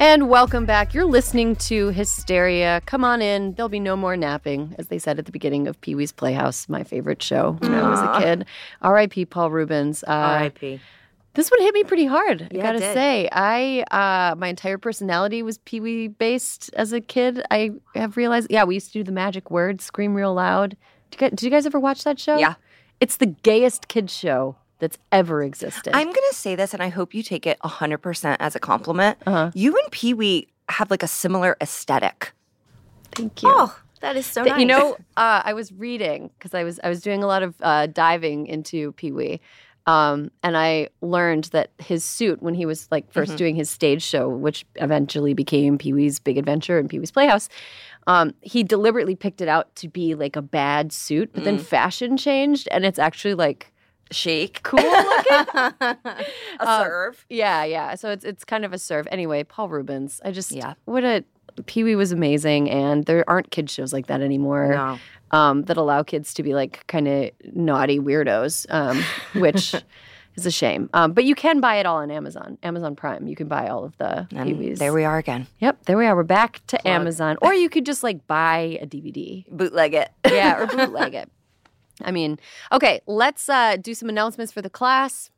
[0.00, 0.94] And welcome back.
[0.94, 2.80] You're listening to Hysteria.
[2.86, 3.54] Come on in.
[3.54, 6.68] There'll be no more napping, as they said at the beginning of Pee Wee's Playhouse,
[6.68, 8.46] my favorite show when I was a kid.
[8.80, 9.24] R.I.P.
[9.26, 10.04] Paul Reubens.
[10.04, 10.80] Uh, R.I.P.
[11.34, 12.42] This one hit me pretty hard.
[12.42, 16.92] I Yeah, it gotta say, I uh, my entire personality was Pee Wee based as
[16.92, 17.42] a kid.
[17.50, 18.48] I have realized.
[18.50, 20.76] Yeah, we used to do the magic word, scream real loud.
[21.10, 22.38] Did you guys, did you guys ever watch that show?
[22.38, 22.54] Yeah.
[23.00, 25.94] it's the gayest kids show that's ever existed.
[25.94, 29.18] I'm going to say this, and I hope you take it 100% as a compliment.
[29.26, 29.50] Uh-huh.
[29.54, 32.32] You and Pee Wee have like a similar aesthetic.
[33.12, 33.50] Thank you.
[33.52, 34.60] Oh, that is so Th- nice.
[34.60, 37.54] You know, uh, I was reading because I was I was doing a lot of
[37.60, 39.40] uh, diving into Pee Wee,
[39.86, 44.02] um, and I learned that his suit when he was like 1st doing his stage
[44.02, 47.48] show, which eventually became Pee Wee's Big Adventure and Pee Wee's Playhouse,
[48.06, 52.16] um, he deliberately picked it out to be like a bad suit, but then fashion
[52.16, 53.72] changed, and it's actually like
[54.10, 54.62] Shake.
[54.62, 55.46] cool looking.
[55.80, 56.26] A
[56.60, 57.26] Uh, serve.
[57.28, 57.94] Yeah, yeah.
[57.94, 59.06] So it's it's kind of a serve.
[59.10, 60.20] Anyway, Paul Reubens.
[60.24, 60.74] I just Yeah.
[60.86, 61.24] what a
[61.66, 64.68] Pee Wee was amazing, and there aren't kid shows like that anymore.
[64.68, 64.98] No.
[65.30, 69.02] Um, that allow kids to be like kind of naughty weirdos, um,
[69.40, 69.74] which
[70.36, 70.88] is a shame.
[70.94, 73.26] Um, but you can buy it all on Amazon, Amazon Prime.
[73.26, 74.78] You can buy all of the Pee-wees.
[74.78, 75.46] there we are again.
[75.58, 76.14] Yep, there we are.
[76.16, 79.44] We're back to Amazon, or you could just like buy a DVD.
[79.50, 80.10] Bootleg it.
[80.24, 81.28] Yeah, or bootleg it.
[82.02, 82.38] I mean,
[82.72, 85.30] okay, let's uh, do some announcements for the class.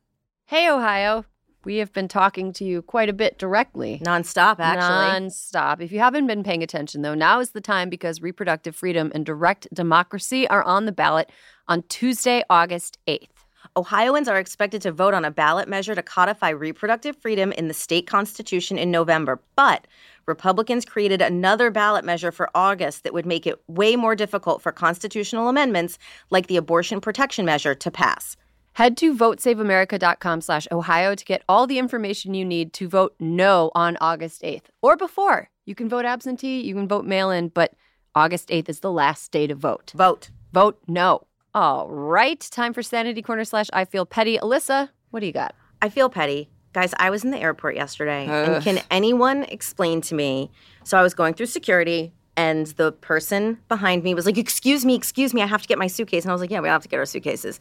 [0.46, 1.24] Hey, Ohio,
[1.64, 4.00] we have been talking to you quite a bit directly.
[4.04, 5.28] Nonstop, actually.
[5.28, 5.80] Nonstop.
[5.80, 9.26] If you haven't been paying attention, though, now is the time because reproductive freedom and
[9.26, 11.30] direct democracy are on the ballot
[11.68, 13.28] on Tuesday, August 8th.
[13.76, 17.74] Ohioans are expected to vote on a ballot measure to codify reproductive freedom in the
[17.74, 19.40] state constitution in November.
[19.54, 19.86] But
[20.26, 24.72] Republicans created another ballot measure for August that would make it way more difficult for
[24.72, 25.98] constitutional amendments
[26.30, 28.36] like the abortion protection measure to pass.
[28.74, 33.70] Head to votesaveamerica.com slash Ohio to get all the information you need to vote no
[33.74, 35.50] on August 8th or before.
[35.66, 37.74] You can vote absentee, you can vote mail in, but
[38.14, 39.92] August 8th is the last day to vote.
[39.94, 40.30] Vote.
[40.52, 41.26] Vote no.
[41.54, 44.38] All right, time for Sanity Corner slash I Feel Petty.
[44.38, 45.54] Alyssa, what do you got?
[45.82, 46.48] I feel petty.
[46.72, 50.50] Guys, I was in the airport yesterday, and can anyone explain to me?
[50.84, 54.94] So I was going through security, and the person behind me was like, Excuse me,
[54.94, 56.24] excuse me, I have to get my suitcase.
[56.24, 57.58] And I was like, Yeah, we all have to get our suitcases.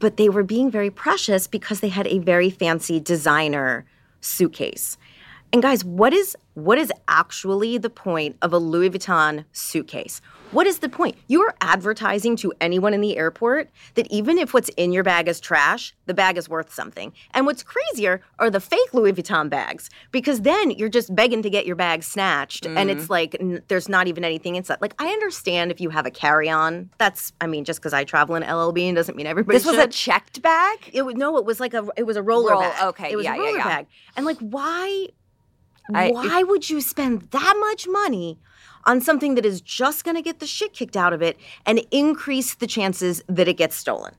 [0.00, 3.84] But they were being very precious because they had a very fancy designer
[4.20, 4.98] suitcase.
[5.54, 10.20] And guys, what is what is actually the point of a Louis Vuitton suitcase?
[10.50, 11.16] What is the point?
[11.28, 15.28] You are advertising to anyone in the airport that even if what's in your bag
[15.28, 17.12] is trash, the bag is worth something.
[17.34, 21.50] And what's crazier are the fake Louis Vuitton bags because then you're just begging to
[21.50, 23.10] get your bag snatched and it's mm.
[23.10, 24.78] like n- there's not even anything inside.
[24.80, 26.90] Like I understand if you have a carry-on.
[26.98, 29.88] That's I mean just because I travel in L.L.Bean doesn't mean everybody This was should.
[29.88, 30.90] a checked bag?
[30.92, 32.82] It was no, it was like a it was a roller Roll- bag.
[32.86, 33.68] okay, it was yeah, a yeah, roller yeah.
[33.68, 33.86] bag.
[34.16, 35.08] And like, why?
[35.92, 38.38] I- why would you spend that much money
[38.86, 41.36] on something that is just going to get the shit kicked out of it
[41.66, 44.14] and increase the chances that it gets stolen?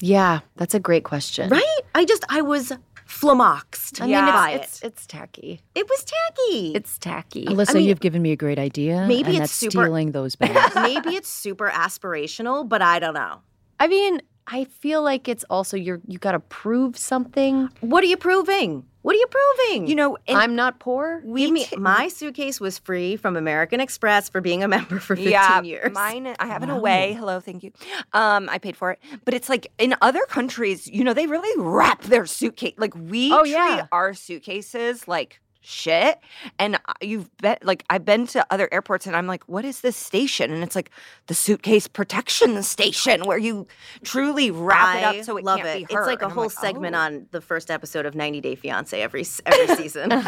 [0.00, 1.50] Yeah, that's a great question.
[1.50, 1.80] Right?
[1.94, 2.72] I just I was
[3.06, 4.24] flummoxed I Yeah.
[4.24, 4.86] mean, by it's, it's, it.
[4.86, 5.60] it's tacky.
[5.74, 6.72] It was tacky.
[6.74, 7.44] It's tacky.
[7.46, 9.04] Alyssa, mean, you've given me a great idea.
[9.06, 10.74] maybe and it's that's super- stealing those bags.
[10.76, 13.40] Maybe it's super aspirational, but I don't know.
[13.78, 17.68] I mean, I feel like it's also you're you got to prove something.
[17.80, 18.84] What are you proving?
[19.04, 19.86] What are you proving?
[19.86, 21.20] You know, I'm not poor.
[21.26, 24.98] we Give me, t- my suitcase was free from American Express for being a member
[24.98, 25.92] for 15 yeah, years.
[25.92, 27.12] Mine, I have an away.
[27.12, 27.72] Hello, thank you.
[28.14, 31.52] Um, I paid for it, but it's like in other countries, you know, they really
[31.62, 32.72] wrap their suitcase.
[32.78, 33.88] Like we Oh, treat yeah.
[33.92, 36.18] our suitcases like shit.
[36.58, 39.96] And you've been like I've been to other airports, and I'm like, what is this
[39.96, 40.52] station?
[40.52, 40.90] And it's like
[41.26, 43.66] the suitcase protection station where you
[44.02, 45.88] truly wrap it up so it love can't it.
[45.88, 46.02] be hurt.
[46.02, 47.00] It's like a And I'm whole segment oh.
[47.00, 50.12] on the first episode of 90 Day Fiance every every season.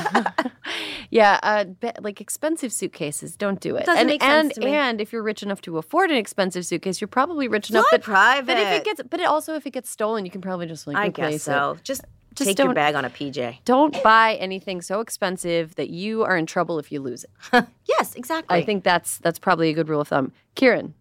[1.11, 3.87] Yeah, uh, be- like expensive suitcases, don't do it.
[3.87, 4.75] Doesn't and make sense and to me.
[4.75, 7.99] and if you're rich enough to afford an expensive suitcase, you're probably rich enough Fly
[7.99, 8.47] that private.
[8.47, 10.87] But if it gets, but it also if it gets stolen, you can probably just
[10.87, 11.77] like I guess so.
[11.85, 12.05] Just,
[12.37, 13.59] Just take your don't- bag on a PJ.
[13.65, 17.65] Don't buy anything so expensive that you are in trouble if you lose it.
[17.89, 18.57] Yes, exactly.
[18.57, 20.33] I think that's that's probably a good rule of thumb.
[20.55, 20.93] Kiran,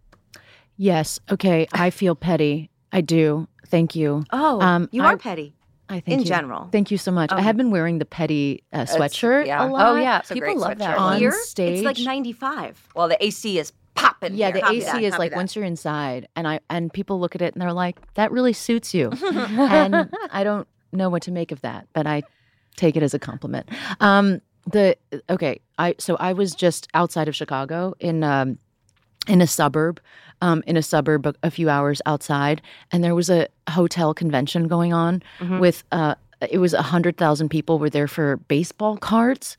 [0.76, 1.20] Yes.
[1.30, 1.66] Okay.
[1.72, 2.70] I feel petty.
[2.92, 3.48] I do.
[3.68, 4.24] Thank you.
[4.32, 5.54] Oh, Um, you I- are petty.
[5.88, 6.24] I think in you.
[6.24, 6.68] general.
[6.72, 7.30] Thank you so much.
[7.30, 9.64] I have been wearing the petty uh, sweatshirt yeah.
[9.64, 9.86] a lot.
[9.86, 10.98] oh yeah, It's a people great love that.
[10.98, 11.18] On one.
[11.20, 11.78] Here, stage.
[11.78, 12.88] it's like 95.
[12.96, 14.34] Well, the AC is popping.
[14.34, 14.54] Yeah, here.
[14.54, 15.36] the Copy AC that, is copy like that.
[15.36, 18.52] once you're inside, and I and people look at it and they're like, "That really
[18.52, 22.22] suits you," and I don't know what to make of that, but I
[22.76, 23.68] take it as a compliment.
[24.00, 24.40] Um,
[24.70, 24.96] the
[25.30, 28.58] okay, I so I was just outside of Chicago in um,
[29.28, 30.00] in a suburb,
[30.42, 32.60] um, in a suburb a, few hours outside,
[32.92, 35.22] and there was a hotel convention going on
[35.60, 36.14] with uh,
[36.50, 39.56] it was a hundred thousand people were there for baseball cards.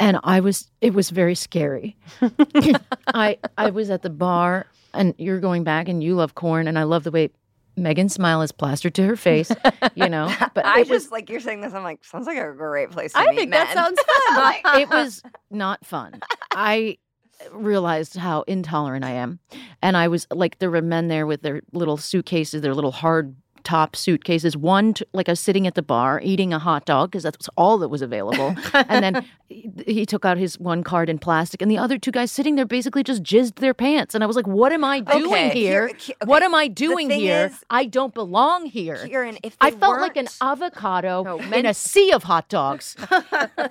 [0.00, 1.96] And I was, it was very scary.
[3.14, 6.78] I I was at the bar, and you're going back, and you love corn, and
[6.78, 7.30] I love the way
[7.76, 9.50] Megan's smile is plastered to her face,
[9.94, 10.32] you know.
[10.54, 11.72] But I it was just like you're saying this.
[11.74, 13.98] I'm like, sounds like a great place to I meet think that sounds
[14.62, 14.80] fun.
[14.80, 16.20] it was not fun.
[16.52, 16.98] I
[17.52, 19.40] realized how intolerant I am.
[19.82, 23.34] And I was like, there were men there with their little suitcases, their little hard
[23.64, 24.56] top suitcases.
[24.56, 27.78] One, like I was sitting at the bar eating a hot dog because that's all
[27.78, 28.54] that was available.
[28.74, 32.30] and then he, took out his one card in plastic, and the other two guys
[32.30, 34.14] sitting there basically just jizzed their pants.
[34.14, 35.90] And I was like, what am I doing Okay, here?
[35.98, 37.46] he- What am I doing here?
[37.46, 38.96] is- I don't belong here.
[38.96, 42.96] Kiran, if I felt like an avocado No, in a sea of hot dogs.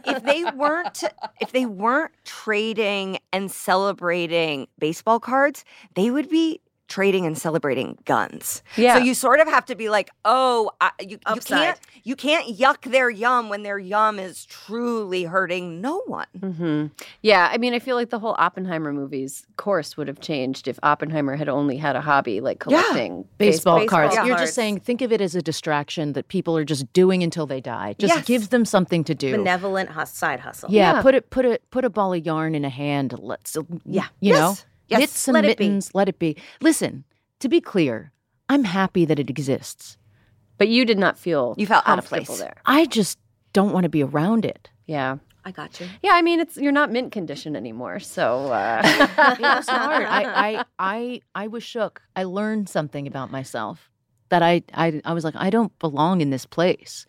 [0.05, 1.03] if they weren't
[1.39, 5.63] if they weren't trading and celebrating baseball cards,
[5.95, 8.61] they would be trading and celebrating guns.
[8.75, 8.97] Yeah.
[8.97, 12.57] So you sort of have to be like, oh, I, you, you can't you can't
[12.57, 16.27] yuck their yum when their yum is truly hurting no one.
[16.39, 16.85] hmm
[17.21, 20.77] Yeah, I mean, I feel like the whole Oppenheimer movies course would have changed if
[20.83, 24.15] Oppenheimer had only had a hobby like collecting baseball, baseball cards.
[24.27, 27.45] You're just saying, think of it as a distraction that people are just doing until
[27.47, 27.95] they die.
[27.97, 28.25] Just Yes.
[28.25, 29.31] gives them something to do.
[29.37, 30.69] Benevolent hus- side hustle.
[30.71, 31.01] yeah, Yeah.
[31.01, 33.15] put it, put a, put a ball of yarn in a hand.
[33.17, 33.55] Let's,
[33.85, 34.07] Yeah.
[34.19, 34.39] you Yes.
[34.39, 34.55] know,
[34.87, 34.99] Yes.
[34.99, 35.81] knit some Let it be.
[35.93, 36.37] Let it be.
[36.61, 37.03] Listen,
[37.39, 38.11] to be clear,
[38.49, 39.97] I'm happy that it exists.
[40.57, 42.37] But you did not feel You felt out of place.
[42.37, 42.55] there.
[42.65, 43.17] I just
[43.53, 44.69] don't want to be around it.
[44.85, 45.17] Yeah.
[45.45, 45.87] I got you.
[46.01, 50.05] Yeah, I mean, it's you're not mint condition anymore, so uh, It was hard.
[50.05, 50.23] I,
[50.59, 52.01] I, I, I was shook.
[52.15, 53.89] I learned something about myself
[54.29, 57.05] that I, I, I was like, I don't belong in this place.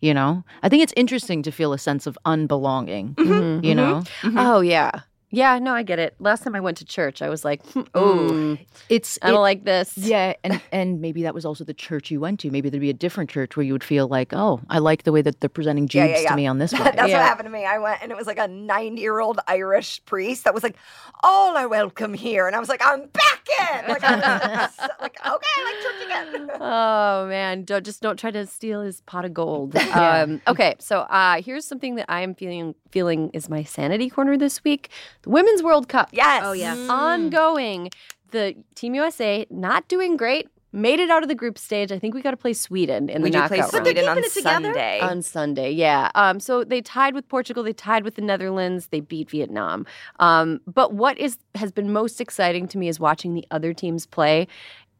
[0.00, 3.14] You know, I think it's interesting to feel a sense of unbelonging.
[3.14, 3.64] Mhm.
[3.64, 4.04] You know,
[4.36, 4.90] Oh yeah,
[5.30, 5.58] yeah.
[5.58, 6.14] No, I get it.
[6.18, 7.62] Last time I went to church, I was like,
[7.94, 8.56] oh,
[8.88, 9.96] it's I don't it- like this.
[9.96, 12.50] yeah, and and maybe that was also the church you went to.
[12.50, 15.12] Maybe there'd be a different church where you would feel like, oh, I like the
[15.12, 16.30] way that they're presenting Yeah, yeah, yeah.
[16.30, 16.82] to me on this one.
[16.84, 17.18] That's Yeah.
[17.18, 17.64] what happened to me.
[17.64, 20.76] I went and it was like a 90 year old Irish priest that was like,
[21.22, 22.46] All are welcome here.
[22.46, 23.46] And I was like, I'm back
[23.82, 23.88] in.
[23.88, 24.20] Like, I'm
[25.00, 26.50] like okay, I like church again.
[26.60, 29.76] Oh man, don't just don't try to steal his pot of gold.
[29.76, 34.36] um, okay, so uh, here's something that I am feeling feeling is my sanity corner
[34.36, 34.90] this week:
[35.22, 36.08] the Women's World Cup.
[36.12, 36.42] Yes.
[36.44, 36.74] Oh, yeah.
[36.90, 37.90] ongoing.
[38.30, 40.48] The Team USA not doing great.
[40.70, 41.90] Made it out of the group stage.
[41.92, 43.86] I think we got to play Sweden in We the do play knockout round.
[43.86, 44.64] Sweden on keeping it together?
[44.66, 45.00] Sunday.
[45.00, 45.70] on Sunday.
[45.70, 46.10] Yeah.
[46.14, 47.62] Um, so they tied with Portugal.
[47.62, 48.88] They tied with the Netherlands.
[48.88, 49.86] They beat Vietnam.
[50.20, 54.04] Um, but what is has been most exciting to me is watching the other teams
[54.04, 54.46] play.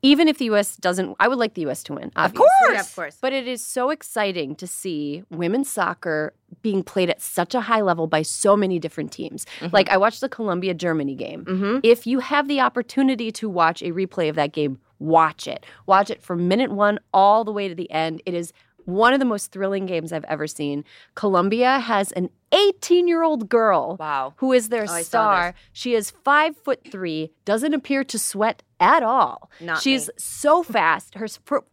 [0.03, 0.77] Even if the U.S.
[0.77, 1.83] doesn't, I would like the U.S.
[1.85, 2.13] to win.
[2.15, 2.51] of course.
[2.71, 3.19] Yeah, of course.
[3.21, 7.81] But it is so exciting to see women's soccer being played at such a high
[7.81, 9.45] level by so many different teams.
[9.73, 11.45] Like I watched the Colombia Germany game.
[11.45, 11.79] Mm-hmm.
[11.83, 15.67] If you have the opportunity to watch a replay of that game, watch it.
[15.87, 18.23] Watch it from minute one all the way to the end.
[18.25, 18.53] It is
[18.85, 20.83] one of the most thrilling games I've ever seen.
[21.15, 24.35] Colombia has an 18 year old girl Wow.
[24.37, 25.55] who is their Oh, star.
[25.73, 29.51] She is five foot three, doesn't appear to sweat at all.
[29.61, 30.15] Not She's me.
[30.19, 31.17] so fast.
[31.17, 31.27] Her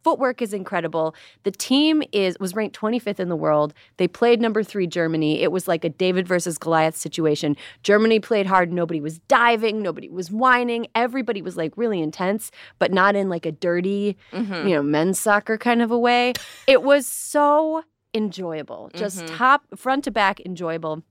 [0.04, 1.14] footwork is incredible.
[1.44, 3.74] The team is was ranked 25th in the world.
[3.98, 5.42] They played number three Germany.
[5.44, 7.56] It was like a David versus Goliath situation.
[7.84, 8.74] Germany played hard.
[8.74, 9.82] Nobody was diving.
[9.84, 10.88] Nobody was whining.
[10.96, 12.50] Everybody was like really intense,
[12.80, 14.68] but not in like a dirty, Mm-hmm.
[14.68, 16.34] you know, men's soccer kind of a way.
[16.68, 17.84] It was so
[18.16, 19.38] enjoyable, just Mhm.
[19.38, 21.04] top front to back enjoyable.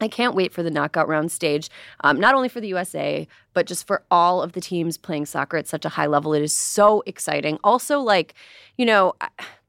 [0.00, 1.68] I can't wait for the knockout round stage,
[2.02, 5.56] um, not only for the USA, but just for all of the teams playing soccer
[5.56, 6.34] at such a high level.
[6.34, 7.58] It is so exciting.
[7.62, 8.34] Also, like,
[8.76, 9.14] you know,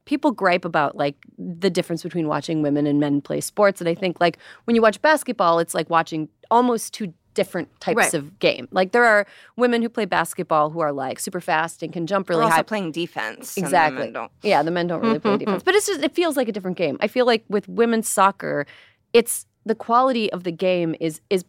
[0.04, 3.80] people gripe about like the difference between watching women and men play sports.
[3.80, 7.96] And I think, like, when you watch basketball, it's like watching almost two different types
[7.96, 8.14] Right.
[8.14, 8.66] of game.
[8.72, 9.24] Like, there are
[9.56, 12.56] women who play basketball who are like super fast and can jump really We're also
[12.56, 12.62] high.
[12.62, 13.54] playing defense.
[13.54, 14.10] the Exactly.
[14.10, 14.32] don't.
[14.42, 16.76] Yeah, the men don't really play defense, but it's just it feels like a different
[16.76, 16.96] game.
[17.00, 18.66] I feel like with women's soccer,
[19.12, 21.44] it's the quality of the game is is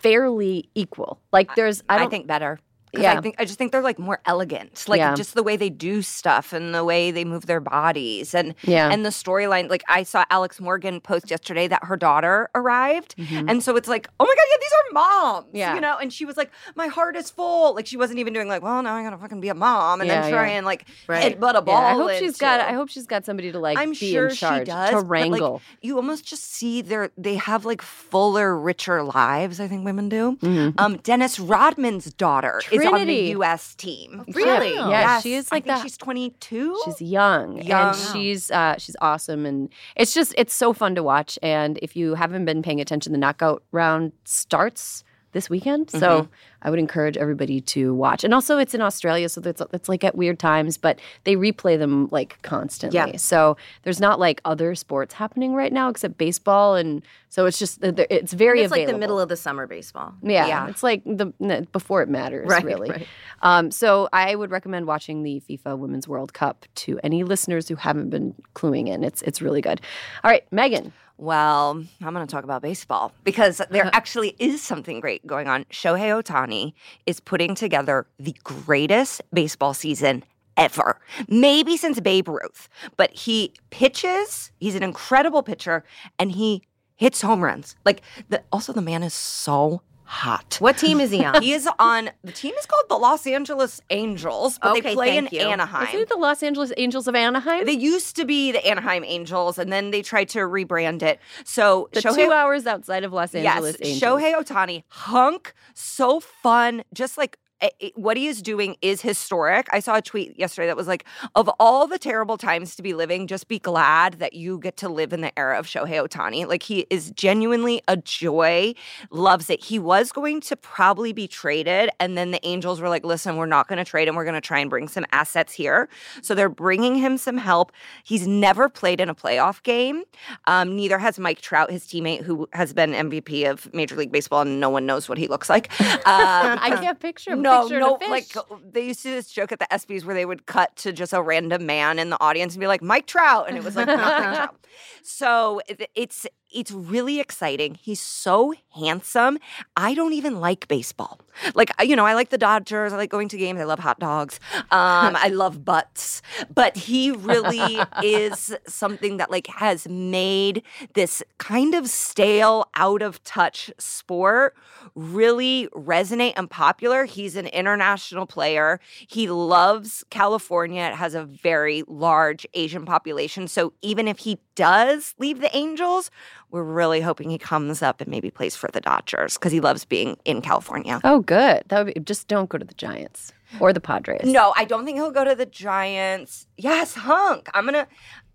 [0.00, 1.20] fairly equal.
[1.32, 2.58] Like there's I I, don't think better.
[2.92, 3.16] Yeah.
[3.16, 5.14] I think I just think they're like more elegant, like Yeah.
[5.14, 8.90] just the way they do stuff and the way they move their bodies and Yeah.
[8.90, 9.70] and the storyline.
[9.70, 14.08] Like I saw Alex Morgan post yesterday that her daughter arrived, and so it's like,
[14.20, 15.56] oh my god, yeah, these are moms, Mm-hmm.
[15.56, 15.74] Yeah.
[15.74, 15.96] you know.
[15.98, 17.74] And she was like, my heart is full.
[17.74, 20.08] Like she wasn't even doing like, well, now I gotta fucking be a mom and
[20.08, 21.38] Yeah, then try and like Right.
[21.38, 21.80] headbutt a ball.
[21.80, 24.28] yeah, I hope she's got I hope she's got somebody to like I'm be sure
[24.28, 24.90] in charge she does.
[24.90, 25.62] to but, like, wrangle.
[25.80, 29.60] you almost just see their they have like fuller, richer lives.
[29.60, 30.36] I think women do.
[30.42, 30.74] Mhm.
[30.78, 33.74] Um, Dennis Rodman's daughter is on the U.S.
[33.74, 34.24] team.
[34.34, 34.74] Really?
[34.74, 35.22] Yeah, Yes.
[35.22, 35.82] she is I like think that.
[35.82, 36.80] She's 22.
[36.84, 37.88] She's young, Young.
[37.88, 41.38] and she's uh, she's awesome, and it's just it's so fun to watch.
[41.42, 45.98] And if you haven't been paying attention, the knockout round starts this weekend, Mm-hmm.
[45.98, 46.28] so
[46.64, 48.22] I would encourage everybody to watch.
[48.22, 51.78] And also, it's in Australia, so it's it's like at weird times, but they replay
[51.78, 52.96] them like constantly.
[52.96, 53.16] Yeah.
[53.16, 57.78] So there's not like other sports happening right now except baseball, and so it's just
[57.82, 60.14] it's very It's like the middle of the summer baseball.
[60.22, 60.68] Yeah, Yeah.
[60.68, 61.32] it's like the
[61.72, 62.90] before it matters, Right, really.
[62.90, 63.06] right.
[63.42, 67.74] Um, so I would recommend watching the FIFA Women's World Cup to any listeners who
[67.74, 69.02] haven't been cluing in.
[69.02, 69.80] It's it's really good.
[70.22, 70.92] All right, Megan.
[71.22, 73.90] Well, I'm going to talk about baseball because there uh-huh.
[73.92, 75.66] actually is something great going on.
[75.66, 76.72] Shohei Ohtani
[77.06, 80.24] is putting together the greatest baseball season
[80.56, 82.68] ever, maybe since Babe Ruth.
[82.96, 85.84] But he pitches, he's an incredible pitcher,
[86.18, 86.62] and he
[86.96, 87.76] hits home runs.
[87.84, 89.82] Like, the, also, the man is so
[90.12, 90.56] hot.
[90.60, 91.42] What team is he on?
[91.42, 95.16] He is on the team is called the Los Angeles Angels, but they Okay, play
[95.16, 95.40] in you.
[95.40, 95.88] Anaheim.
[95.88, 97.64] Is it the Los Angeles Angels of Anaheim?
[97.64, 101.18] They used to be the Anaheim Angels, and then they tried to rebrand it.
[101.44, 104.20] So the Shohei, two hours outside of Los Angeles yes, Angels.
[104.22, 107.38] Shohei Ohtani, hunk, so fun, just like.
[107.62, 109.68] It- it- what he is doing is historic.
[109.72, 112.92] I saw a tweet yesterday that was like, of all the terrible times to be
[112.92, 116.46] living, just be glad that you get to live in the era of Shohei Ohtani.
[116.46, 118.74] Like, he is genuinely a joy,
[119.10, 119.62] loves it.
[119.64, 123.46] He was going to probably be traded, and then the Angels were like, listen, we're
[123.46, 124.16] not going to trade him.
[124.16, 125.88] We're going to try and bring some assets here.
[126.20, 127.70] So they're bringing him some help.
[128.04, 130.02] He's never played in a playoff game.
[130.46, 134.42] Um, neither has Mike Trout, his teammate, who has been MVP of Major League Baseball,
[134.42, 135.70] and no one knows what he looks like.
[136.04, 137.42] Um, I can't picture him.
[137.42, 138.08] no, Picture no, a fish.
[138.08, 138.36] like
[138.72, 141.12] they used to do this joke at the ESPYS where they would cut to just
[141.12, 143.86] a random man in the audience and be like Mike Trout, and it was like
[143.86, 144.66] not Mike Trout.
[145.02, 147.74] So it- it's it's really exciting.
[147.74, 149.38] He's so handsome.
[149.76, 151.20] I don't even like baseball.
[151.54, 152.92] Like you know, I like the Dodgers.
[152.92, 153.60] I like going to games.
[153.60, 154.38] I love hot dogs.
[154.70, 156.22] Um, I love butts.
[156.54, 160.62] But he really is something that like has made
[160.94, 164.54] this kind of stale, out of touch sport
[164.94, 167.04] really resonate and popular.
[167.04, 168.80] He's an international player.
[169.06, 170.82] He loves California.
[170.82, 173.48] It has a very large Asian population.
[173.48, 176.10] So even if he does leave the Angels,
[176.52, 179.84] we're really hoping he comes up and maybe plays for the Dodgers because he loves
[179.86, 181.00] being in California.
[181.02, 181.62] oh, good.
[181.68, 184.24] That would be, just don't go to the Giants or the Padres.
[184.24, 186.46] No, I don't think he'll go to the Giants.
[186.56, 187.48] Yes, hunk.
[187.54, 187.88] I'm gonna.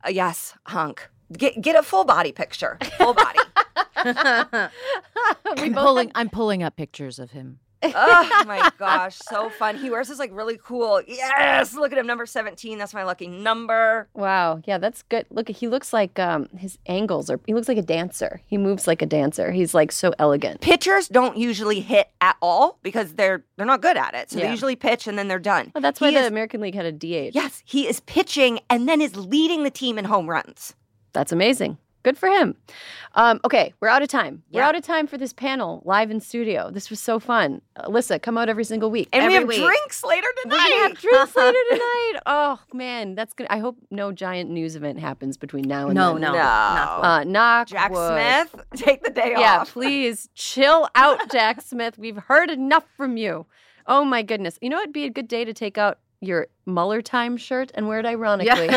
[0.06, 1.08] Uh, yes, hunk.
[1.32, 2.78] Get get a full body picture.
[2.98, 3.40] Full body.
[3.96, 6.12] I'm pulling.
[6.16, 7.60] I'm pulling up pictures of him.
[7.84, 9.78] Oh my gosh, so fun.
[9.78, 11.02] He wears this like really cool.
[11.08, 12.78] Yes, look at him, number 17.
[12.78, 14.08] That's my lucky number.
[14.14, 14.62] Wow.
[14.66, 15.26] Yeah, that's good.
[15.30, 17.40] Look, he looks like um, his angles are.
[17.46, 18.42] He looks like a dancer.
[18.48, 19.52] He moves like a dancer.
[19.52, 20.62] He's like so elegant.
[20.62, 24.32] Pitchers don't usually hit at all because they're they're not good at it.
[24.32, 24.46] So Yeah.
[24.46, 25.72] they usually pitch and then they're done.
[25.76, 27.36] Well, that's why He the is- American League had a DH.
[27.36, 30.74] Yes, he is pitching and then is leading the team in home runs.
[31.14, 31.78] That's amazing.
[32.08, 32.56] Good for him.
[33.16, 34.42] Um, okay, we're out of time.
[34.54, 36.72] We're out of time for this panel live in studio.
[36.72, 37.62] This was so fun.
[37.80, 39.10] Alyssa, come out every single week.
[39.12, 39.62] And we have week.
[39.62, 40.56] drinks later tonight.
[40.56, 42.14] gonna have drinks later tonight.
[42.26, 43.46] Oh man, that's good.
[43.50, 46.22] I hope no giant news event happens between now and No, then.
[46.22, 46.38] no, No.
[46.38, 48.14] not Uh, knock Jack wood.
[48.14, 49.68] Smith, take the day Yeah, off.
[49.68, 51.98] Yeah, please chill out, Jack Smith.
[51.98, 53.48] We've heard enough from you.
[53.86, 54.58] Oh my goodness.
[54.62, 57.86] You know it'd be a good day to take out your Mueller time shirt and
[57.88, 58.70] wear it ironically.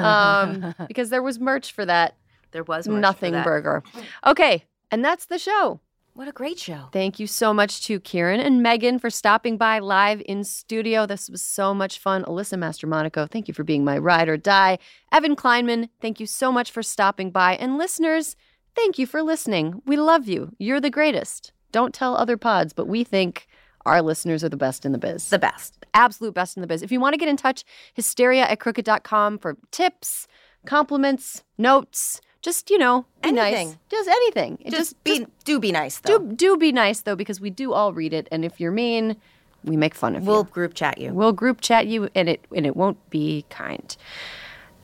[0.00, 2.14] um, because there was merch for that
[2.52, 3.82] there was nothing burger.
[4.26, 5.80] Okay, and that's the show.
[6.14, 6.88] What a great show.
[6.92, 11.06] Thank you so much to Kiran and Megan for stopping by live in studio.
[11.06, 12.24] This was so much fun.
[12.24, 14.78] Alyssa Mastromonaco, thank you for being my ride or die.
[15.12, 17.54] Evan Kleiman, thank you so much for stopping by.
[17.54, 18.34] And listeners,
[18.74, 19.82] thank you for listening.
[19.86, 20.52] We love you.
[20.58, 21.52] You're the greatest.
[21.70, 23.46] Don't tell other pods, but we think
[23.86, 25.28] our listeners are the best in the biz.
[25.28, 25.86] The best.
[25.94, 26.82] Absolute best in the biz.
[26.82, 27.64] If you want to get in touch,
[27.94, 30.26] hysteria at crooked.com for tips,
[30.66, 33.68] compliments, notes just you know be Anything.
[33.68, 36.18] nice just anything It Just, be do be nice though.
[36.18, 39.16] do do be nice though because we do all read it and if you're mean
[39.64, 40.28] we make fun of you.
[40.28, 41.12] we'll group chat you.
[41.12, 43.96] we'll group chat you and it and it won't be kind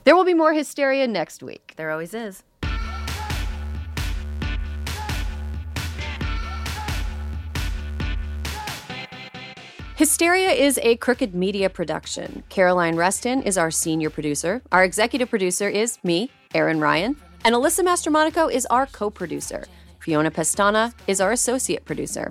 [0.05, 2.43] there will be more hysteria next week there always is.
[9.97, 12.43] Hysteria is a crooked media production.
[12.51, 14.61] Caroline Reston is our senior producer.
[14.71, 17.17] Our executive producer is me, Erin Ryan.
[17.47, 19.67] And Alyssa Mastromonaco is our co producer.
[20.01, 22.29] Fiona Pestana is our associate producer.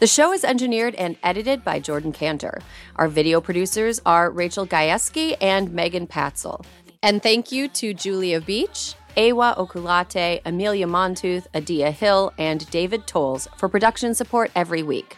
[0.00, 2.60] The show is engineered and edited by Jordan Cantor.
[2.96, 6.62] Our video producers are Rachel Gajewski and Megan Patzel.
[7.02, 13.48] And thank you to Julia Beach, Awa Okulate, Amelia Montooth, Adia Hill, and David Tolles
[13.56, 15.16] for production support every week.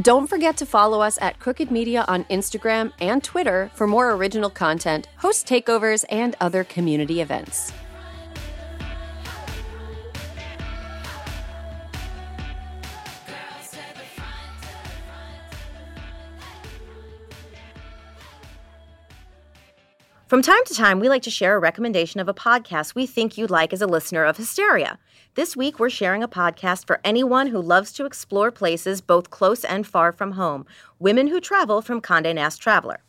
[0.00, 4.48] Don't forget to follow us at Crooked Media on Instagram and Twitter for more original
[4.48, 7.72] content, host takeovers, and other community events.
[20.28, 23.38] From time to time, we like to share a recommendation of a podcast we think
[23.38, 24.98] you'd like as a listener of Hysteria.
[25.36, 29.64] This week, we're sharing a podcast for anyone who loves to explore places both close
[29.64, 30.66] and far from home
[30.98, 33.04] Women Who Travel from Conde Nast Traveler.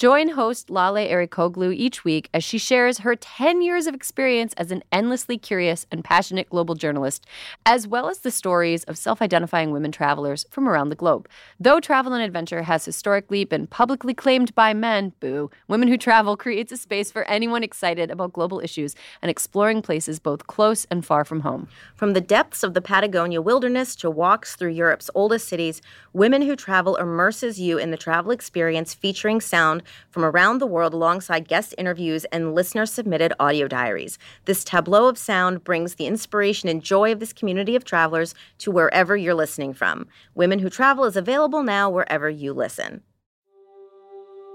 [0.00, 4.70] Join host Lale Arikoglu each week as she shares her 10 years of experience as
[4.70, 7.26] an endlessly curious and passionate global journalist,
[7.66, 11.28] as well as the stories of self identifying women travelers from around the globe.
[11.60, 16.34] Though travel and adventure has historically been publicly claimed by men, boo, Women Who Travel
[16.34, 21.04] creates a space for anyone excited about global issues and exploring places both close and
[21.04, 21.68] far from home.
[21.94, 25.82] From the depths of the Patagonia wilderness to walks through Europe's oldest cities,
[26.14, 30.94] Women Who Travel immerses you in the travel experience featuring sound from around the world
[30.94, 34.18] alongside guest interviews and listener submitted audio diaries.
[34.44, 38.70] This tableau of sound brings the inspiration and joy of this community of travelers to
[38.70, 40.06] wherever you're listening from.
[40.34, 43.02] Women Who Travel is available now wherever you listen.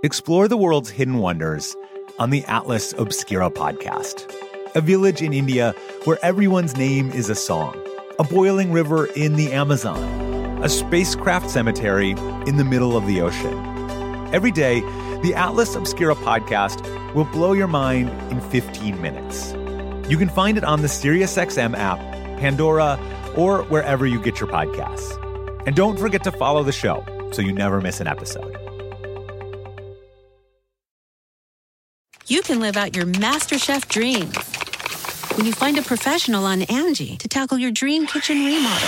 [0.03, 1.75] Explore the world's hidden wonders
[2.19, 4.31] on the Atlas Obscura podcast,
[4.75, 7.75] a village in India where everyone's name is a song,
[8.19, 10.03] a boiling river in the Amazon,
[10.63, 12.11] a spacecraft cemetery
[12.45, 13.57] in the middle of the ocean.
[14.33, 14.81] Every day,
[15.25, 19.53] the Atlas Obscura podcast will blow your mind in 15 minutes.
[20.09, 21.99] You can find it on the SiriusXM app,
[22.39, 22.99] Pandora,
[23.35, 25.17] or wherever you get your podcasts.
[25.65, 28.55] And don't forget to follow the show so you never miss an episode.
[32.27, 34.35] you can live out your MasterChef dreams
[35.37, 38.87] when you find a professional on Angie to tackle your dream kitchen remodel.